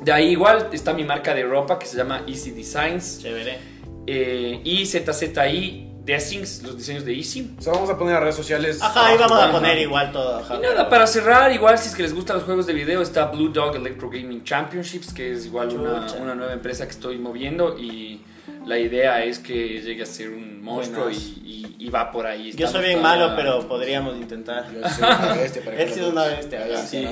de 0.00 0.12
ahí 0.12 0.30
igual 0.30 0.68
está 0.72 0.92
mi 0.92 1.04
marca 1.04 1.32
de 1.34 1.44
ropa 1.44 1.78
que 1.78 1.86
se 1.86 1.96
llama 1.96 2.24
Easy 2.26 2.50
Designs 2.50 3.20
Chévere. 3.22 3.58
eh, 4.06 4.60
y 4.64 4.84
ZZI 4.84 5.93
Dressings, 6.04 6.62
los 6.62 6.76
diseños 6.76 7.04
de 7.04 7.14
Easy. 7.16 7.54
O 7.58 7.62
sea, 7.62 7.72
vamos 7.72 7.88
a 7.90 7.96
poner 7.98 8.14
las 8.14 8.22
redes 8.22 8.36
sociales. 8.36 8.80
Ajá, 8.82 9.06
ahí 9.06 9.16
vamos 9.18 9.38
a 9.42 9.50
poner 9.50 9.78
igual 9.78 10.12
todo. 10.12 10.38
Ajá. 10.38 10.56
Y 10.56 10.60
nada, 10.60 10.88
para 10.88 11.06
cerrar, 11.06 11.50
igual 11.52 11.78
si 11.78 11.88
es 11.88 11.94
que 11.94 12.02
les 12.02 12.14
gustan 12.14 12.36
los 12.36 12.44
juegos 12.44 12.66
de 12.66 12.72
video, 12.74 13.00
está 13.02 13.26
Blue 13.26 13.48
Dog 13.48 13.76
Electro 13.76 14.10
Gaming 14.10 14.44
Championships, 14.44 15.12
que 15.14 15.32
es 15.32 15.46
igual 15.46 15.68
una, 15.70 16.06
una 16.20 16.34
nueva 16.34 16.52
empresa 16.52 16.84
que 16.84 16.90
estoy 16.92 17.18
moviendo 17.18 17.78
y 17.78 18.20
la 18.66 18.78
idea 18.78 19.24
es 19.24 19.38
que 19.38 19.80
llegue 19.80 20.02
a 20.02 20.06
ser 20.06 20.30
un 20.30 20.62
monstruo 20.62 21.10
y, 21.10 21.14
y- 21.16 21.76
y 21.78 21.90
va 21.90 22.10
por 22.10 22.26
ahí. 22.26 22.52
Yo 22.52 22.66
soy 22.68 22.82
bien 22.82 23.02
malo, 23.02 23.32
pero 23.36 23.66
podríamos 23.68 24.16
intentar. 24.16 24.66
Yo 24.72 24.88
soy 24.88 25.04
una 25.04 25.34
bestia 25.34 25.62
para 25.62 25.76
que 25.76 25.82
Él 25.82 25.88
lo 25.90 25.94
sí 25.94 26.00
es 26.00 26.06
una 26.06 26.24
bestia, 26.24 26.76
sí. 26.86 27.08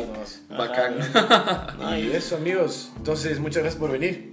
Bacán. 0.56 0.94
Ajá. 1.14 1.98
Y 1.98 2.10
eso, 2.12 2.36
amigos. 2.36 2.90
Entonces, 2.96 3.38
muchas 3.38 3.62
gracias 3.62 3.78
por 3.80 3.90
venir. 3.90 4.31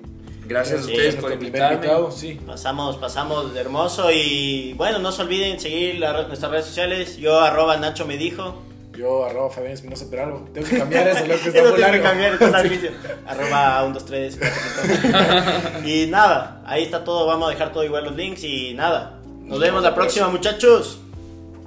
Gracias 0.49 0.81
a 0.81 0.85
ustedes 0.85 1.15
por 1.15 1.31
invitarme. 1.31 1.87
sí. 2.11 2.39
Pasamos, 2.45 2.97
pasamos 2.97 3.53
de 3.53 3.61
hermoso 3.61 4.11
y 4.11 4.73
bueno, 4.73 4.97
no 4.99 5.11
se 5.11 5.21
olviden 5.21 5.59
seguir 5.59 5.99
la- 5.99 6.23
nuestras 6.27 6.51
redes 6.51 6.65
sociales. 6.65 7.17
Yo 7.17 7.39
arroba 7.39 7.77
Nacho 7.77 8.05
me 8.05 8.17
dijo. 8.17 8.63
Yo, 8.97 9.23
arroba 9.25 9.49
Fabián 9.49 9.73
Espinosa 9.73 10.09
Peralvo. 10.09 10.49
Tengo 10.53 10.67
que 10.67 10.77
cambiar 10.77 11.07
eso, 11.07 11.21
loco, 11.25 11.33
está 11.45 11.49
Eso 11.59 11.67
muy 11.69 11.75
que 11.75 11.81
largo. 11.81 12.03
cambiar, 12.03 12.33
está 12.33 12.49
larguísimo. 12.57 12.95
Arroba 13.27 13.83
1, 13.85 13.93
2, 13.93 14.05
3, 14.05 14.39
Y 15.85 16.07
nada, 16.07 16.61
ahí 16.65 16.83
está 16.83 17.03
todo. 17.03 17.25
Vamos 17.27 17.47
a 17.47 17.51
dejar 17.51 17.71
todo 17.71 17.83
igual 17.85 18.03
los 18.05 18.15
links 18.15 18.43
y 18.43 18.73
nada. 18.73 19.19
Nos 19.43 19.59
vemos 19.59 19.83
la 19.83 19.93
próxima, 19.95 20.27
muchachos. 20.27 20.99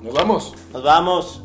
Nos 0.02 0.12
vamos. 0.12 0.54
Nos 0.72 0.82
vamos. 0.82 1.42